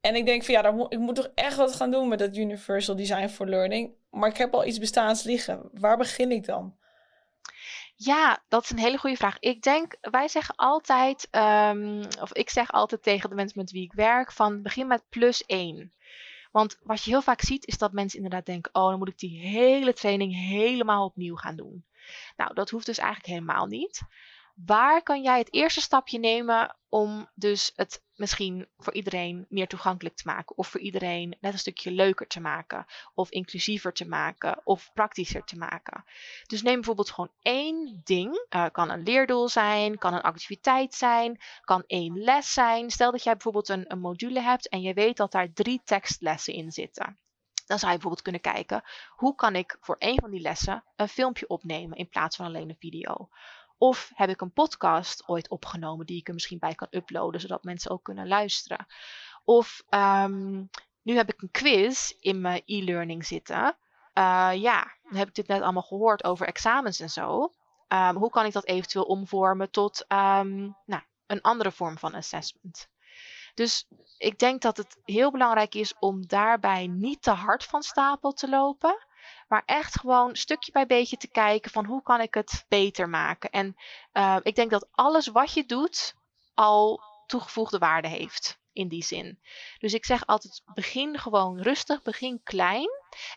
En 0.00 0.14
ik 0.14 0.26
denk 0.26 0.44
van 0.44 0.54
ja, 0.54 0.86
ik 0.88 0.98
moet 0.98 1.14
toch 1.14 1.30
echt 1.34 1.56
wat 1.56 1.74
gaan 1.74 1.90
doen 1.90 2.08
met 2.08 2.18
dat 2.18 2.36
Universal 2.36 2.96
Design 2.96 3.28
for 3.28 3.48
Learning. 3.48 3.94
Maar 4.10 4.28
ik 4.28 4.36
heb 4.36 4.54
al 4.54 4.64
iets 4.64 4.78
bestaans 4.78 5.22
liggen. 5.22 5.68
Waar 5.72 5.96
begin 5.96 6.30
ik 6.30 6.44
dan? 6.44 6.76
Ja, 8.00 8.42
dat 8.48 8.62
is 8.62 8.70
een 8.70 8.78
hele 8.78 8.98
goede 8.98 9.16
vraag. 9.16 9.38
Ik 9.38 9.62
denk, 9.62 9.96
wij 10.00 10.28
zeggen 10.28 10.54
altijd, 10.54 11.28
um, 11.30 12.04
of 12.20 12.32
ik 12.32 12.50
zeg 12.50 12.72
altijd 12.72 13.02
tegen 13.02 13.28
de 13.28 13.34
mensen 13.34 13.58
met 13.58 13.70
wie 13.70 13.82
ik 13.82 13.92
werk, 13.92 14.32
van 14.32 14.62
begin 14.62 14.86
met 14.86 15.08
plus 15.08 15.44
1. 15.46 15.92
Want 16.52 16.78
wat 16.82 17.04
je 17.04 17.10
heel 17.10 17.22
vaak 17.22 17.40
ziet, 17.40 17.66
is 17.66 17.78
dat 17.78 17.92
mensen 17.92 18.18
inderdaad 18.18 18.46
denken, 18.46 18.74
oh, 18.74 18.88
dan 18.88 18.98
moet 18.98 19.08
ik 19.08 19.18
die 19.18 19.40
hele 19.40 19.92
training 19.92 20.34
helemaal 20.34 21.04
opnieuw 21.04 21.36
gaan 21.36 21.56
doen. 21.56 21.84
Nou, 22.36 22.54
dat 22.54 22.70
hoeft 22.70 22.86
dus 22.86 22.98
eigenlijk 22.98 23.28
helemaal 23.28 23.66
niet 23.66 24.02
waar 24.64 25.02
kan 25.02 25.22
jij 25.22 25.38
het 25.38 25.52
eerste 25.52 25.80
stapje 25.80 26.18
nemen 26.18 26.76
om 26.88 27.28
dus 27.34 27.72
het 27.76 28.02
misschien 28.14 28.68
voor 28.76 28.92
iedereen 28.92 29.46
meer 29.48 29.68
toegankelijk 29.68 30.16
te 30.16 30.22
maken? 30.26 30.56
Of 30.56 30.68
voor 30.68 30.80
iedereen 30.80 31.36
net 31.40 31.52
een 31.52 31.58
stukje 31.58 31.90
leuker 31.90 32.26
te 32.26 32.40
maken? 32.40 32.86
Of 33.14 33.30
inclusiever 33.30 33.92
te 33.92 34.08
maken? 34.08 34.60
Of 34.64 34.90
praktischer 34.92 35.44
te 35.44 35.56
maken? 35.56 36.04
Dus 36.46 36.62
neem 36.62 36.74
bijvoorbeeld 36.74 37.10
gewoon 37.10 37.32
één 37.42 38.00
ding. 38.04 38.46
Uh, 38.50 38.66
kan 38.72 38.90
een 38.90 39.02
leerdoel 39.02 39.48
zijn, 39.48 39.98
kan 39.98 40.14
een 40.14 40.20
activiteit 40.20 40.94
zijn, 40.94 41.40
kan 41.60 41.84
één 41.86 42.18
les 42.18 42.52
zijn. 42.52 42.90
Stel 42.90 43.10
dat 43.10 43.22
jij 43.22 43.32
bijvoorbeeld 43.32 43.68
een, 43.68 43.84
een 43.92 44.00
module 44.00 44.40
hebt 44.40 44.68
en 44.68 44.80
je 44.80 44.94
weet 44.94 45.16
dat 45.16 45.32
daar 45.32 45.52
drie 45.52 45.80
tekstlessen 45.84 46.54
in 46.54 46.72
zitten. 46.72 47.18
Dan 47.66 47.78
zou 47.78 47.92
je 47.92 47.98
bijvoorbeeld 47.98 48.22
kunnen 48.22 48.52
kijken, 48.52 48.82
hoe 49.08 49.34
kan 49.34 49.54
ik 49.54 49.76
voor 49.80 49.96
één 49.98 50.20
van 50.20 50.30
die 50.30 50.40
lessen 50.40 50.84
een 50.96 51.08
filmpje 51.08 51.48
opnemen 51.48 51.98
in 51.98 52.08
plaats 52.08 52.36
van 52.36 52.46
alleen 52.46 52.68
een 52.68 52.76
video? 52.78 53.28
Of 53.78 54.10
heb 54.14 54.28
ik 54.28 54.40
een 54.40 54.52
podcast 54.52 55.28
ooit 55.28 55.48
opgenomen 55.48 56.06
die 56.06 56.18
ik 56.18 56.28
er 56.28 56.34
misschien 56.34 56.58
bij 56.58 56.74
kan 56.74 56.86
uploaden, 56.90 57.40
zodat 57.40 57.64
mensen 57.64 57.90
ook 57.90 58.02
kunnen 58.04 58.28
luisteren. 58.28 58.86
Of 59.44 59.82
um, 59.90 60.68
nu 61.02 61.16
heb 61.16 61.28
ik 61.32 61.42
een 61.42 61.50
quiz 61.50 62.10
in 62.20 62.40
mijn 62.40 62.62
e-learning 62.64 63.26
zitten. 63.26 63.78
eh, 64.12 64.50
ja, 64.54 64.96
dan 65.02 65.16
heb 65.18 65.28
ik 65.28 65.34
dit 65.34 65.46
net 65.46 65.62
allemaal 65.62 65.82
gehoord 65.82 66.24
over 66.24 66.46
examens 66.46 67.00
en 67.00 67.10
zo. 67.10 67.52
Ehm, 67.88 68.14
hoe 68.14 68.30
kan 68.30 68.44
ik 68.46 68.52
dat 68.52 68.66
eventueel 68.66 69.04
omvormen 69.04 69.70
tot 69.70 70.04
ehm, 70.08 70.70
nou, 70.84 71.02
een 71.26 71.40
andere 71.42 71.72
vorm 71.72 71.98
van 71.98 72.14
assessment? 72.14 72.88
Dus 73.54 73.86
ik 74.18 74.38
denk 74.38 74.62
dat 74.62 74.76
het 74.76 75.00
heel 75.04 75.30
belangrijk 75.30 75.74
is 75.74 75.94
om 75.98 76.26
daarbij 76.26 76.86
niet 76.86 77.22
te 77.22 77.30
hard 77.30 77.64
van 77.64 77.82
stapel 77.82 78.32
te 78.32 78.48
lopen. 78.48 79.06
Maar 79.48 79.62
echt 79.66 79.98
gewoon 79.98 80.36
stukje 80.36 80.72
bij 80.72 80.86
beetje 80.86 81.16
te 81.16 81.28
kijken 81.28 81.70
van 81.70 81.84
hoe 81.84 82.02
kan 82.02 82.20
ik 82.20 82.34
het 82.34 82.64
beter 82.68 83.08
maken. 83.08 83.50
En 83.50 83.76
uh, 84.12 84.36
ik 84.42 84.54
denk 84.54 84.70
dat 84.70 84.88
alles 84.90 85.26
wat 85.26 85.52
je 85.52 85.66
doet 85.66 86.14
al 86.54 87.00
toegevoegde 87.26 87.78
waarde 87.78 88.08
heeft 88.08 88.58
in 88.72 88.88
die 88.88 89.04
zin. 89.04 89.38
Dus 89.78 89.94
ik 89.94 90.04
zeg 90.04 90.26
altijd 90.26 90.62
begin 90.74 91.18
gewoon 91.18 91.60
rustig, 91.60 92.02
begin 92.02 92.40
klein. 92.42 92.88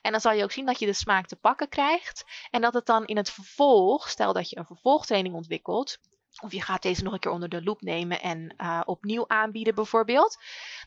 En 0.02 0.12
dan 0.12 0.22
zal 0.22 0.32
je 0.32 0.44
ook 0.44 0.52
zien 0.52 0.66
dat 0.66 0.80
je 0.80 0.86
de 0.86 0.94
smaak 0.94 1.28
te 1.28 1.36
pakken 1.36 1.70
krijgt. 1.70 2.26
En 2.50 2.62
dat 2.62 2.74
het 2.74 2.86
dan 2.86 3.06
in 3.06 3.18
het 3.18 3.30
vervolg, 3.30 4.10
stel 4.10 4.34
dat 4.34 4.50
je 4.50 4.58
een 4.58 4.66
vervolgtraining 4.66 5.36
ontwikkelt, 5.36 5.98
of 6.40 6.52
je 6.52 6.62
gaat 6.62 6.82
deze 6.82 7.04
nog 7.04 7.14
een 7.14 7.20
keer 7.20 7.32
onder 7.32 7.50
de 7.50 7.64
loep 7.64 7.82
nemen 7.82 8.22
en 8.22 8.54
uh, 8.58 8.82
opnieuw 8.86 9.28
aanbieden 9.28 9.76
bijvoorbeeld. 9.76 10.38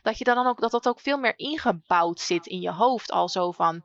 Dat 0.01 0.17
je 0.17 0.23
dan 0.23 0.47
ook 0.47 0.59
dat 0.59 0.71
dat 0.71 0.87
ook 0.87 0.99
veel 0.99 1.17
meer 1.17 1.33
ingebouwd 1.37 2.19
zit 2.19 2.47
in 2.47 2.61
je 2.61 2.71
hoofd. 2.71 3.11
Al 3.11 3.29
zo 3.29 3.51
van 3.51 3.83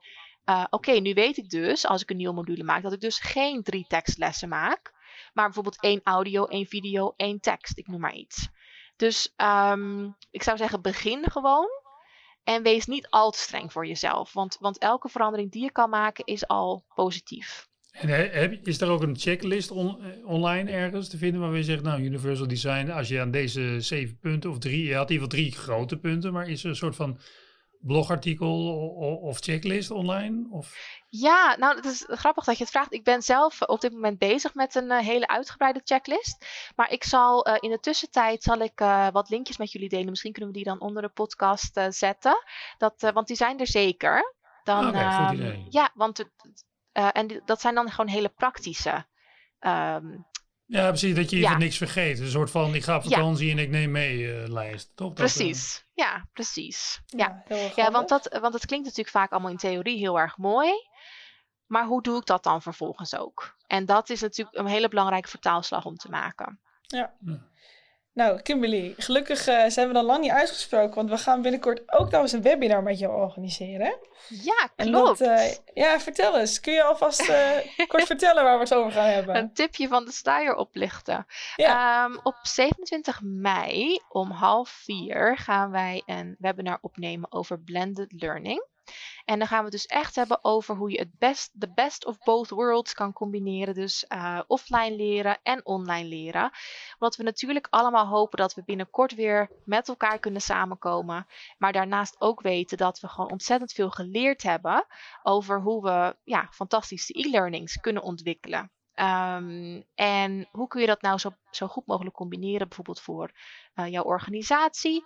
uh, 0.51 0.65
oké, 0.71 0.93
nu 0.93 1.15
weet 1.15 1.37
ik 1.37 1.51
dus 1.51 1.87
als 1.87 2.03
ik 2.03 2.11
een 2.11 2.17
nieuwe 2.17 2.35
module 2.35 2.65
maak 2.65 2.83
dat 2.83 2.93
ik 2.93 3.01
dus 3.01 3.19
geen 3.19 3.63
drie 3.63 3.85
tekstlessen 3.89 4.49
maak. 4.49 4.93
Maar 5.33 5.45
bijvoorbeeld 5.45 5.81
één 5.81 6.01
audio, 6.05 6.45
één 6.45 6.67
video, 6.67 7.15
één 7.17 7.41
tekst. 7.41 7.79
Ik 7.79 7.87
noem 7.87 8.01
maar 8.01 8.15
iets. 8.15 8.49
Dus 8.97 9.35
um, 9.37 10.17
ik 10.31 10.43
zou 10.43 10.57
zeggen, 10.57 10.83
begin 10.83 11.31
gewoon. 11.31 11.69
En 12.45 12.63
wees 12.63 12.87
niet 12.87 13.07
al 13.11 13.31
te 13.31 13.39
streng 13.39 13.73
voor 13.73 13.87
jezelf. 13.87 14.33
Want, 14.33 14.57
want 14.61 14.79
elke 14.79 15.09
verandering 15.09 15.53
die 15.53 15.63
je 15.63 15.73
kan 15.73 15.91
maken 15.91 16.25
is 16.25 16.47
al 16.47 16.85
positief. 16.95 17.69
En 17.91 18.09
heb, 18.09 18.67
is 18.67 18.81
er 18.81 18.89
ook 18.89 19.03
een 19.03 19.17
checklist 19.19 19.71
on, 19.71 20.03
eh, 20.03 20.27
online 20.27 20.71
ergens 20.71 21.09
te 21.09 21.19
vinden 21.19 21.41
waar 21.41 21.57
je 21.57 21.65
zegt, 21.65 21.83
nou, 21.83 22.03
Universal 22.03 22.47
Design, 22.47 22.91
als 22.91 23.09
je 23.09 23.21
aan 23.21 23.31
deze 23.31 23.81
zeven 23.81 24.19
punten 24.19 24.51
of 24.51 24.59
drie, 24.59 24.85
je 24.85 24.95
had 24.95 25.11
in 25.11 25.15
ieder 25.15 25.31
geval 25.31 25.45
drie 25.45 25.63
grote 25.63 25.99
punten, 25.99 26.33
maar 26.33 26.49
is 26.49 26.65
er 26.65 26.71
een 26.71 26.77
soort 26.77 26.97
van 26.97 27.19
blogartikel 27.81 28.75
of 29.23 29.39
checklist 29.39 29.91
online? 29.91 30.47
Of? 30.51 30.99
Ja, 31.09 31.57
nou, 31.59 31.77
het 31.77 31.85
is 31.85 32.05
grappig 32.09 32.45
dat 32.45 32.57
je 32.57 32.63
het 32.63 32.73
vraagt. 32.73 32.93
Ik 32.93 33.05
ben 33.05 33.23
zelf 33.23 33.63
op 33.63 33.81
dit 33.81 33.93
moment 33.93 34.19
bezig 34.19 34.55
met 34.55 34.75
een 34.75 34.91
uh, 34.91 34.99
hele 34.99 35.27
uitgebreide 35.27 35.81
checklist. 35.85 36.47
Maar 36.77 36.91
ik 36.93 37.05
zal 37.05 37.49
uh, 37.49 37.57
in 37.61 37.71
de 37.71 37.81
tussentijd 37.81 38.43
zal 38.43 38.59
ik 38.59 38.81
uh, 38.81 39.09
wat 39.11 39.29
linkjes 39.29 39.57
met 39.57 39.73
jullie 39.73 39.89
delen. 39.89 40.11
Misschien 40.11 40.33
kunnen 40.33 40.51
we 40.51 40.57
die 40.57 40.67
dan 40.67 40.81
onder 40.81 41.03
de 41.03 41.09
podcast 41.09 41.81
zetten. 41.89 42.45
Dat, 42.79 43.11
want 43.15 43.27
die 43.27 43.37
zijn 43.37 43.59
er 43.61 43.67
zeker. 43.67 44.35
Dan, 44.65 44.89
okay, 44.89 45.27
goed 45.27 45.39
idee. 45.39 45.67
Ja, 45.69 45.91
want 45.95 46.19
het, 46.19 46.31
en 46.93 47.27
die, 47.27 47.41
dat 47.45 47.61
zijn 47.61 47.75
dan 47.75 47.91
gewoon 47.91 48.11
hele 48.11 48.29
praktische 48.29 49.07
um, 49.61 50.27
ja, 50.71 50.89
precies. 50.89 51.15
Dat 51.15 51.31
je 51.31 51.37
even 51.37 51.51
ja. 51.51 51.57
niks 51.57 51.77
vergeet. 51.77 52.21
Een 52.21 52.31
soort 52.31 52.51
van, 52.51 52.75
ik 52.75 52.85
ga 52.85 52.97
op 52.97 53.03
vakantie 53.03 53.47
ja. 53.47 53.53
en 53.53 53.59
ik 53.59 53.71
neem 53.71 53.91
mee 53.91 54.19
uh, 54.19 54.49
lijst. 54.49 54.93
Toch? 54.95 55.13
Precies. 55.13 55.73
Dat, 55.73 56.07
uh... 56.07 56.13
Ja, 56.13 56.29
precies. 56.33 57.01
Ja, 57.07 57.43
ja. 57.49 57.71
ja 57.77 57.91
want, 57.91 58.09
dat, 58.09 58.39
want 58.41 58.55
het 58.55 58.67
klinkt 58.67 58.85
natuurlijk 58.87 59.17
vaak 59.17 59.31
allemaal 59.31 59.51
in 59.51 59.57
theorie 59.57 59.99
heel 59.99 60.19
erg 60.19 60.37
mooi. 60.37 60.71
Maar 61.67 61.87
hoe 61.87 62.03
doe 62.03 62.19
ik 62.19 62.27
dat 62.27 62.43
dan 62.43 62.63
vervolgens 62.63 63.17
ook? 63.17 63.57
En 63.67 63.85
dat 63.85 64.11
is 64.11 64.21
natuurlijk 64.21 64.57
een 64.57 64.67
hele 64.67 64.89
belangrijke 64.89 65.29
vertaalslag 65.29 65.85
om 65.85 65.97
te 65.97 66.11
maken. 66.11 66.61
Ja. 66.81 67.15
Nou, 68.13 68.41
Kimberly, 68.43 68.95
gelukkig 68.97 69.49
uh, 69.49 69.65
zijn 69.67 69.89
we 69.89 69.95
dan 69.95 70.05
lang 70.05 70.21
niet 70.21 70.31
uitgesproken, 70.31 70.95
want 70.95 71.11
we 71.11 71.17
gaan 71.17 71.43
binnenkort 71.43 71.93
ook 71.93 72.11
nog 72.11 72.21
eens 72.21 72.33
een 72.33 72.43
webinar 72.43 72.83
met 72.83 72.99
jou 72.99 73.23
organiseren. 73.23 73.99
Ja, 74.29 74.69
klopt. 74.77 75.19
Dat, 75.19 75.29
uh, 75.29 75.53
ja, 75.75 76.01
vertel 76.01 76.39
eens. 76.39 76.61
Kun 76.61 76.73
je 76.73 76.83
alvast 76.83 77.29
uh, 77.29 77.51
kort 77.89 78.07
vertellen 78.07 78.45
waar 78.45 78.55
we 78.55 78.63
het 78.63 78.75
over 78.75 78.93
gaan 78.93 79.09
hebben? 79.09 79.37
Een 79.37 79.53
tipje 79.53 79.89
van 79.89 80.05
de 80.05 80.13
sluier 80.13 80.55
oplichten. 80.55 81.27
Ja. 81.57 82.05
Um, 82.05 82.21
op 82.23 82.37
27 82.43 83.21
mei 83.23 84.01
om 84.09 84.31
half 84.31 84.69
vier 84.69 85.39
gaan 85.39 85.71
wij 85.71 86.03
een 86.07 86.37
webinar 86.39 86.79
opnemen 86.81 87.33
over 87.33 87.61
blended 87.61 88.13
learning. 88.13 88.69
En 89.25 89.39
dan 89.39 89.49
gaan 89.49 89.59
we 89.59 89.65
het 89.65 89.73
dus 89.73 89.87
echt 89.87 90.17
hebben 90.17 90.45
over 90.45 90.77
hoe 90.77 90.91
je 90.91 90.99
het 90.99 91.19
best, 91.19 91.61
the 91.61 91.73
best 91.73 92.07
of 92.07 92.19
both 92.19 92.51
worlds 92.51 92.95
kan 92.95 93.13
combineren. 93.13 93.75
Dus 93.75 94.05
uh, 94.09 94.41
offline 94.47 94.97
leren 94.97 95.39
en 95.43 95.67
online 95.67 96.09
leren. 96.09 96.51
Omdat 96.99 97.17
we 97.17 97.23
natuurlijk 97.23 97.67
allemaal 97.71 98.07
hopen 98.07 98.39
dat 98.39 98.55
we 98.55 98.65
binnenkort 98.65 99.15
weer 99.15 99.51
met 99.65 99.89
elkaar 99.89 100.19
kunnen 100.19 100.41
samenkomen. 100.41 101.27
Maar 101.59 101.73
daarnaast 101.73 102.21
ook 102.21 102.41
weten 102.41 102.77
dat 102.77 103.01
we 103.01 103.09
gewoon 103.09 103.31
ontzettend 103.31 103.73
veel 103.73 103.91
geleerd 103.91 104.43
hebben 104.43 104.87
over 105.23 105.61
hoe 105.61 105.83
we 105.83 106.17
ja, 106.25 106.49
fantastische 106.51 107.19
e-learnings 107.19 107.77
kunnen 107.77 108.03
ontwikkelen. 108.03 108.71
Um, 108.95 109.85
en 109.95 110.49
hoe 110.51 110.69
kun 110.69 110.81
je 110.81 110.87
dat 110.87 111.03
nou 111.03 111.19
zo, 111.19 111.31
zo 111.51 111.67
goed 111.67 111.87
mogelijk 111.87 112.17
combineren, 112.17 112.67
bijvoorbeeld 112.67 113.01
voor 113.01 113.31
uh, 113.75 113.87
jouw 113.87 114.03
organisatie? 114.03 115.05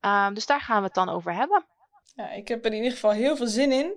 Um, 0.00 0.34
dus 0.34 0.46
daar 0.46 0.60
gaan 0.60 0.78
we 0.78 0.84
het 0.84 0.94
dan 0.94 1.08
over 1.08 1.34
hebben. 1.34 1.66
Ja, 2.14 2.32
ik 2.32 2.48
heb 2.48 2.64
er 2.64 2.70
in 2.70 2.76
ieder 2.76 2.92
geval 2.92 3.10
heel 3.10 3.36
veel 3.36 3.46
zin 3.46 3.72
in. 3.72 3.94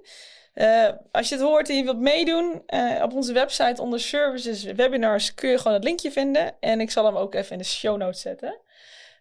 Uh, 0.55 0.89
als 1.11 1.29
je 1.29 1.35
het 1.35 1.43
hoort 1.43 1.69
en 1.69 1.75
je 1.75 1.83
wilt 1.83 1.99
meedoen, 1.99 2.61
uh, 2.67 3.01
op 3.03 3.13
onze 3.13 3.33
website 3.33 3.81
onder 3.81 3.99
services, 3.99 4.63
webinars, 4.63 5.33
kun 5.33 5.49
je 5.49 5.57
gewoon 5.57 5.73
het 5.73 5.83
linkje 5.83 6.11
vinden. 6.11 6.53
En 6.59 6.79
ik 6.79 6.91
zal 6.91 7.05
hem 7.05 7.15
ook 7.15 7.35
even 7.35 7.51
in 7.51 7.57
de 7.57 7.63
show 7.63 7.97
notes 7.97 8.21
zetten. 8.21 8.57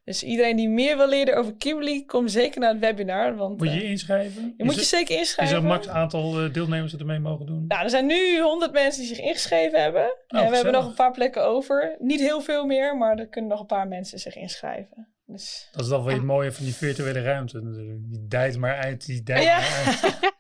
Dus 0.04 0.22
iedereen 0.22 0.56
die 0.56 0.68
meer 0.68 0.96
wil 0.96 1.08
leren 1.08 1.36
over 1.36 1.54
Kimberly, 1.54 2.04
kom 2.06 2.28
zeker 2.28 2.60
naar 2.60 2.70
het 2.70 2.78
webinar. 2.78 3.36
Want, 3.36 3.58
moet 3.58 3.72
je 3.72 3.74
je 3.74 3.84
inschrijven? 3.84 4.54
Je 4.56 4.64
moet 4.64 4.74
je 4.74 4.82
zeker 4.82 5.18
inschrijven. 5.18 5.56
Is 5.56 5.62
er 5.62 5.68
een 5.68 5.74
max 5.74 5.88
aantal 5.88 6.52
deelnemers 6.52 6.90
dat 6.90 7.00
er 7.00 7.06
mee 7.06 7.18
mogen 7.18 7.46
doen? 7.46 7.64
Nou, 7.68 7.82
er 7.82 7.90
zijn 7.90 8.06
nu 8.06 8.40
100 8.40 8.72
mensen 8.72 9.00
die 9.00 9.14
zich 9.14 9.24
ingeschreven 9.24 9.82
hebben. 9.82 10.04
Oh, 10.28 10.40
en 10.40 10.48
we 10.48 10.54
hebben 10.54 10.72
nog 10.72 10.86
een 10.86 10.94
paar 10.94 11.12
plekken 11.12 11.44
over. 11.44 11.96
Niet 11.98 12.20
heel 12.20 12.40
veel 12.40 12.66
meer, 12.66 12.96
maar 12.96 13.18
er 13.18 13.28
kunnen 13.28 13.50
nog 13.50 13.60
een 13.60 13.66
paar 13.66 13.88
mensen 13.88 14.18
zich 14.18 14.36
inschrijven. 14.36 15.08
Dus, 15.30 15.68
dat 15.72 15.82
is 15.82 15.88
dan 15.88 16.04
wel 16.04 16.14
het 16.14 16.22
mooie 16.22 16.52
van 16.52 16.64
die 16.64 16.74
virtuele 16.74 17.22
ruimte 17.22 17.60
natuurlijk. 17.60 17.98
Die 18.10 18.26
dijt 18.28 18.58
maar 18.58 18.76
uit, 18.76 19.06
die 19.06 19.22
dijt 19.22 19.44
ja. 19.44 19.58
maar 19.58 19.84
uit. 19.84 20.32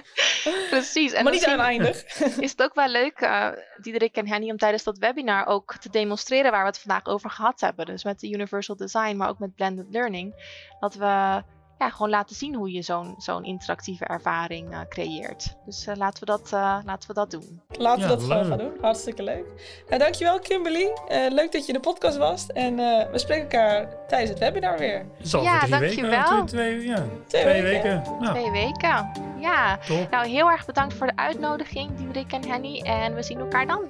Precies. 0.70 1.12
En 1.12 1.24
maar 1.24 1.32
niet 1.32 1.46
oneindig. 1.46 2.04
is 2.46 2.50
het 2.50 2.62
ook 2.62 2.74
wel 2.74 2.88
leuk, 2.88 3.20
uh, 3.20 3.48
Diederik 3.80 4.16
en 4.16 4.28
Henny, 4.28 4.50
om 4.50 4.56
tijdens 4.56 4.82
dat 4.82 4.98
webinar 4.98 5.46
ook 5.46 5.76
te 5.76 5.90
demonstreren 5.90 6.50
waar 6.50 6.60
we 6.60 6.68
het 6.68 6.78
vandaag 6.78 7.06
over 7.06 7.30
gehad 7.30 7.60
hebben. 7.60 7.86
Dus 7.86 8.04
met 8.04 8.20
de 8.20 8.30
Universal 8.30 8.76
Design, 8.76 9.16
maar 9.16 9.28
ook 9.28 9.38
met 9.38 9.54
Blended 9.54 9.86
Learning. 9.90 10.34
Dat 10.80 10.94
we 10.94 11.42
ja, 11.78 11.90
gewoon 11.90 12.10
laten 12.10 12.36
zien 12.36 12.54
hoe 12.54 12.72
je 12.72 12.82
zo'n 12.82 13.14
zo'n 13.18 13.44
interactieve 13.44 14.04
ervaring 14.04 14.72
uh, 14.72 14.80
creëert. 14.88 15.56
Dus 15.64 15.86
uh, 15.86 15.94
laten, 15.96 16.20
we 16.20 16.26
dat, 16.26 16.50
uh, 16.54 16.78
laten 16.84 17.08
we 17.08 17.14
dat 17.14 17.30
doen. 17.30 17.60
Laten 17.68 18.02
we 18.02 18.08
dat 18.08 18.22
gewoon 18.22 18.44
gaan 18.44 18.58
doen. 18.58 18.72
Hartstikke 18.80 19.22
leuk. 19.22 19.44
Nou, 19.88 20.00
dankjewel 20.00 20.38
Kimberly. 20.38 20.92
leuk 21.08 21.52
dat 21.52 21.66
je 21.66 21.72
in 21.72 21.74
de 21.74 21.80
podcast 21.80 22.16
was. 22.16 22.46
En 22.46 22.76
we 23.10 23.18
spreken 23.18 23.42
elkaar 23.42 24.06
tijdens 24.06 24.30
het 24.30 24.38
webinar 24.38 24.78
weer. 24.78 25.06
Zal 25.20 25.42
ja, 25.42 25.58
drie 25.58 25.70
dankjewel. 25.70 26.10
Weken, 26.10 26.46
twee, 26.46 26.76
twee, 26.76 26.86
ja, 26.86 27.06
twee, 27.26 27.42
twee 27.42 27.62
weken. 27.62 27.96
weken. 27.96 28.20
Nou. 28.20 28.34
Twee 28.34 28.50
weken. 28.50 29.10
Ja. 29.38 29.78
Top. 29.86 30.10
Nou, 30.10 30.28
heel 30.28 30.50
erg 30.50 30.66
bedankt 30.66 30.94
voor 30.94 31.06
de 31.06 31.16
uitnodiging, 31.16 31.96
Diederik 31.96 32.32
en 32.32 32.48
Henny. 32.48 32.80
En 32.80 33.14
we 33.14 33.22
zien 33.22 33.38
elkaar 33.38 33.66
dan. 33.66 33.82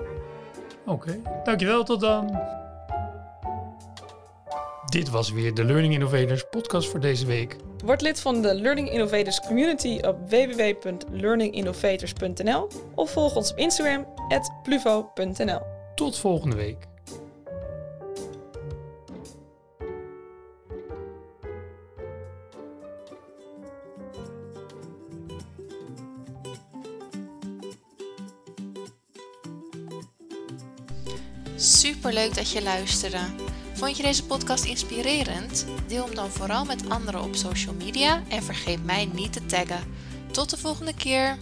Oké, 0.87 0.93
okay. 0.93 1.23
dankjewel. 1.45 1.85
Tot 1.85 2.01
dan. 2.01 2.41
Dit 4.97 5.11
was 5.11 5.31
weer 5.31 5.55
de 5.55 5.65
Learning 5.65 5.93
Innovators 5.93 6.45
podcast 6.51 6.89
voor 6.89 7.01
deze 7.01 7.27
week. 7.27 7.57
Word 7.85 8.01
lid 8.01 8.21
van 8.21 8.43
de 8.43 8.55
Learning 8.55 8.91
Innovators 8.91 9.41
community 9.41 9.99
op 10.03 10.31
www.learninginnovators.nl 10.31 12.69
of 12.95 13.11
volg 13.11 13.37
ons 13.37 13.51
op 13.51 13.59
Instagram 13.59 14.07
pluvo.nl. 14.63 15.61
Tot 15.95 16.19
volgende 16.19 16.57
week. 16.57 16.87
Superleuk 31.57 32.35
dat 32.35 32.51
je 32.51 32.63
luisterde. 32.63 33.19
Vond 33.77 33.97
je 33.97 34.03
deze 34.03 34.27
podcast 34.27 34.65
inspirerend? 34.65 35.67
Deel 35.87 36.05
hem 36.05 36.15
dan 36.15 36.31
vooral 36.31 36.65
met 36.65 36.89
anderen 36.89 37.23
op 37.23 37.35
social 37.35 37.75
media 37.75 38.23
en 38.29 38.43
vergeet 38.43 38.85
mij 38.85 39.11
niet 39.13 39.33
te 39.33 39.47
taggen. 39.47 39.81
Tot 40.31 40.51
de 40.51 40.57
volgende 40.57 40.95
keer! 40.95 41.39